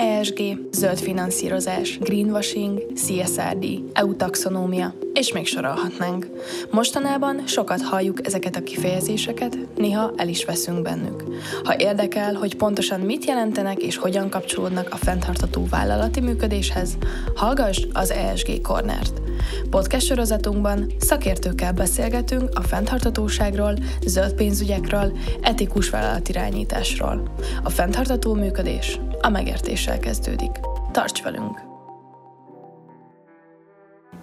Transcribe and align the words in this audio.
ESG, 0.00 0.58
zöld 0.70 0.98
finanszírozás, 0.98 1.98
greenwashing, 1.98 2.92
CSRD, 2.92 3.66
EU 3.92 4.16
taxonómia, 4.16 4.94
és 5.12 5.32
még 5.32 5.46
sorolhatnánk. 5.46 6.26
Mostanában 6.70 7.46
sokat 7.46 7.82
halljuk 7.82 8.26
ezeket 8.26 8.56
a 8.56 8.62
kifejezéseket, 8.62 9.58
néha 9.76 10.12
el 10.16 10.28
is 10.28 10.44
veszünk 10.44 10.82
bennük. 10.82 11.24
Ha 11.64 11.74
érdekel, 11.78 12.34
hogy 12.34 12.56
pontosan 12.56 13.00
mit 13.00 13.24
jelentenek 13.24 13.78
és 13.78 13.96
hogyan 13.96 14.28
kapcsolódnak 14.28 14.88
a 14.92 14.96
fenntartató 14.96 15.66
vállalati 15.70 16.20
működéshez, 16.20 16.96
hallgass 17.34 17.86
az 17.92 18.10
ESG 18.10 18.60
Cornert. 18.60 19.27
Podcast 19.70 20.06
sorozatunkban 20.06 20.92
szakértőkkel 20.98 21.72
beszélgetünk 21.72 22.48
a 22.54 22.62
fenntartatóságról, 22.62 23.74
zöld 24.06 24.32
pénzügyekről, 24.32 25.18
etikus 25.40 25.90
vállalatirányításról. 25.90 27.34
A 27.62 27.70
fenntartató 27.70 28.34
működés 28.34 29.00
a 29.20 29.28
megértéssel 29.28 29.98
kezdődik. 29.98 30.50
Tarts 30.92 31.22
velünk! 31.22 31.67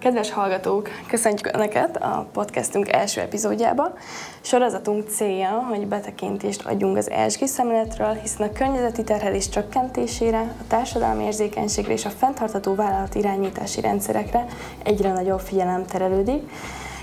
Kedves 0.06 0.30
hallgatók, 0.30 0.88
köszöntjük 1.08 1.54
Önöket 1.54 1.96
a 1.96 2.28
podcastunk 2.32 2.92
első 2.92 3.20
epizódjába. 3.20 3.92
Sorozatunk 4.40 5.08
célja, 5.08 5.50
hogy 5.50 5.86
betekintést 5.86 6.66
adjunk 6.66 6.96
az 6.96 7.10
ESG 7.10 7.46
szemléletről, 7.46 8.12
hiszen 8.12 8.48
a 8.48 8.52
környezeti 8.52 9.04
terhelés 9.04 9.48
csökkentésére, 9.48 10.40
a 10.40 10.66
társadalmi 10.68 11.24
érzékenységre 11.24 11.92
és 11.92 12.04
a 12.04 12.10
fenntartható 12.10 12.74
vállalat 12.74 13.14
irányítási 13.14 13.80
rendszerekre 13.80 14.46
egyre 14.84 15.12
nagyobb 15.12 15.40
figyelem 15.40 15.86
terelődik, 15.86 16.50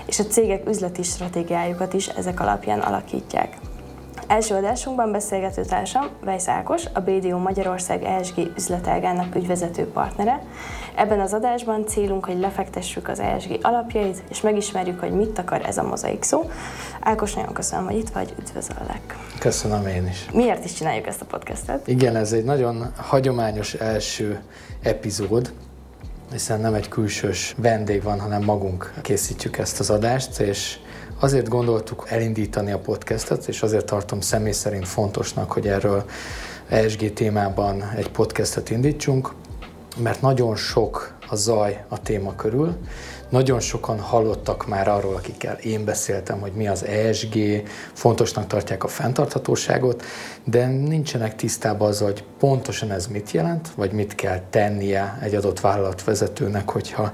és 0.06 0.18
a 0.18 0.24
cégek 0.24 0.68
üzleti 0.68 1.02
stratégiájukat 1.02 1.92
is 1.92 2.08
ezek 2.08 2.40
alapján 2.40 2.80
alakítják. 2.80 3.56
Első 4.26 4.54
adásunkban 4.54 5.12
beszélgető 5.12 5.64
társam 5.64 6.08
Vejsz 6.24 6.48
Ákos, 6.48 6.84
a 6.92 7.00
BDO 7.00 7.38
Magyarország 7.38 8.02
ESG 8.02 8.50
üzletágának 8.56 9.34
ügyvezető 9.34 9.86
partnere. 9.86 10.42
Ebben 10.96 11.20
az 11.20 11.32
adásban 11.32 11.86
célunk, 11.86 12.24
hogy 12.24 12.38
lefektessük 12.38 13.08
az 13.08 13.20
ESG 13.20 13.58
alapjait, 13.62 14.22
és 14.30 14.40
megismerjük, 14.40 15.00
hogy 15.00 15.10
mit 15.10 15.38
akar 15.38 15.62
ez 15.66 15.78
a 15.78 15.82
mozaik 15.82 16.22
szó. 16.22 16.50
Ákos, 17.00 17.34
nagyon 17.34 17.52
köszönöm, 17.52 17.84
hogy 17.84 17.96
itt 17.96 18.08
vagy, 18.08 18.34
üdvözöllek. 18.40 19.16
Köszönöm 19.38 19.86
én 19.86 20.06
is. 20.06 20.26
Miért 20.32 20.64
is 20.64 20.72
csináljuk 20.72 21.06
ezt 21.06 21.20
a 21.20 21.24
podcastet? 21.24 21.88
Igen, 21.88 22.16
ez 22.16 22.32
egy 22.32 22.44
nagyon 22.44 22.92
hagyományos 22.96 23.74
első 23.74 24.42
epizód, 24.82 25.52
hiszen 26.32 26.60
nem 26.60 26.74
egy 26.74 26.88
külsős 26.88 27.54
vendég 27.58 28.02
van, 28.02 28.20
hanem 28.20 28.42
magunk 28.42 28.92
készítjük 29.02 29.58
ezt 29.58 29.80
az 29.80 29.90
adást, 29.90 30.40
és 30.40 30.78
Azért 31.24 31.48
gondoltuk 31.48 32.04
elindítani 32.08 32.72
a 32.72 32.78
podcastet, 32.78 33.48
és 33.48 33.62
azért 33.62 33.86
tartom 33.86 34.20
személy 34.20 34.52
szerint 34.52 34.88
fontosnak, 34.88 35.52
hogy 35.52 35.66
erről 35.66 36.04
ESG 36.68 37.12
témában 37.12 37.90
egy 37.96 38.10
podcastet 38.10 38.70
indítsunk, 38.70 39.32
mert 39.96 40.20
nagyon 40.20 40.56
sok 40.56 41.13
a 41.28 41.36
zaj 41.36 41.84
a 41.88 42.02
téma 42.02 42.34
körül, 42.34 42.76
nagyon 43.28 43.60
sokan 43.60 44.00
hallottak 44.00 44.66
már 44.66 44.88
arról, 44.88 45.14
akikkel 45.14 45.56
én 45.56 45.84
beszéltem, 45.84 46.40
hogy 46.40 46.52
mi 46.52 46.68
az 46.68 46.84
ESG, 46.84 47.38
fontosnak 47.92 48.46
tartják 48.46 48.84
a 48.84 48.88
fenntarthatóságot, 48.88 50.02
de 50.44 50.66
nincsenek 50.66 51.36
tisztában 51.36 51.88
az, 51.88 52.00
hogy 52.00 52.24
pontosan 52.38 52.90
ez 52.90 53.06
mit 53.06 53.30
jelent, 53.30 53.68
vagy 53.76 53.92
mit 53.92 54.14
kell 54.14 54.40
tennie 54.50 55.18
egy 55.22 55.34
adott 55.34 55.60
vállalatvezetőnek, 55.60 56.70
hogyha 56.70 57.12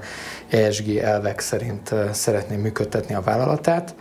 ESG 0.49 0.95
elvek 0.95 1.39
szerint 1.39 1.93
szeretné 2.11 2.55
működtetni 2.55 3.15
a 3.15 3.21
vállalatát. 3.21 3.95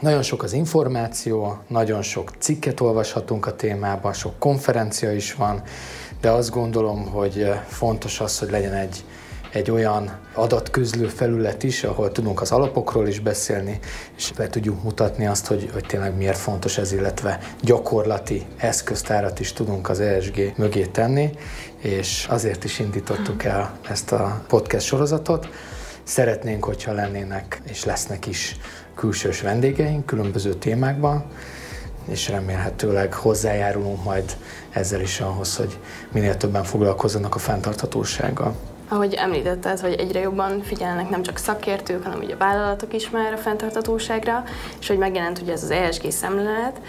Nagyon 0.00 0.22
sok 0.22 0.42
az 0.42 0.52
információ, 0.52 1.58
nagyon 1.68 2.02
sok 2.02 2.30
cikket 2.38 2.80
olvashatunk 2.80 3.46
a 3.46 3.56
témában, 3.56 4.12
sok 4.12 4.38
konferencia 4.38 5.12
is 5.12 5.34
van, 5.34 5.62
de 6.20 6.30
azt 6.30 6.50
gondolom, 6.50 7.06
hogy 7.06 7.52
fontos 7.68 8.20
az, 8.20 8.38
hogy 8.38 8.50
legyen 8.50 8.72
egy 8.72 9.04
egy 9.56 9.70
olyan 9.70 10.18
adatközlő 10.34 11.06
felület 11.06 11.62
is, 11.62 11.84
ahol 11.84 12.12
tudunk 12.12 12.40
az 12.40 12.52
alapokról 12.52 13.08
is 13.08 13.20
beszélni, 13.20 13.78
és 14.16 14.32
be 14.36 14.48
tudjuk 14.48 14.82
mutatni 14.82 15.26
azt, 15.26 15.46
hogy, 15.46 15.70
hogy 15.72 15.84
tényleg 15.86 16.16
miért 16.16 16.38
fontos 16.38 16.78
ez, 16.78 16.92
illetve 16.92 17.38
gyakorlati 17.62 18.46
eszköztárat 18.56 19.40
is 19.40 19.52
tudunk 19.52 19.88
az 19.88 20.00
ESG 20.00 20.52
mögé 20.56 20.86
tenni, 20.86 21.30
és 21.78 22.26
azért 22.30 22.64
is 22.64 22.78
indítottuk 22.78 23.44
el 23.44 23.78
ezt 23.88 24.12
a 24.12 24.44
podcast 24.48 24.86
sorozatot. 24.86 25.48
Szeretnénk, 26.02 26.64
hogyha 26.64 26.92
lennének 26.92 27.62
és 27.64 27.84
lesznek 27.84 28.26
is 28.26 28.56
külsős 28.94 29.40
vendégeink 29.40 30.06
különböző 30.06 30.54
témákban, 30.54 31.24
és 32.08 32.28
remélhetőleg 32.28 33.14
hozzájárulunk 33.14 34.04
majd 34.04 34.36
ezzel 34.70 35.00
is 35.00 35.20
ahhoz, 35.20 35.56
hogy 35.56 35.78
minél 36.12 36.36
többen 36.36 36.64
foglalkozzanak 36.64 37.34
a 37.34 37.38
fenntarthatósággal 37.38 38.54
ahogy 38.88 39.14
említetted, 39.14 39.80
hogy 39.80 39.92
egyre 39.92 40.20
jobban 40.20 40.62
figyelnek 40.62 41.08
nem 41.08 41.22
csak 41.22 41.36
szakértők, 41.36 42.02
hanem 42.02 42.18
ugye 42.18 42.34
a 42.34 42.38
vállalatok 42.38 42.94
is 42.94 43.10
már 43.10 43.32
a 43.32 43.36
fenntartatóságra, 43.36 44.44
és 44.80 44.88
hogy 44.88 44.98
megjelent 44.98 45.38
ugye 45.42 45.52
ez 45.52 45.62
az 45.62 45.70
ESG 45.70 46.10
szemlélet, 46.10 46.80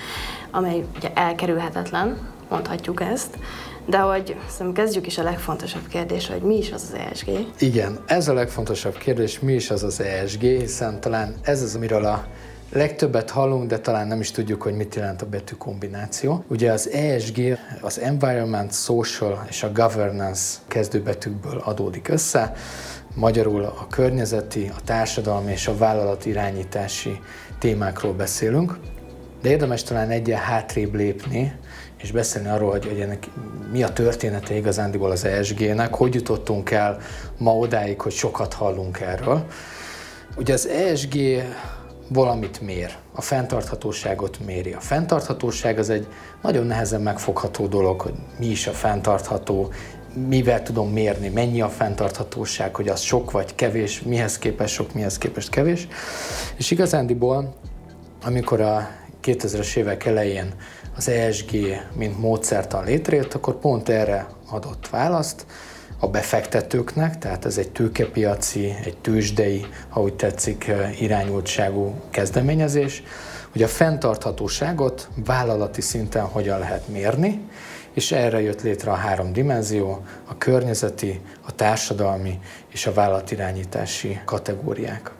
amely 0.51 0.85
ugye 0.95 1.11
elkerülhetetlen, 1.13 2.17
mondhatjuk 2.49 3.01
ezt, 3.01 3.37
de 3.85 3.97
hogy 3.97 4.35
szerintem 4.49 4.83
kezdjük 4.83 5.07
is 5.07 5.17
a 5.17 5.23
legfontosabb 5.23 5.87
kérdés, 5.87 6.27
hogy 6.27 6.41
mi 6.41 6.57
is 6.57 6.71
az 6.71 6.83
az 6.91 6.99
ESG. 7.11 7.29
Igen, 7.59 7.99
ez 8.05 8.27
a 8.27 8.33
legfontosabb 8.33 8.97
kérdés, 8.97 9.39
mi 9.39 9.53
is 9.53 9.69
az 9.69 9.83
az 9.83 10.01
ESG, 10.01 10.41
hiszen 10.41 10.99
talán 10.99 11.35
ez 11.41 11.61
az, 11.61 11.75
amiről 11.75 12.05
a 12.05 12.25
Legtöbbet 12.71 13.29
hallunk, 13.29 13.69
de 13.69 13.79
talán 13.79 14.07
nem 14.07 14.19
is 14.19 14.31
tudjuk, 14.31 14.61
hogy 14.61 14.73
mit 14.73 14.95
jelent 14.95 15.21
a 15.21 15.25
betű 15.25 15.55
kombináció. 15.55 16.43
Ugye 16.47 16.71
az 16.71 16.89
ESG, 16.89 17.57
az 17.81 17.99
Environment, 17.99 18.73
Social 18.73 19.45
és 19.49 19.63
a 19.63 19.71
Governance 19.71 20.57
kezdőbetűkből 20.67 21.61
adódik 21.65 22.07
össze. 22.07 22.53
Magyarul 23.13 23.63
a 23.63 23.87
környezeti, 23.89 24.71
a 24.77 24.81
társadalmi 24.83 25.51
és 25.51 25.67
a 25.67 25.77
vállalat 25.77 26.25
irányítási 26.25 27.19
témákról 27.59 28.13
beszélünk. 28.13 28.79
De 29.41 29.49
érdemes 29.49 29.83
talán 29.83 30.09
egyen 30.09 30.39
hátrébb 30.39 30.93
lépni, 30.93 31.53
és 31.97 32.11
beszélni 32.11 32.47
arról, 32.47 32.71
hogy, 32.71 32.85
hogy 32.85 32.99
ennek 32.99 33.27
mi 33.71 33.83
a 33.83 33.93
története 33.93 34.55
igazándiból 34.55 35.11
az 35.11 35.25
ESG-nek, 35.25 35.93
hogy 35.93 36.13
jutottunk 36.13 36.71
el 36.71 36.97
ma 37.37 37.57
odáig, 37.57 38.01
hogy 38.01 38.11
sokat 38.11 38.53
hallunk 38.53 38.99
erről. 38.99 39.45
Ugye 40.37 40.53
az 40.53 40.67
ESG 40.67 41.15
valamit 42.07 42.61
mér, 42.61 42.95
a 43.13 43.21
fenntarthatóságot 43.21 44.39
méri. 44.45 44.73
A 44.73 44.79
fenntarthatóság 44.79 45.79
az 45.79 45.89
egy 45.89 46.07
nagyon 46.41 46.65
nehezen 46.65 47.01
megfogható 47.01 47.67
dolog, 47.67 48.01
hogy 48.01 48.13
mi 48.39 48.45
is 48.45 48.67
a 48.67 48.71
fenntartható, 48.71 49.71
mivel 50.27 50.63
tudom 50.63 50.91
mérni, 50.91 51.29
mennyi 51.29 51.61
a 51.61 51.69
fenntarthatóság, 51.69 52.75
hogy 52.75 52.87
az 52.87 52.99
sok 52.99 53.31
vagy 53.31 53.55
kevés, 53.55 54.01
mihez 54.01 54.37
képest 54.37 54.73
sok, 54.73 54.93
mihez 54.93 55.17
képest 55.17 55.49
kevés. 55.49 55.87
És 56.55 56.71
igazándiból, 56.71 57.55
amikor 58.23 58.61
a 58.61 58.89
2000-es 59.23 59.75
évek 59.75 60.05
elején 60.05 60.53
az 60.95 61.09
ESG, 61.09 61.51
mint 61.93 62.19
módszertan 62.19 62.83
létrejött, 62.83 63.33
akkor 63.33 63.59
pont 63.59 63.89
erre 63.89 64.27
adott 64.49 64.89
választ, 64.89 65.45
a 65.99 66.07
befektetőknek, 66.07 67.17
tehát 67.17 67.45
ez 67.45 67.57
egy 67.57 67.69
tőkepiaci, 67.71 68.75
egy 68.83 68.97
tőzsdei, 68.97 69.65
ha 69.89 70.01
úgy 70.01 70.13
tetszik, 70.13 70.71
irányultságú 70.99 71.93
kezdeményezés, 72.09 73.03
hogy 73.51 73.63
a 73.63 73.67
fenntarthatóságot 73.67 75.09
vállalati 75.25 75.81
szinten 75.81 76.25
hogyan 76.25 76.59
lehet 76.59 76.87
mérni, 76.87 77.49
és 77.93 78.11
erre 78.11 78.41
jött 78.41 78.61
létre 78.61 78.91
a 78.91 78.95
három 78.95 79.33
dimenzió, 79.33 80.01
a 80.27 80.37
környezeti, 80.37 81.21
a 81.45 81.55
társadalmi 81.55 82.39
és 82.71 82.85
a 82.85 82.93
vállalatirányítási 82.93 84.19
kategóriák. 84.25 85.11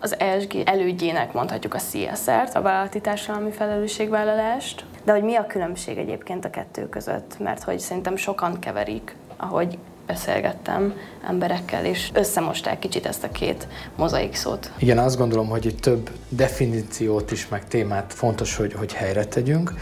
Az 0.00 0.18
ESG 0.18 0.54
elődjének 0.64 1.32
mondhatjuk 1.32 1.74
a 1.74 1.78
CSR-t, 1.78 2.54
a 2.54 2.62
vállalati 2.62 3.00
társadalmi 3.00 3.50
felelősségvállalást, 3.50 4.84
de 5.04 5.12
hogy 5.12 5.22
mi 5.22 5.34
a 5.34 5.46
különbség 5.46 5.98
egyébként 5.98 6.44
a 6.44 6.50
kettő 6.50 6.88
között, 6.88 7.38
mert 7.38 7.62
hogy 7.62 7.78
szerintem 7.78 8.16
sokan 8.16 8.58
keverik, 8.58 9.16
ahogy 9.36 9.78
beszélgettem 10.06 10.94
emberekkel, 11.28 11.84
és 11.84 12.10
összemosták 12.12 12.78
kicsit 12.78 13.06
ezt 13.06 13.24
a 13.24 13.30
két 13.30 13.68
mozaik 13.96 14.34
szót. 14.34 14.70
Igen, 14.78 14.98
azt 14.98 15.16
gondolom, 15.16 15.48
hogy 15.48 15.64
itt 15.64 15.80
több 15.80 16.10
definíciót 16.28 17.30
is, 17.30 17.48
meg 17.48 17.68
témát 17.68 18.12
fontos, 18.12 18.56
hogy, 18.56 18.72
hogy 18.72 18.92
helyre 18.92 19.24
tegyünk. 19.24 19.72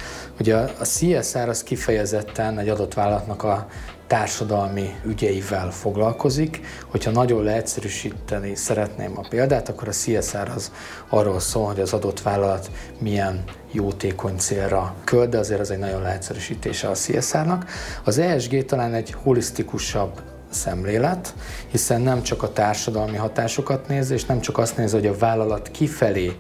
Ugye 0.41 0.57
a, 0.57 0.85
CSR 0.85 1.49
az 1.49 1.63
kifejezetten 1.63 2.59
egy 2.59 2.69
adott 2.69 2.95
vállalatnak 2.95 3.43
a 3.43 3.67
társadalmi 4.13 4.95
ügyeivel 5.05 5.71
foglalkozik. 5.71 6.61
Hogyha 6.91 7.11
nagyon 7.11 7.43
leegyszerűsíteni 7.43 8.55
szeretném 8.55 9.19
a 9.19 9.29
példát, 9.29 9.69
akkor 9.69 9.89
a 9.89 9.91
CSR 9.91 10.51
az 10.55 10.73
arról 11.09 11.41
szól, 11.41 11.67
hogy 11.67 11.81
az 11.81 11.93
adott 11.93 12.23
vállalat 12.23 12.71
milyen 12.99 13.45
jótékony 13.71 14.37
célra 14.37 14.95
költ, 15.05 15.29
de 15.29 15.39
azért 15.39 15.61
az 15.61 15.71
egy 15.71 15.79
nagyon 15.79 16.03
leegyszerűsítése 16.03 16.89
a 16.89 16.95
CSR-nak. 16.95 17.65
Az 18.05 18.19
ESG 18.19 18.65
talán 18.65 18.95
egy 18.95 19.15
holisztikusabb 19.23 20.21
szemlélet, 20.51 21.35
hiszen 21.71 22.01
nem 22.01 22.23
csak 22.23 22.43
a 22.43 22.53
társadalmi 22.53 23.17
hatásokat 23.17 23.89
néz, 23.89 24.11
és 24.11 24.25
nem 24.25 24.41
csak 24.41 24.59
azt 24.59 24.77
néz, 24.77 24.93
hogy 24.93 25.07
a 25.07 25.17
vállalat 25.17 25.71
kifelé 25.71 26.37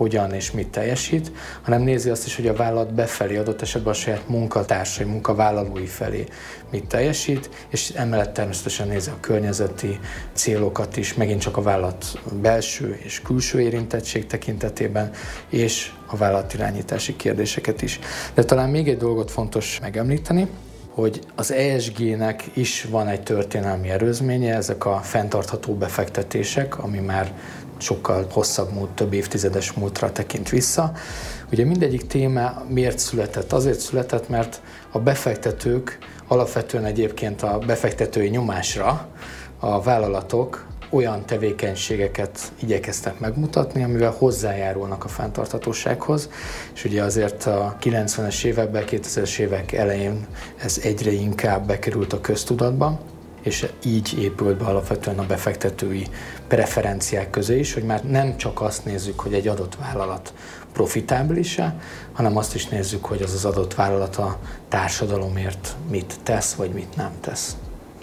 hogyan 0.00 0.32
és 0.32 0.50
mit 0.50 0.68
teljesít, 0.68 1.32
hanem 1.62 1.82
nézi 1.82 2.10
azt 2.10 2.26
is, 2.26 2.36
hogy 2.36 2.46
a 2.46 2.54
vállalat 2.54 2.94
befelé 2.94 3.36
adott 3.36 3.62
esetben 3.62 3.92
a 3.92 3.96
saját 3.96 4.28
munkatársai, 4.28 5.06
munkavállalói 5.06 5.86
felé 5.86 6.24
mit 6.70 6.86
teljesít, 6.86 7.50
és 7.68 7.90
emellett 7.90 8.32
természetesen 8.32 8.88
nézi 8.88 9.10
a 9.10 9.20
környezeti 9.20 9.98
célokat 10.32 10.96
is, 10.96 11.14
megint 11.14 11.40
csak 11.40 11.56
a 11.56 11.62
vállalat 11.62 12.20
belső 12.40 12.98
és 13.02 13.22
külső 13.22 13.60
érintettség 13.60 14.26
tekintetében, 14.26 15.10
és 15.48 15.92
a 16.06 16.16
vállalatirányítási 16.16 17.16
kérdéseket 17.16 17.82
is. 17.82 17.98
De 18.34 18.44
talán 18.44 18.70
még 18.70 18.88
egy 18.88 18.96
dolgot 18.96 19.30
fontos 19.30 19.78
megemlíteni, 19.80 20.48
hogy 21.00 21.20
az 21.34 21.52
ESG-nek 21.52 22.44
is 22.54 22.84
van 22.90 23.08
egy 23.08 23.22
történelmi 23.22 23.88
erőzménye, 23.88 24.54
ezek 24.54 24.84
a 24.86 24.96
fenntartható 25.02 25.74
befektetések, 25.74 26.78
ami 26.78 26.98
már 26.98 27.32
sokkal 27.80 28.26
hosszabb 28.30 28.72
múlt, 28.72 28.90
több 28.90 29.12
évtizedes 29.12 29.72
múltra 29.72 30.12
tekint 30.12 30.48
vissza. 30.48 30.92
Ugye 31.52 31.64
mindegyik 31.64 32.06
téma 32.06 32.64
miért 32.68 32.98
született? 32.98 33.52
Azért 33.52 33.80
született, 33.80 34.28
mert 34.28 34.60
a 34.90 34.98
befektetők 34.98 35.98
alapvetően 36.28 36.84
egyébként 36.84 37.42
a 37.42 37.58
befektetői 37.58 38.28
nyomásra 38.28 39.08
a 39.58 39.82
vállalatok 39.82 40.66
olyan 40.90 41.26
tevékenységeket 41.26 42.52
igyekeztek 42.62 43.18
megmutatni, 43.18 43.82
amivel 43.82 44.14
hozzájárulnak 44.18 45.04
a 45.04 45.08
fenntarthatósághoz, 45.08 46.28
és 46.74 46.84
ugye 46.84 47.02
azért 47.02 47.46
a 47.46 47.76
90-es 47.82 48.44
években, 48.44 48.84
2000-es 48.86 49.38
évek 49.38 49.72
elején 49.72 50.26
ez 50.56 50.80
egyre 50.82 51.12
inkább 51.12 51.66
bekerült 51.66 52.12
a 52.12 52.20
köztudatba, 52.20 53.00
és 53.42 53.66
így 53.84 54.18
épült 54.18 54.56
be 54.56 54.64
alapvetően 54.64 55.18
a 55.18 55.26
befektetői 55.26 56.06
preferenciák 56.48 57.30
közé 57.30 57.58
is, 57.58 57.74
hogy 57.74 57.82
már 57.82 58.04
nem 58.04 58.36
csak 58.36 58.60
azt 58.60 58.84
nézzük, 58.84 59.20
hogy 59.20 59.34
egy 59.34 59.48
adott 59.48 59.76
vállalat 59.76 60.32
profitábilis-e, 60.72 61.74
hanem 62.12 62.36
azt 62.36 62.54
is 62.54 62.66
nézzük, 62.66 63.04
hogy 63.04 63.22
az 63.22 63.34
az 63.34 63.44
adott 63.44 63.74
vállalat 63.74 64.16
a 64.16 64.38
társadalomért 64.68 65.76
mit 65.90 66.14
tesz, 66.22 66.54
vagy 66.54 66.70
mit 66.70 66.96
nem 66.96 67.10
tesz. 67.20 67.56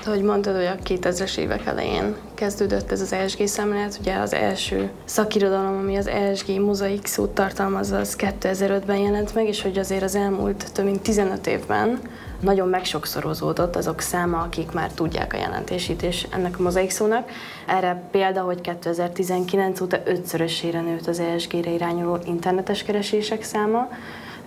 Ahogy 0.05 0.21
mondtad, 0.21 0.55
hogy 0.55 0.65
a 0.65 0.75
2000-es 0.75 1.37
évek 1.37 1.65
elején 1.65 2.15
kezdődött 2.33 2.91
ez 2.91 3.01
az 3.01 3.13
ESG 3.13 3.47
szemlélet, 3.47 3.97
ugye 3.99 4.15
az 4.15 4.33
első 4.33 4.89
szakirodalom, 5.05 5.77
ami 5.77 5.95
az 5.97 6.07
ESG 6.07 6.59
mozaik 6.59 7.05
szót 7.05 7.29
tartalmazza, 7.29 7.97
az 7.97 8.15
2005-ben 8.19 8.97
jelent 8.97 9.33
meg, 9.33 9.47
és 9.47 9.61
hogy 9.61 9.77
azért 9.77 10.03
az 10.03 10.15
elmúlt 10.15 10.71
több 10.73 10.85
mint 10.85 11.01
15 11.01 11.47
évben 11.47 11.99
nagyon 12.39 12.67
megsokszorozódott 12.69 13.75
azok 13.75 14.01
száma, 14.01 14.41
akik 14.41 14.71
már 14.71 14.91
tudják 14.91 15.33
a 15.33 15.37
jelentését 15.37 16.01
és 16.03 16.27
ennek 16.29 16.59
a 16.59 16.61
mozaik 16.61 16.89
szónak. 16.89 17.29
Erre 17.65 18.03
példa, 18.11 18.41
hogy 18.41 18.61
2019 18.61 19.81
óta 19.81 19.97
ötszörösére 20.05 20.81
nőtt 20.81 21.07
az 21.07 21.19
ESG-re 21.19 21.71
irányuló 21.71 22.17
internetes 22.25 22.83
keresések 22.83 23.43
száma, 23.43 23.89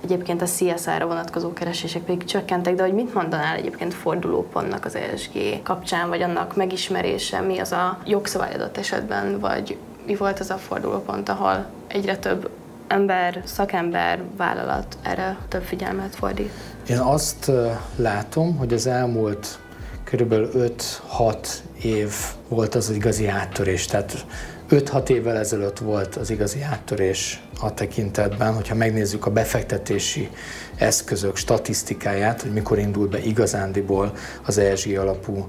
Egyébként 0.04 0.42
a 0.42 0.46
CSR-ra 0.46 1.06
vonatkozó 1.06 1.52
keresések 1.52 2.02
pedig 2.02 2.24
csökkentek, 2.24 2.74
de 2.74 2.82
hogy 2.82 2.92
mit 2.92 3.14
mondanál 3.14 3.56
egyébként 3.56 3.94
fordulópontnak 3.94 4.84
az 4.84 4.94
ESG 4.94 5.62
kapcsán, 5.62 6.08
vagy 6.08 6.22
annak 6.22 6.56
megismerése, 6.56 7.40
mi 7.40 7.58
az 7.58 7.72
a 7.72 7.98
jogszabály 8.04 8.54
adott 8.54 8.76
esetben, 8.76 9.38
vagy 9.38 9.78
mi 10.06 10.16
volt 10.16 10.40
az 10.40 10.50
a 10.50 10.56
fordulópont, 10.56 11.28
ahol 11.28 11.66
egyre 11.86 12.16
több 12.16 12.50
ember, 12.86 13.42
szakember, 13.44 14.22
vállalat 14.36 14.96
erre 15.02 15.36
több 15.48 15.62
figyelmet 15.62 16.14
fordít? 16.14 16.52
Én 16.90 16.98
azt 16.98 17.50
látom, 17.96 18.56
hogy 18.56 18.72
az 18.72 18.86
elmúlt 18.86 19.58
körülbelül 20.04 20.74
5-6 21.18 21.48
év 21.82 22.14
volt 22.48 22.74
az 22.74 22.90
igazi 22.90 23.26
áttörés. 23.26 23.84
Tehát 23.84 24.26
5-6 24.70 25.08
évvel 25.08 25.36
ezelőtt 25.36 25.78
volt 25.78 26.16
az 26.16 26.30
igazi 26.30 26.62
áttörés 26.62 27.42
a 27.60 27.74
tekintetben, 27.74 28.54
hogyha 28.54 28.74
megnézzük 28.74 29.26
a 29.26 29.30
befektetési 29.30 30.30
eszközök 30.76 31.36
statisztikáját, 31.36 32.42
hogy 32.42 32.52
mikor 32.52 32.78
indul 32.78 33.08
be 33.08 33.18
igazándiból 33.18 34.12
az 34.46 34.58
ESG 34.58 34.96
alapú 34.98 35.48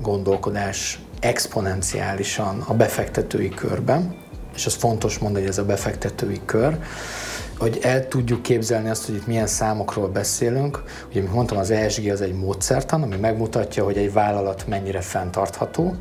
gondolkodás 0.00 1.00
exponenciálisan 1.20 2.64
a 2.66 2.74
befektetői 2.74 3.48
körben, 3.48 4.16
és 4.54 4.66
az 4.66 4.74
fontos 4.74 5.18
mondani, 5.18 5.42
hogy 5.42 5.52
ez 5.52 5.58
a 5.58 5.64
befektetői 5.64 6.40
kör, 6.44 6.78
hogy 7.60 7.78
el 7.82 8.08
tudjuk 8.08 8.42
képzelni 8.42 8.88
azt, 8.88 9.06
hogy 9.06 9.14
itt 9.14 9.26
milyen 9.26 9.46
számokról 9.46 10.08
beszélünk. 10.08 10.82
Ugye, 11.10 11.20
mint 11.20 11.32
mondtam, 11.32 11.58
az 11.58 11.70
ESG 11.70 12.08
az 12.08 12.20
egy 12.20 12.34
módszertan, 12.34 13.02
ami 13.02 13.16
megmutatja, 13.16 13.84
hogy 13.84 13.96
egy 13.96 14.12
vállalat 14.12 14.66
mennyire 14.66 15.00
fenntartható. 15.00 15.94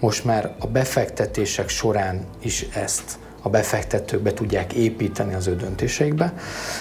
Most 0.00 0.24
már 0.24 0.54
a 0.58 0.66
befektetések 0.66 1.68
során 1.68 2.24
is 2.42 2.66
ezt 2.74 3.18
a 3.42 3.48
befektetők 3.48 4.20
be 4.20 4.32
tudják 4.32 4.72
építeni 4.72 5.34
az 5.34 5.46
ő 5.46 5.56
döntéseikbe. 5.56 6.34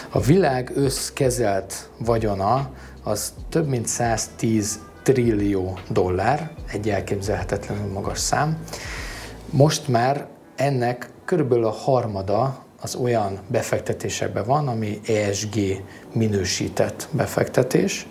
A 0.10 0.20
világ 0.20 0.72
összkezelt 0.76 1.90
vagyona 1.98 2.70
az 3.04 3.34
több 3.50 3.68
mint 3.68 3.88
110 3.88 4.80
trillió 5.04 5.78
dollár, 5.90 6.52
egy 6.72 6.90
elképzelhetetlenül 6.90 7.92
magas 7.92 8.20
szám. 8.20 8.58
Most 9.50 9.88
már 9.88 10.28
ennek 10.56 11.10
körülbelül 11.26 11.66
a 11.66 11.72
harmada 11.72 12.65
az 12.86 12.96
olyan 12.96 13.40
befektetésekben 13.48 14.46
van, 14.46 14.68
ami 14.68 15.00
ESG 15.08 15.56
minősített 16.14 17.08
befektetés. 17.12 18.08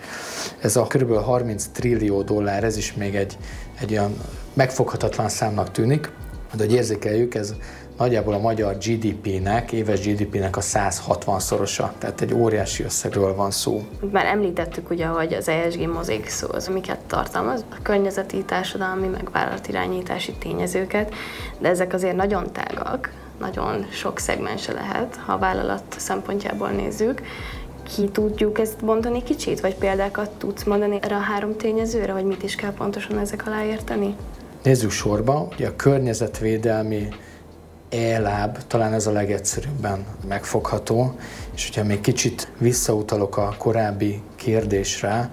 Ez 0.61 0.77
a 0.77 0.83
kb. 0.83 1.15
30 1.15 1.67
trillió 1.73 2.23
dollár, 2.23 2.65
ez 2.65 2.77
is 2.77 2.95
még 2.95 3.15
egy, 3.15 3.37
egy 3.81 3.91
olyan 3.91 4.17
megfoghatatlan 4.53 5.29
számnak 5.29 5.71
tűnik, 5.71 6.13
de 6.55 6.65
hogy 6.65 6.73
érzékeljük, 6.73 7.35
ez 7.35 7.55
nagyjából 7.99 8.35
a 8.35 8.39
magyar 8.39 8.77
GDP-nek, 8.77 9.73
éves 9.73 10.01
GDP-nek 10.07 10.57
a 10.57 10.61
160-szorosa, 10.61 11.89
tehát 11.99 12.21
egy 12.21 12.35
óriási 12.35 12.83
összegről 12.83 13.35
van 13.35 13.51
szó. 13.51 13.83
Már 14.13 14.27
említettük 14.27 14.91
ugye, 14.91 15.07
hogy 15.07 15.33
az 15.33 15.49
ESG 15.49 15.89
mozik 15.89 16.29
szó 16.29 16.49
az 16.53 16.69
miket 16.69 16.99
tartalmaz, 17.07 17.65
a 17.71 17.83
környezeti, 17.83 18.45
társadalmi, 18.45 19.07
meg 19.07 19.29
vállalatirányítási 19.33 20.33
tényezőket, 20.33 21.15
de 21.59 21.69
ezek 21.69 21.93
azért 21.93 22.17
nagyon 22.17 22.53
tágak, 22.53 23.24
nagyon 23.39 23.87
sok 23.91 24.19
szegmense 24.19 24.73
lehet, 24.73 25.17
ha 25.27 25.33
a 25.33 25.39
vállalat 25.39 25.83
szempontjából 25.97 26.69
nézzük. 26.69 27.23
Ki 27.95 28.09
tudjuk 28.09 28.59
ezt 28.59 28.85
bontani 28.85 29.23
kicsit, 29.23 29.61
vagy 29.61 29.75
példákat 29.75 30.31
tudsz 30.31 30.65
mondani 30.65 30.99
erre 31.03 31.17
a 31.17 31.21
három 31.21 31.57
tényezőre, 31.57 32.13
hogy 32.13 32.25
mit 32.25 32.43
is 32.43 32.55
kell 32.55 32.73
pontosan 32.73 33.19
ezek 33.19 33.47
alá 33.47 33.65
érteni? 33.65 34.17
Nézzük 34.63 34.91
sorba, 34.91 35.49
ugye 35.53 35.69
a 35.69 35.77
környezetvédelmi 35.77 37.09
e-láb, 37.91 38.59
talán 38.67 38.93
ez 38.93 39.07
a 39.07 39.11
legegyszerűbben 39.11 40.05
megfogható, 40.29 41.15
és 41.55 41.67
hogyha 41.67 41.85
még 41.85 42.01
kicsit 42.01 42.49
visszautalok 42.59 43.37
a 43.37 43.55
korábbi 43.59 44.23
kérdésre, 44.37 45.31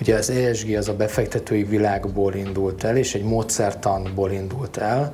ugye 0.00 0.14
az 0.14 0.30
ESG 0.30 0.74
az 0.74 0.88
a 0.88 0.96
befektetői 0.96 1.64
világból 1.64 2.34
indult 2.34 2.84
el, 2.84 2.96
és 2.96 3.14
egy 3.14 3.24
módszertanból 3.24 4.30
indult 4.30 4.76
el, 4.76 5.12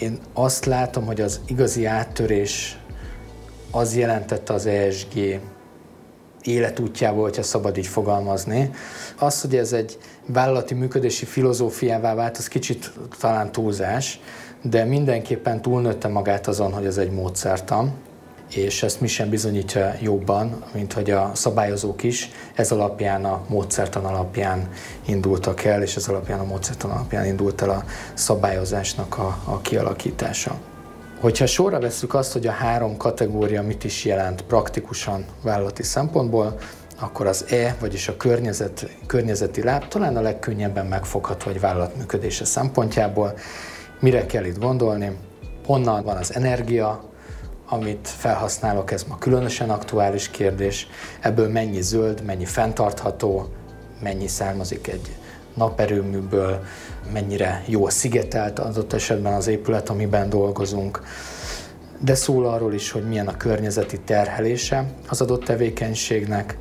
én 0.00 0.18
azt 0.32 0.64
látom, 0.64 1.04
hogy 1.04 1.20
az 1.20 1.40
igazi 1.46 1.84
áttörés 1.84 2.78
az 3.70 3.96
jelentette 3.96 4.52
az 4.52 4.66
ESG 4.66 5.40
életútjából, 6.42 7.22
hogyha 7.22 7.42
szabad 7.42 7.76
így 7.76 7.86
fogalmazni. 7.86 8.70
Az, 9.18 9.40
hogy 9.40 9.56
ez 9.56 9.72
egy 9.72 9.98
vállalati 10.26 10.74
működési 10.74 11.24
filozófiává 11.24 12.14
vált, 12.14 12.36
az 12.36 12.48
kicsit 12.48 12.92
talán 13.20 13.52
túlzás, 13.52 14.20
de 14.62 14.84
mindenképpen 14.84 15.62
túlnőtte 15.62 16.08
magát 16.08 16.46
azon, 16.46 16.72
hogy 16.72 16.86
ez 16.86 16.96
egy 16.96 17.10
módszertan 17.10 17.94
és 18.50 18.82
ezt 18.82 19.00
mi 19.00 19.06
sem 19.06 19.28
bizonyítja 19.28 19.94
jobban, 20.00 20.64
mint 20.72 20.92
hogy 20.92 21.10
a 21.10 21.30
szabályozók 21.34 22.02
is 22.02 22.30
ez 22.54 22.70
alapján, 22.70 23.24
a 23.24 23.44
módszertan 23.48 24.04
alapján 24.04 24.68
indultak 25.06 25.64
el, 25.64 25.82
és 25.82 25.96
ez 25.96 26.08
alapján 26.08 26.40
a 26.40 26.44
módszertan 26.44 26.90
alapján 26.90 27.26
indult 27.26 27.62
el 27.62 27.70
a 27.70 27.84
szabályozásnak 28.14 29.18
a, 29.18 29.38
a 29.44 29.60
kialakítása. 29.60 30.56
Hogyha 31.20 31.46
sorra 31.46 31.80
veszük 31.80 32.14
azt, 32.14 32.32
hogy 32.32 32.46
a 32.46 32.50
három 32.50 32.96
kategória 32.96 33.62
mit 33.62 33.84
is 33.84 34.04
jelent 34.04 34.42
praktikusan 34.42 35.24
vállalati 35.42 35.82
szempontból, 35.82 36.58
akkor 37.00 37.26
az 37.26 37.44
E, 37.48 37.76
vagyis 37.80 38.08
a 38.08 38.16
környezet, 38.16 38.88
környezeti 39.06 39.62
láb 39.62 39.88
talán 39.88 40.16
a 40.16 40.20
legkönnyebben 40.20 40.86
megfogható 40.86 41.50
egy 41.50 41.60
vállalat 41.60 41.96
működése 41.96 42.44
szempontjából. 42.44 43.34
Mire 44.00 44.26
kell 44.26 44.44
itt 44.44 44.58
gondolni? 44.58 45.16
Honnan 45.66 46.04
van 46.04 46.16
az 46.16 46.34
energia, 46.34 47.13
amit 47.74 48.08
felhasználok, 48.08 48.92
ez 48.92 49.02
ma 49.02 49.18
különösen 49.18 49.70
aktuális 49.70 50.30
kérdés. 50.30 50.86
Ebből 51.20 51.48
mennyi 51.48 51.82
zöld, 51.82 52.22
mennyi 52.24 52.44
fenntartható, 52.44 53.48
mennyi 54.02 54.26
származik 54.28 54.86
egy 54.86 55.16
naperőműből, 55.54 56.64
mennyire 57.12 57.62
jó 57.66 57.88
szigetelt 57.88 58.58
adott 58.58 58.92
esetben 58.92 59.32
az 59.32 59.46
épület, 59.46 59.88
amiben 59.88 60.28
dolgozunk. 60.28 61.02
De 62.00 62.14
szól 62.14 62.46
arról 62.46 62.74
is, 62.74 62.90
hogy 62.90 63.08
milyen 63.08 63.28
a 63.28 63.36
környezeti 63.36 64.00
terhelése 64.00 64.84
az 65.08 65.20
adott 65.20 65.44
tevékenységnek, 65.44 66.58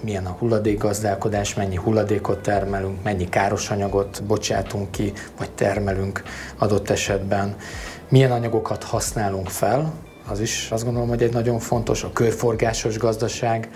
milyen 0.00 0.26
a 0.26 0.36
hulladékgazdálkodás, 0.38 1.54
mennyi 1.54 1.76
hulladékot 1.76 2.42
termelünk, 2.42 3.02
mennyi 3.02 3.28
káros 3.28 3.70
anyagot 3.70 4.22
bocsátunk 4.24 4.90
ki, 4.90 5.12
vagy 5.38 5.50
termelünk 5.50 6.22
adott 6.58 6.90
esetben, 6.90 7.56
milyen 8.08 8.30
anyagokat 8.30 8.82
használunk 8.84 9.48
fel 9.48 9.92
az 10.30 10.40
is 10.40 10.68
azt 10.70 10.84
gondolom, 10.84 11.08
hogy 11.08 11.22
egy 11.22 11.32
nagyon 11.32 11.58
fontos, 11.58 12.04
a 12.04 12.12
körforgásos 12.12 12.98
gazdaság 12.98 13.68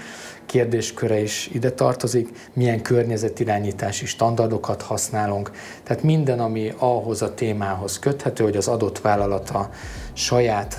kérdésköre 0.47 1.21
is 1.21 1.51
ide 1.53 1.71
tartozik, 1.71 2.51
milyen 2.53 2.83
környezetirányítási 2.83 4.07
standardokat 4.07 4.83
használunk, 4.83 5.51
tehát 5.83 6.03
minden, 6.03 6.41
ami 6.41 6.75
ahhoz 6.79 7.23
a 7.23 7.35
témához 7.35 7.99
köthető, 7.99 8.45
hogy 8.45 8.57
az 8.57 8.69
adott 8.69 9.01
vállalata 9.01 9.71
saját 10.13 10.77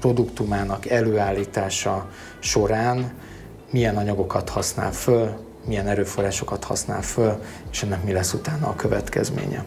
produktumának 0.00 0.86
előállítása 0.86 2.08
során 2.38 3.12
milyen 3.70 3.96
anyagokat 3.96 4.48
használ 4.48 4.92
föl, 4.92 5.36
milyen 5.66 5.88
erőforrásokat 5.88 6.64
használ 6.64 7.02
föl, 7.02 7.42
és 7.70 7.82
ennek 7.82 8.04
mi 8.04 8.12
lesz 8.12 8.32
utána 8.32 8.68
a 8.68 8.74
következménye. 8.74 9.64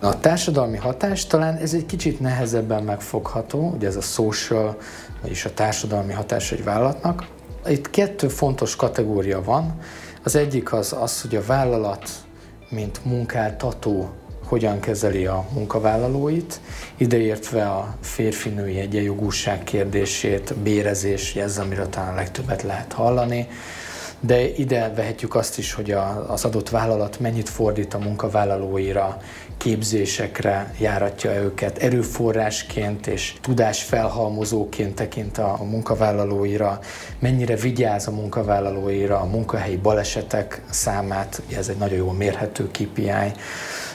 A 0.00 0.20
társadalmi 0.20 0.76
hatás 0.76 1.26
talán 1.26 1.56
ez 1.56 1.74
egy 1.74 1.86
kicsit 1.86 2.20
nehezebben 2.20 2.82
megfogható, 2.82 3.72
ugye 3.76 3.86
ez 3.86 3.96
a 3.96 4.00
social, 4.00 4.76
vagyis 5.22 5.44
a 5.44 5.54
társadalmi 5.54 6.12
hatás 6.12 6.52
egy 6.52 6.64
vállalatnak. 6.64 7.26
Itt 7.66 7.90
kettő 7.90 8.28
fontos 8.28 8.76
kategória 8.76 9.42
van. 9.42 9.78
Az 10.22 10.36
egyik 10.36 10.72
az 10.72 10.96
az, 11.00 11.20
hogy 11.22 11.36
a 11.36 11.42
vállalat, 11.46 12.10
mint 12.68 13.04
munkáltató 13.04 14.08
hogyan 14.44 14.80
kezeli 14.80 15.26
a 15.26 15.44
munkavállalóit, 15.52 16.60
ideértve 16.96 17.70
a 17.70 17.94
férfi-női 18.00 18.78
egyenjogúság 18.78 19.64
kérdését, 19.64 20.54
bérezés, 20.54 21.34
ez 21.34 21.58
amiről 21.58 21.88
talán 21.88 22.14
legtöbbet 22.14 22.62
lehet 22.62 22.92
hallani, 22.92 23.48
de 24.20 24.54
ide 24.56 24.92
vehetjük 24.94 25.34
azt 25.34 25.58
is, 25.58 25.72
hogy 25.72 25.90
az 26.26 26.44
adott 26.44 26.68
vállalat 26.68 27.20
mennyit 27.20 27.48
fordít 27.48 27.94
a 27.94 27.98
munkavállalóira, 27.98 29.20
képzésekre 29.58 30.74
járatja 30.78 31.34
őket, 31.34 31.78
erőforrásként 31.78 33.06
és 33.06 33.34
tudásfelhalmozóként 33.40 34.94
tekint 34.94 35.38
a 35.38 35.58
munkavállalóira, 35.70 36.78
mennyire 37.18 37.56
vigyáz 37.56 38.06
a 38.06 38.10
munkavállalóira, 38.10 39.20
a 39.20 39.24
munkahelyi 39.24 39.76
balesetek 39.76 40.62
számát, 40.70 41.42
ez 41.56 41.68
egy 41.68 41.76
nagyon 41.76 41.98
jól 41.98 42.12
mérhető 42.12 42.66
KPI, 42.66 43.32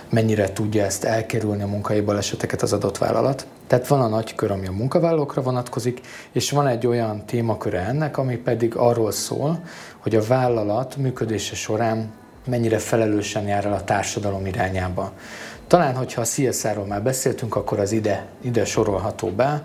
mennyire 0.09 0.53
tudja 0.53 0.83
ezt 0.83 1.03
elkerülni 1.03 1.63
a 1.63 1.67
munkai 1.67 2.01
baleseteket 2.01 2.61
az 2.61 2.73
adott 2.73 2.97
vállalat. 2.97 3.47
Tehát 3.67 3.87
van 3.87 4.01
a 4.01 4.07
nagy 4.07 4.35
kör, 4.35 4.51
ami 4.51 4.67
a 4.67 4.71
munkavállalókra 4.71 5.41
vonatkozik, 5.41 6.01
és 6.31 6.51
van 6.51 6.67
egy 6.67 6.87
olyan 6.87 7.25
témaköre 7.25 7.79
ennek, 7.79 8.17
ami 8.17 8.35
pedig 8.35 8.75
arról 8.75 9.11
szól, 9.11 9.63
hogy 9.97 10.15
a 10.15 10.23
vállalat 10.27 10.97
működése 10.97 11.55
során 11.55 12.11
mennyire 12.45 12.77
felelősen 12.77 13.47
jár 13.47 13.65
el 13.65 13.73
a 13.73 13.83
társadalom 13.83 14.45
irányába. 14.45 15.11
Talán, 15.67 15.95
hogyha 15.95 16.21
a 16.21 16.25
CSR-ról 16.25 16.85
már 16.85 17.03
beszéltünk, 17.03 17.55
akkor 17.55 17.79
az 17.79 17.91
ide, 17.91 18.25
ide 18.41 18.65
sorolható 18.65 19.29
be, 19.29 19.61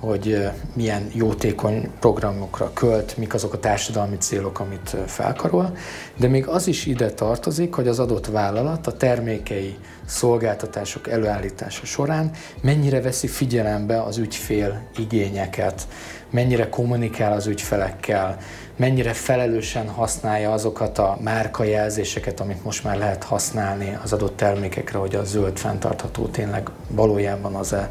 hogy 0.00 0.50
milyen 0.74 1.10
jótékony 1.12 1.90
programokra 2.00 2.70
költ, 2.72 3.16
mik 3.16 3.34
azok 3.34 3.52
a 3.52 3.58
társadalmi 3.58 4.16
célok, 4.16 4.60
amit 4.60 4.96
felkarol, 5.06 5.76
de 6.16 6.28
még 6.28 6.46
az 6.46 6.66
is 6.66 6.86
ide 6.86 7.10
tartozik, 7.10 7.74
hogy 7.74 7.88
az 7.88 7.98
adott 7.98 8.26
vállalat 8.26 8.86
a 8.86 8.96
termékei, 8.96 9.76
szolgáltatások 10.04 11.08
előállítása 11.08 11.84
során 11.86 12.30
mennyire 12.60 13.00
veszi 13.00 13.26
figyelembe 13.26 14.02
az 14.02 14.18
ügyfél 14.18 14.82
igényeket, 14.96 15.88
mennyire 16.30 16.68
kommunikál 16.68 17.32
az 17.32 17.46
ügyfelekkel, 17.46 18.38
mennyire 18.76 19.12
felelősen 19.12 19.88
használja 19.88 20.52
azokat 20.52 20.98
a 20.98 21.18
márkajelzéseket, 21.20 22.40
amit 22.40 22.64
most 22.64 22.84
már 22.84 22.98
lehet 22.98 23.24
használni 23.24 23.98
az 24.02 24.12
adott 24.12 24.36
termékekre, 24.36 24.98
hogy 24.98 25.14
a 25.14 25.24
zöld 25.24 25.58
fenntartható 25.58 26.26
tényleg 26.26 26.70
valójában 26.88 27.54
az-e, 27.54 27.88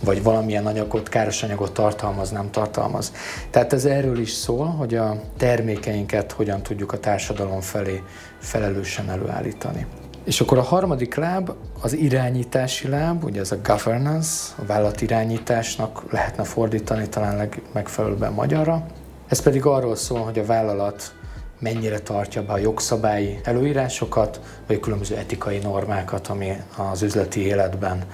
vagy 0.00 0.22
valamilyen 0.22 0.66
anyagot, 0.66 1.08
káros 1.08 1.42
anyagot 1.42 1.72
tartalmaz, 1.72 2.30
nem 2.30 2.50
tartalmaz. 2.50 3.12
Tehát 3.50 3.72
ez 3.72 3.84
erről 3.84 4.18
is 4.18 4.30
szól, 4.30 4.66
hogy 4.66 4.94
a 4.94 5.20
termékeinket 5.36 6.32
hogyan 6.32 6.62
tudjuk 6.62 6.92
a 6.92 6.98
társadalom 6.98 7.60
felé 7.60 8.02
felelősen 8.38 9.10
előállítani. 9.10 9.86
És 10.24 10.40
akkor 10.40 10.58
a 10.58 10.62
harmadik 10.62 11.14
láb 11.14 11.52
az 11.80 11.92
irányítási 11.92 12.88
láb, 12.88 13.24
ugye 13.24 13.40
ez 13.40 13.52
a 13.52 13.58
governance, 13.62 14.52
a 14.62 14.64
vállalatirányításnak 14.66 16.04
lehetne 16.10 16.44
fordítani 16.44 17.08
talán 17.08 17.36
legmegfelelőbben 17.36 18.32
magyarra. 18.32 18.86
Ez 19.32 19.40
pedig 19.40 19.66
arról 19.66 19.96
szól, 19.96 20.20
hogy 20.20 20.38
a 20.38 20.44
vállalat 20.44 21.14
mennyire 21.58 21.98
tartja 21.98 22.42
be 22.42 22.52
a 22.52 22.58
jogszabályi 22.58 23.40
előírásokat, 23.44 24.40
vagy 24.66 24.80
különböző 24.80 25.16
etikai 25.16 25.58
normákat, 25.58 26.26
ami 26.28 26.52
az 26.76 27.02
üzleti 27.02 27.46
életben 27.46 28.04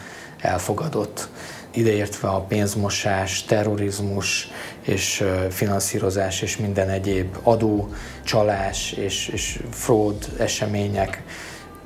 elfogadott. 0.40 1.28
Ideértve 1.70 2.28
a 2.28 2.40
pénzmosás, 2.40 3.44
terrorizmus 3.44 4.48
és 4.82 5.24
finanszírozás 5.50 6.42
és 6.42 6.56
minden 6.56 6.88
egyéb 6.88 7.36
adó, 7.42 7.88
csalás 8.24 8.92
és, 8.92 9.28
és 9.28 9.62
fraud 9.70 10.28
események, 10.36 11.22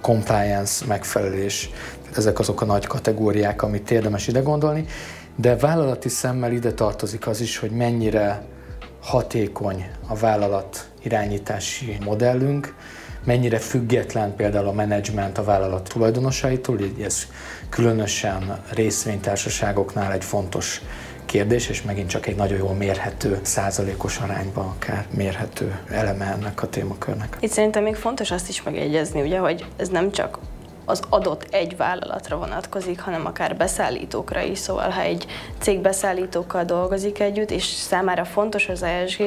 compliance 0.01 0.87
megfelelés. 0.87 1.71
Ezek 2.17 2.39
azok 2.39 2.61
a 2.61 2.65
nagy 2.65 2.87
kategóriák, 2.87 3.63
amit 3.63 3.91
érdemes 3.91 4.27
ide 4.27 4.41
gondolni. 4.41 4.87
De 5.37 5.57
vállalati 5.57 6.09
szemmel 6.09 6.53
ide 6.53 6.73
tartozik 6.73 7.27
az 7.27 7.41
is, 7.41 7.59
hogy 7.59 7.71
mennyire 7.71 8.51
hatékony 9.03 9.87
a 10.07 10.15
vállalat 10.15 10.91
irányítási 11.03 11.99
modellünk, 12.05 12.75
mennyire 13.25 13.59
független 13.59 14.37
például 14.37 14.67
a 14.67 14.73
menedzsment 14.73 15.39
a 15.39 15.45
vállalat 15.45 15.89
tulajdonosaitól, 15.89 16.81
így 16.81 17.01
ez 17.01 17.27
különösen 17.69 18.63
részvénytársaságoknál 18.71 20.13
egy 20.13 20.25
fontos 20.25 20.83
kérdés, 21.27 21.69
és 21.69 21.83
megint 21.83 22.09
csak 22.09 22.27
egy 22.27 22.37
nagyon 22.37 22.59
jól 22.59 22.75
mérhető, 22.75 23.39
százalékos 23.43 24.19
arányban 24.19 24.67
akár 24.67 25.07
mérhető 25.17 25.79
eleme 25.91 26.25
ennek 26.25 26.63
a 26.63 26.69
témakörnek. 26.69 27.37
Itt 27.41 27.51
szerintem 27.51 27.83
még 27.83 27.95
fontos 27.95 28.31
azt 28.31 28.49
is 28.49 28.63
megjegyezni, 28.63 29.21
ugye, 29.23 29.39
hogy 29.39 29.67
ez 29.77 29.89
nem 29.89 30.11
csak 30.11 30.39
az 30.85 31.03
adott 31.09 31.47
egy 31.51 31.77
vállalatra 31.77 32.37
vonatkozik, 32.37 33.01
hanem 33.01 33.27
akár 33.27 33.57
beszállítókra 33.57 34.41
is. 34.41 34.59
Szóval, 34.59 34.91
ha 34.91 35.01
egy 35.01 35.27
cég 35.59 35.81
beszállítókkal 35.81 36.65
dolgozik 36.65 37.21
együtt, 37.21 37.51
és 37.51 37.65
számára 37.65 38.25
fontos 38.25 38.69
az 38.69 38.83
ESG, 38.83 39.23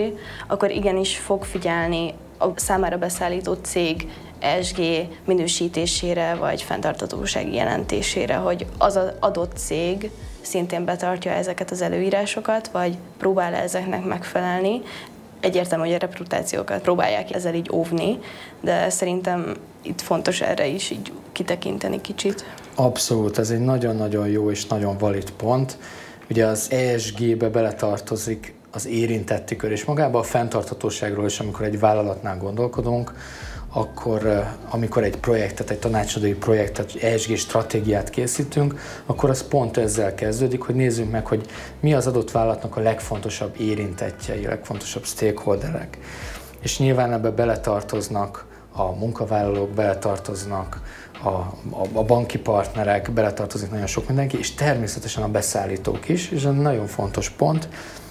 akkor 0.48 0.72
igenis 0.72 1.18
fog 1.18 1.44
figyelni 1.44 2.14
a 2.38 2.46
számára 2.56 2.98
beszállító 2.98 3.54
cég 3.54 4.08
ESG 4.40 4.82
minősítésére, 5.26 6.36
vagy 6.36 6.62
fenntartatósági 6.62 7.54
jelentésére, 7.54 8.36
hogy 8.36 8.66
az 8.78 8.96
az 8.96 9.12
adott 9.20 9.58
cég 9.58 10.12
szintén 10.42 10.86
betartja 10.86 11.32
ezeket 11.32 11.72
az 11.72 11.82
előírásokat, 11.82 12.68
vagy 12.68 12.98
próbál 13.18 13.54
-e 13.54 13.62
ezeknek 13.62 14.06
megfelelni. 14.06 14.82
Egyértelmű, 15.40 15.86
hogy 15.86 15.94
a 15.94 15.98
reputációkat 15.98 16.82
próbálják 16.82 17.34
ezzel 17.34 17.54
így 17.54 17.70
óvni, 17.74 18.20
de 18.62 18.90
szerintem 18.90 19.54
itt 19.86 20.02
fontos 20.02 20.42
erre 20.42 20.66
is 20.66 20.90
így 20.90 21.12
kitekinteni 21.32 22.02
kicsit. 22.02 22.46
Abszolút, 22.76 23.38
ez 23.38 23.50
egy 23.50 23.60
nagyon-nagyon 23.60 24.28
jó 24.28 24.52
és 24.52 24.66
nagyon 24.66 24.98
valid 24.98 25.32
pont. 25.32 25.78
Ugye 26.30 26.46
az 26.46 26.72
ESG-be 26.72 27.50
beletartozik 27.50 28.54
az 28.72 28.88
érintetti 28.88 29.56
kör, 29.56 29.72
és 29.72 29.86
magába 29.86 30.20
a 30.20 30.24
fenntarthatóságról 30.24 31.26
is, 31.26 31.40
amikor 31.40 31.66
egy 31.66 31.80
vállalatnál 31.80 32.38
gondolkodunk, 32.38 33.14
akkor 33.74 34.48
amikor 34.70 35.04
egy 35.04 35.18
projektet, 35.18 35.70
egy 35.70 35.80
tanácsadói 35.80 36.34
projektet, 36.34 36.96
ESG 36.96 37.38
stratégiát 37.38 38.10
készítünk, 38.10 38.80
akkor 39.06 39.30
az 39.30 39.48
pont 39.48 39.78
ezzel 39.78 40.16
kezdődik, 40.16 40.62
hogy 40.62 40.76
nézzük 40.76 41.12
meg, 41.12 41.26
hogy 41.26 41.46
mi 41.80 41.94
az 41.94 42.08
adott 42.08 42.32
vállalatnak 42.32 42.78
a 42.78 42.82
legfontosabb 42.82 43.56
érintettjei, 43.60 44.46
a 44.46 44.50
legfontosabb 44.50 45.06
stakeholderek. 45.06 45.98
És 46.62 46.80
nyilván 46.80 47.14
ebbe 47.14 47.30
beletartoznak 47.30 48.46
a 48.76 48.92
munkavállalók, 48.92 49.70
beletartoznak 49.70 50.82
a, 51.24 51.28
a, 51.28 51.54
a 51.94 52.04
banki 52.04 52.38
partnerek, 52.38 53.12
beletartozik 53.12 53.72
nagyon 53.72 53.88
sok 53.88 54.08
mindenki, 54.08 54.38
és 54.38 54.54
természetesen 54.54 55.24
a 55.24 55.28
beszállítók 55.28 56.10
is, 56.10 56.32
és 56.32 56.44
ez 56.44 56.50
egy 56.50 56.58
nagyon 56.58 56.88
fontos 56.88 57.30
pont. 57.30 57.70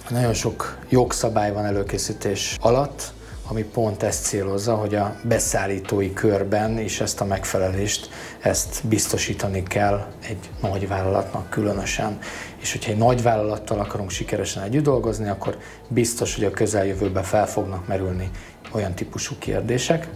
Nagyon 0.09 0.33
sok 0.33 0.77
jogszabály 0.89 1.53
van 1.53 1.65
előkészítés 1.65 2.57
alatt, 2.61 3.13
ami 3.47 3.63
pont 3.63 4.03
ezt 4.03 4.23
célozza, 4.23 4.75
hogy 4.75 4.95
a 4.95 5.15
beszállítói 5.23 6.13
körben 6.13 6.79
is 6.79 7.01
ezt 7.01 7.21
a 7.21 7.25
megfelelést, 7.25 8.09
ezt 8.39 8.87
biztosítani 8.87 9.63
kell 9.63 10.05
egy 10.27 10.49
nagy 10.61 10.87
vállalatnak 10.87 11.49
különösen. 11.49 12.17
És 12.61 12.71
hogyha 12.71 12.91
egy 12.91 12.97
nagy 12.97 13.21
vállalattal 13.21 13.79
akarunk 13.79 14.09
sikeresen 14.09 14.63
együtt 14.63 14.83
dolgozni, 14.83 15.29
akkor 15.29 15.57
biztos, 15.87 16.35
hogy 16.35 16.43
a 16.43 16.51
közeljövőben 16.51 17.23
fel 17.23 17.47
fognak 17.47 17.87
merülni 17.87 18.29
olyan 18.71 18.93
típusú 18.93 19.35
kérdések, 19.39 20.07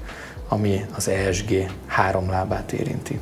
ami 0.49 0.85
az 0.95 1.07
ESG 1.07 1.71
három 1.87 2.29
lábát 2.29 2.71
érinti. 2.71 3.19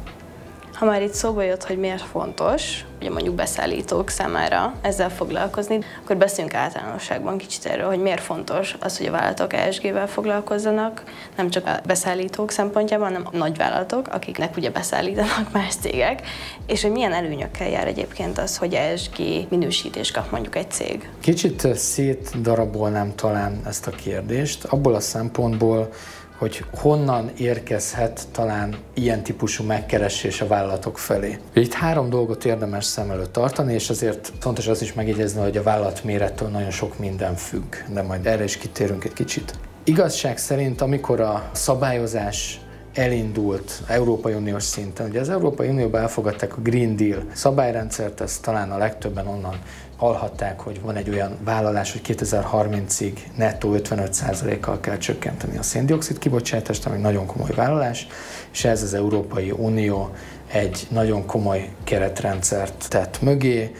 Ha 0.78 0.86
már 0.86 1.02
itt 1.02 1.14
szóba 1.14 1.42
jött, 1.42 1.64
hogy 1.64 1.78
miért 1.78 2.02
fontos, 2.02 2.86
ugye 3.00 3.10
mondjuk 3.10 3.36
beszállítók 3.36 4.10
számára 4.10 4.74
ezzel 4.82 5.10
foglalkozni, 5.10 5.80
akkor 6.04 6.18
beszéljünk 6.18 6.56
általánosságban 6.56 7.38
kicsit 7.38 7.66
erről, 7.66 7.88
hogy 7.88 8.02
miért 8.02 8.22
fontos 8.22 8.76
az, 8.80 8.98
hogy 8.98 9.08
a 9.08 9.12
vállalatok 9.12 9.54
ESG-vel 9.54 10.08
foglalkozzanak, 10.08 11.04
nem 11.38 11.50
csak 11.50 11.66
a 11.66 11.80
beszállítók 11.86 12.52
szempontjában, 12.52 13.08
hanem 13.08 13.28
a 13.32 13.38
nagyvállalatok, 13.38 14.08
akiknek 14.08 14.58
ugye 14.58 14.70
beszállítanak 14.70 15.52
más 15.52 15.76
cégek, 15.76 16.22
és 16.68 16.82
hogy 16.82 16.92
milyen 16.92 17.14
előnyökkel 17.14 17.70
jár 17.70 17.88
egyébként 17.88 18.38
az, 18.38 18.58
hogy 18.58 18.74
ESG 18.74 19.18
minősítést 19.50 20.14
kap 20.14 20.32
mondjuk 20.32 20.56
egy 20.56 20.72
cég. 20.72 21.10
Kicsit 21.22 21.76
szétdarabolnám 21.76 23.16
talán 23.16 23.62
ezt 23.66 23.88
a 23.88 23.92
kérdést, 23.92 24.64
abból 24.64 24.96
a 24.96 25.00
szempontból, 25.00 25.90
hogy 26.38 26.64
honnan 26.76 27.32
érkezhet 27.38 28.28
talán 28.32 28.76
ilyen 28.94 29.24
típusú 29.24 29.64
megkeresés 29.64 30.42
a 30.42 30.48
vállalatok 30.48 30.98
felé. 30.98 31.40
Itt 31.54 31.74
három 31.74 32.10
dolgot 32.10 32.46
érdemes 32.46 32.86
szem 32.86 33.12
előtt 33.12 33.32
tartani, 33.32 33.74
és 33.74 33.90
azért 33.90 34.32
fontos 34.40 34.68
az 34.68 34.82
is 34.82 34.94
megjegyezni, 34.94 35.42
hogy 35.42 35.58
a 35.58 35.64
vállalat 35.64 36.04
mérettől 36.04 36.48
nagyon 36.48 36.72
sok 36.72 37.00
minden 37.00 37.36
függ, 37.36 37.76
de 37.94 38.02
majd 38.02 38.26
erre 38.26 38.44
is 38.44 38.58
kitérünk 38.58 39.04
egy 39.04 39.14
kicsit. 39.14 39.54
Igazság 39.84 40.38
szerint, 40.38 40.82
amikor 40.82 41.20
a 41.20 41.50
szabályozás 41.52 42.60
elindult 42.94 43.82
Európai 43.88 44.34
Uniós 44.34 44.64
szinten. 44.64 45.08
Ugye 45.10 45.20
az 45.20 45.30
Európai 45.30 45.68
Unióban 45.68 46.02
elfogadták 46.02 46.58
a 46.58 46.62
Green 46.62 46.96
Deal 46.96 47.24
szabályrendszert, 47.34 48.22
ezt 48.22 48.42
talán 48.42 48.72
a 48.72 48.78
legtöbben 48.78 49.28
onnan 49.28 49.60
hallhatták, 49.98 50.60
hogy 50.60 50.82
van 50.82 50.96
egy 50.96 51.10
olyan 51.10 51.38
vállalás, 51.44 51.92
hogy 51.92 52.02
2030-ig 52.04 53.14
nettó 53.36 53.76
55%-kal 53.78 54.80
kell 54.80 54.98
csökkenteni 54.98 55.58
a 55.58 55.64
széndiokszid 55.64 56.18
kibocsátást, 56.18 56.86
ami 56.86 56.98
nagyon 56.98 57.26
komoly 57.26 57.52
vállalás, 57.56 58.08
és 58.52 58.66
ez 58.66 58.84
az 58.84 58.94
Európai 58.94 59.52
Unió 59.52 60.10
egy 60.52 60.88
nagyon 60.90 61.26
komoly 61.26 61.70
keretrendszert 61.84 62.86
tett 62.90 63.22
mögé, 63.22 63.72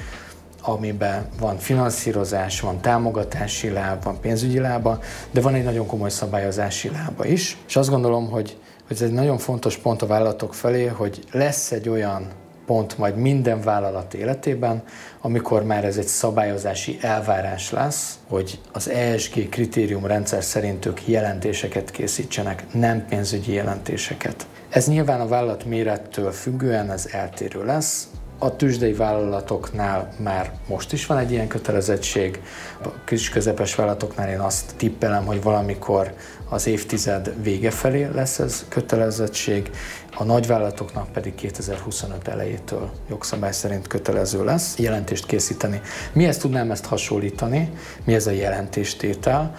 amiben 0.62 1.28
van 1.40 1.58
finanszírozás, 1.58 2.60
van 2.60 2.82
támogatási 2.82 3.70
láb, 3.70 4.04
van 4.04 4.20
pénzügyi 4.20 4.60
lába, 4.60 5.00
de 5.32 5.42
van 5.42 5.54
egy 5.54 5.64
nagyon 5.64 5.86
komoly 5.86 6.10
szabályozási 6.10 6.90
lába 6.90 7.26
is. 7.26 7.58
És 7.68 7.76
azt 7.76 7.90
gondolom, 7.90 8.30
hogy, 8.30 8.58
ez 8.90 9.02
egy 9.02 9.12
nagyon 9.12 9.38
fontos 9.38 9.78
pont 9.78 10.02
a 10.02 10.06
vállalatok 10.06 10.54
felé, 10.54 10.86
hogy 10.86 11.24
lesz 11.32 11.72
egy 11.72 11.90
olyan 11.90 12.28
pont 12.68 12.98
majd 12.98 13.16
minden 13.16 13.62
vállalat 13.62 14.14
életében, 14.14 14.84
amikor 15.22 15.64
már 15.64 15.86
ez 15.86 15.98
egy 15.98 16.08
szabályozási 16.08 16.98
elvárás 17.02 17.72
lesz, 17.72 18.20
hogy 18.28 18.60
az 18.72 18.90
ESG 18.90 19.50
kritériumrendszer 19.50 20.44
szerint 20.44 20.86
ők 20.86 21.08
jelentéseket 21.08 21.92
készítsenek, 21.92 22.64
nem 22.74 23.06
pénzügyi 23.06 23.54
jelentéseket. 23.54 24.48
Ez 24.70 24.88
nyilván 24.88 25.22
a 25.22 25.28
vállalat 25.28 25.66
mérettől 25.66 26.32
függően 26.32 26.92
ez 26.92 27.08
eltérő 27.12 27.66
lesz, 27.66 28.08
a 28.38 28.56
tűzsdei 28.56 28.94
vállalatoknál 28.94 30.14
már 30.18 30.52
most 30.68 30.94
is 30.94 31.06
van 31.06 31.18
egy 31.18 31.32
ilyen 31.32 31.48
kötelezettség, 31.48 32.42
a 32.84 32.88
kis 33.06 33.30
közepes 33.30 33.76
vállalatoknál 33.76 34.30
én 34.30 34.40
azt 34.40 34.74
tippelem, 34.76 35.26
hogy 35.26 35.44
valamikor 35.44 36.14
az 36.50 36.68
évtized 36.68 37.34
vége 37.42 37.72
felé 37.72 38.10
lesz 38.14 38.40
ez 38.40 38.66
kötelezettség, 38.70 39.72
a 40.16 40.24
nagyvállalatoknak 40.24 41.12
pedig 41.12 41.36
2025 41.36 42.28
elejétől 42.28 42.90
jogszabály 43.10 43.52
szerint 43.52 43.88
kötelező 43.88 44.44
lesz 44.44 44.78
jelentést 44.78 45.26
készíteni. 45.26 45.82
Mihez 46.14 46.38
tudnám 46.38 46.72
ezt 46.72 46.86
hasonlítani? 46.86 47.70
Mi 48.04 48.14
ez 48.14 48.28
a 48.28 48.32
jelentéstétel? 48.32 49.56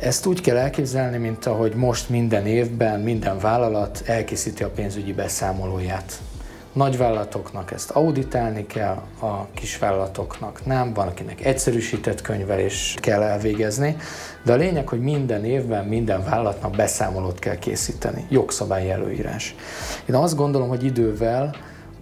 Ezt 0.00 0.26
úgy 0.26 0.40
kell 0.40 0.56
elképzelni, 0.56 1.16
mint 1.16 1.46
ahogy 1.46 1.74
most 1.74 2.08
minden 2.08 2.46
évben 2.46 3.00
minden 3.00 3.38
vállalat 3.38 4.02
elkészíti 4.06 4.62
a 4.62 4.70
pénzügyi 4.70 5.12
beszámolóját 5.12 6.20
nagyvállalatoknak 6.78 7.70
ezt 7.72 7.90
auditálni 7.90 8.66
kell, 8.66 9.02
a 9.20 9.46
kisvállalatoknak 9.54 10.66
nem, 10.66 10.92
van 10.94 11.08
akinek 11.08 11.44
egyszerűsített 11.44 12.20
könyvelést 12.20 13.00
kell 13.00 13.22
elvégezni, 13.22 13.96
de 14.44 14.52
a 14.52 14.56
lényeg, 14.56 14.88
hogy 14.88 15.00
minden 15.00 15.44
évben 15.44 15.84
minden 15.84 16.24
vállalatnak 16.24 16.76
beszámolót 16.76 17.38
kell 17.38 17.58
készíteni, 17.58 18.26
jogszabályi 18.28 18.90
előírás. 18.90 19.54
Én 20.08 20.14
azt 20.14 20.36
gondolom, 20.36 20.68
hogy 20.68 20.84
idővel 20.84 21.54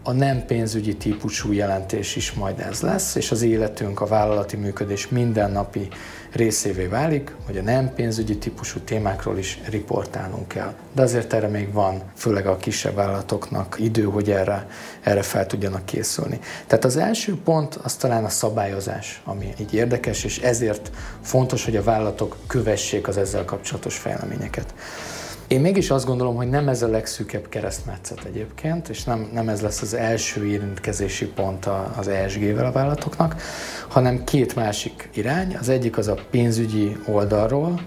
a 0.08 0.12
nem 0.12 0.46
pénzügyi 0.46 0.96
típusú 0.96 1.52
jelentés 1.52 2.16
is 2.16 2.32
majd 2.32 2.60
ez 2.60 2.80
lesz, 2.80 3.14
és 3.14 3.30
az 3.30 3.42
életünk, 3.42 4.00
a 4.00 4.06
vállalati 4.06 4.56
működés 4.56 5.08
mindennapi 5.08 5.88
részévé 6.32 6.86
válik, 6.86 7.34
hogy 7.46 7.56
a 7.56 7.62
nem 7.62 7.94
pénzügyi 7.94 8.38
típusú 8.38 8.80
témákról 8.80 9.38
is 9.38 9.60
riportálnunk 9.68 10.48
kell. 10.48 10.74
De 10.92 11.02
azért 11.02 11.32
erre 11.32 11.48
még 11.48 11.72
van, 11.72 12.02
főleg 12.16 12.46
a 12.46 12.56
kisebb 12.56 12.94
vállalatoknak 12.94 13.76
idő, 13.80 14.02
hogy 14.02 14.30
erre, 14.30 14.66
erre 15.02 15.22
fel 15.22 15.46
tudjanak 15.46 15.84
készülni. 15.84 16.40
Tehát 16.66 16.84
az 16.84 16.96
első 16.96 17.38
pont 17.44 17.74
az 17.74 17.94
talán 17.94 18.24
a 18.24 18.28
szabályozás, 18.28 19.22
ami 19.24 19.54
így 19.60 19.74
érdekes, 19.74 20.24
és 20.24 20.38
ezért 20.38 20.90
fontos, 21.22 21.64
hogy 21.64 21.76
a 21.76 21.82
vállalatok 21.82 22.36
kövessék 22.46 23.08
az 23.08 23.16
ezzel 23.16 23.44
kapcsolatos 23.44 23.96
fejleményeket. 23.96 24.74
Én 25.48 25.60
mégis 25.60 25.90
azt 25.90 26.06
gondolom, 26.06 26.36
hogy 26.36 26.48
nem 26.48 26.68
ez 26.68 26.82
a 26.82 26.88
legszűkebb 26.88 27.48
keresztmetszet 27.48 28.24
egyébként, 28.24 28.88
és 28.88 29.04
nem, 29.04 29.30
nem 29.32 29.48
ez 29.48 29.60
lesz 29.60 29.82
az 29.82 29.94
első 29.94 30.46
érintkezési 30.46 31.26
pont 31.26 31.68
az 31.96 32.08
ESG-vel 32.08 32.66
a 32.66 32.72
vállalatoknak, 32.72 33.36
hanem 33.88 34.24
két 34.24 34.54
másik 34.54 35.08
irány. 35.14 35.56
Az 35.60 35.68
egyik 35.68 35.98
az 35.98 36.08
a 36.08 36.14
pénzügyi 36.30 36.96
oldalról, 37.06 37.80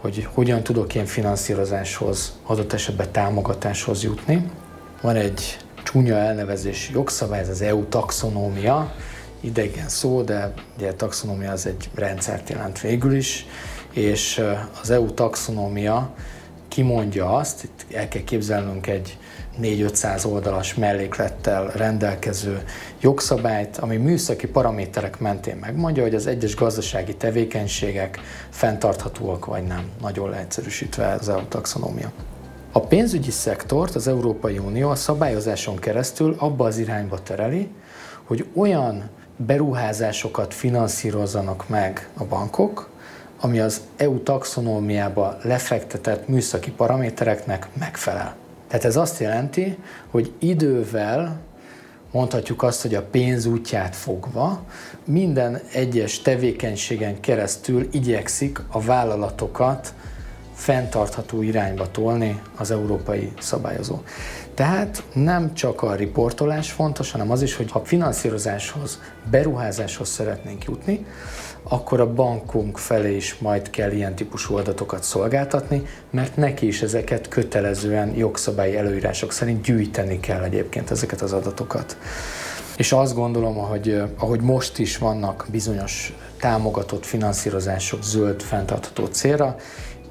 hogy 0.00 0.28
hogyan 0.32 0.62
tudok 0.62 0.94
én 0.94 1.06
finanszírozáshoz, 1.06 2.38
adott 2.42 2.72
esetben 2.72 3.12
támogatáshoz 3.12 4.02
jutni. 4.02 4.50
Van 5.00 5.16
egy 5.16 5.58
csúnya 5.82 6.14
elnevezési 6.14 6.92
jogszabály, 6.92 7.40
ez 7.40 7.48
az 7.48 7.60
EU 7.62 7.84
taxonómia, 7.84 8.94
idegen 9.40 9.88
szó, 9.88 10.22
de 10.22 10.52
ugye 10.76 10.88
a 10.88 10.96
taxonómia 10.96 11.50
az 11.50 11.66
egy 11.66 11.90
rendszert 11.94 12.48
jelent 12.48 12.80
végül 12.80 13.14
is, 13.14 13.46
és 13.92 14.42
az 14.82 14.90
EU 14.90 15.14
taxonómia 15.14 16.14
kimondja 16.76 17.36
azt, 17.36 17.64
itt 17.64 17.86
el 17.94 18.08
kell 18.08 18.22
képzelnünk 18.22 18.86
egy 18.86 19.18
4-500 19.62 20.26
oldalas 20.26 20.74
melléklettel 20.74 21.66
rendelkező 21.66 22.62
jogszabályt, 23.00 23.76
ami 23.76 23.96
műszaki 23.96 24.46
paraméterek 24.46 25.18
mentén 25.18 25.56
megmondja, 25.56 26.02
hogy 26.02 26.14
az 26.14 26.26
egyes 26.26 26.54
gazdasági 26.54 27.14
tevékenységek 27.16 28.20
fenntarthatóak 28.50 29.44
vagy 29.44 29.62
nem. 29.62 29.84
Nagyon 30.00 30.30
leegyszerűsítve 30.30 31.12
az 31.12 31.28
EU 31.28 31.44
taxonómia. 31.48 32.12
A 32.72 32.80
pénzügyi 32.80 33.30
szektort 33.30 33.94
az 33.94 34.08
Európai 34.08 34.58
Unió 34.58 34.90
a 34.90 34.94
szabályozáson 34.94 35.76
keresztül 35.76 36.34
abba 36.38 36.66
az 36.66 36.78
irányba 36.78 37.22
tereli, 37.22 37.68
hogy 38.24 38.46
olyan 38.54 39.10
beruházásokat 39.36 40.54
finanszírozzanak 40.54 41.68
meg 41.68 42.08
a 42.16 42.24
bankok, 42.24 42.94
ami 43.40 43.60
az 43.60 43.80
EU 43.96 44.22
taxonómiába 44.22 45.36
lefektetett 45.42 46.28
műszaki 46.28 46.70
paramétereknek 46.70 47.68
megfelel. 47.78 48.36
Tehát 48.68 48.84
ez 48.84 48.96
azt 48.96 49.20
jelenti, 49.20 49.78
hogy 50.10 50.32
idővel 50.38 51.40
mondhatjuk 52.10 52.62
azt, 52.62 52.82
hogy 52.82 52.94
a 52.94 53.02
pénz 53.02 53.46
útját 53.46 53.96
fogva 53.96 54.62
minden 55.04 55.60
egyes 55.72 56.20
tevékenységen 56.20 57.20
keresztül 57.20 57.88
igyekszik 57.92 58.60
a 58.68 58.80
vállalatokat 58.80 59.94
fenntartható 60.54 61.42
irányba 61.42 61.90
tolni 61.90 62.40
az 62.56 62.70
európai 62.70 63.32
szabályozó. 63.40 63.98
Tehát 64.54 65.02
nem 65.12 65.54
csak 65.54 65.82
a 65.82 65.94
riportolás 65.94 66.70
fontos, 66.70 67.10
hanem 67.10 67.30
az 67.30 67.42
is, 67.42 67.56
hogy 67.56 67.70
ha 67.70 67.84
finanszírozáshoz, 67.84 69.00
beruházáshoz 69.30 70.08
szeretnénk 70.08 70.64
jutni, 70.64 71.06
akkor 71.68 72.00
a 72.00 72.12
bankunk 72.12 72.78
felé 72.78 73.16
is 73.16 73.38
majd 73.38 73.70
kell 73.70 73.90
ilyen 73.90 74.14
típusú 74.14 74.56
adatokat 74.56 75.02
szolgáltatni, 75.02 75.82
mert 76.10 76.36
neki 76.36 76.66
is 76.66 76.82
ezeket 76.82 77.28
kötelezően 77.28 78.14
jogszabályi 78.16 78.76
előírások 78.76 79.32
szerint 79.32 79.62
gyűjteni 79.62 80.20
kell 80.20 80.42
egyébként 80.42 80.90
ezeket 80.90 81.20
az 81.20 81.32
adatokat. 81.32 81.96
És 82.76 82.92
azt 82.92 83.14
gondolom, 83.14 83.56
hogy 83.56 84.02
ahogy 84.18 84.40
most 84.40 84.78
is 84.78 84.98
vannak 84.98 85.46
bizonyos 85.50 86.14
támogatott 86.40 87.06
finanszírozások 87.06 88.02
zöld 88.02 88.42
fenntartható 88.42 89.06
célra, 89.06 89.56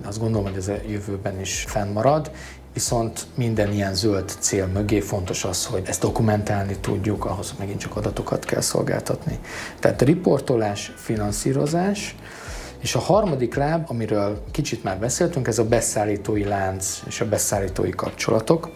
azt 0.06 0.20
gondolom, 0.20 0.48
hogy 0.48 0.58
ez 0.58 0.68
a 0.68 0.78
jövőben 0.88 1.39
is 1.39 1.65
fennmarad, 1.68 2.32
Viszont 2.75 3.25
minden 3.35 3.73
ilyen 3.73 3.95
zöld 3.95 4.31
cél 4.39 4.65
mögé 4.65 4.99
fontos 4.99 5.43
az, 5.43 5.65
hogy 5.65 5.83
ezt 5.85 6.01
dokumentálni 6.01 6.77
tudjuk, 6.81 7.25
ahhoz 7.25 7.53
megint 7.59 7.79
csak 7.79 7.95
adatokat 7.95 8.45
kell 8.45 8.61
szolgáltatni. 8.61 9.39
Tehát 9.79 10.01
riportolás, 10.01 10.93
finanszírozás, 10.95 12.15
és 12.79 12.95
a 12.95 12.99
harmadik 12.99 13.55
láb, 13.55 13.85
amiről 13.88 14.43
kicsit 14.51 14.83
már 14.83 14.99
beszéltünk, 14.99 15.47
ez 15.47 15.59
a 15.59 15.65
beszállítói 15.65 16.43
lánc 16.43 17.01
és 17.07 17.21
a 17.21 17.27
beszállítói 17.27 17.89
kapcsolatok. 17.89 18.69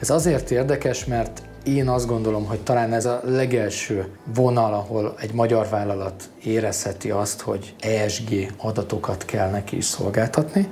Ez 0.00 0.10
azért 0.10 0.50
érdekes, 0.50 1.04
mert 1.04 1.42
én 1.64 1.88
azt 1.88 2.06
gondolom, 2.06 2.44
hogy 2.44 2.60
talán 2.60 2.92
ez 2.92 3.04
a 3.04 3.20
legelső 3.24 4.08
vonal, 4.34 4.74
ahol 4.74 5.14
egy 5.20 5.32
magyar 5.32 5.68
vállalat 5.68 6.30
érezheti 6.44 7.10
azt, 7.10 7.40
hogy 7.40 7.74
ESG 7.80 8.52
adatokat 8.56 9.24
kell 9.24 9.50
neki 9.50 9.76
is 9.76 9.84
szolgáltatni. 9.84 10.68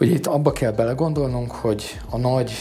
Ugye 0.00 0.12
itt 0.12 0.26
abba 0.26 0.52
kell 0.52 0.72
belegondolnunk, 0.72 1.50
hogy 1.50 2.00
a 2.10 2.18
nagy 2.18 2.52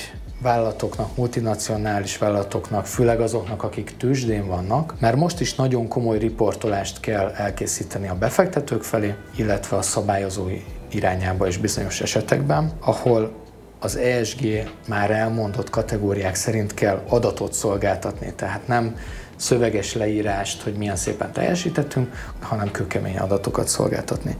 vállalatoknak, 0.41 1.15
multinacionális 1.15 2.17
vállalatoknak, 2.17 2.85
főleg 2.85 3.21
azoknak, 3.21 3.63
akik 3.63 3.97
tőzsdén 3.97 4.47
vannak, 4.47 4.93
mert 4.99 5.15
most 5.15 5.39
is 5.39 5.55
nagyon 5.55 5.87
komoly 5.87 6.17
riportolást 6.17 6.99
kell 6.99 7.29
elkészíteni 7.29 8.07
a 8.07 8.15
befektetők 8.15 8.83
felé, 8.83 9.15
illetve 9.35 9.77
a 9.77 9.81
szabályozói 9.81 10.61
irányába 10.91 11.47
is 11.47 11.57
bizonyos 11.57 12.01
esetekben, 12.01 12.71
ahol 12.79 13.31
az 13.79 13.95
ESG 13.97 14.69
már 14.87 15.11
elmondott 15.11 15.69
kategóriák 15.69 16.35
szerint 16.35 16.73
kell 16.73 17.03
adatot 17.09 17.53
szolgáltatni, 17.53 18.33
tehát 18.35 18.67
nem 18.67 18.95
szöveges 19.39 19.93
leírást, 19.93 20.61
hogy 20.61 20.73
milyen 20.73 20.95
szépen 20.95 21.31
teljesítettünk, 21.31 22.13
hanem 22.41 22.71
kőkemény 22.71 23.17
adatokat 23.17 23.67
szolgáltatni. 23.67 24.37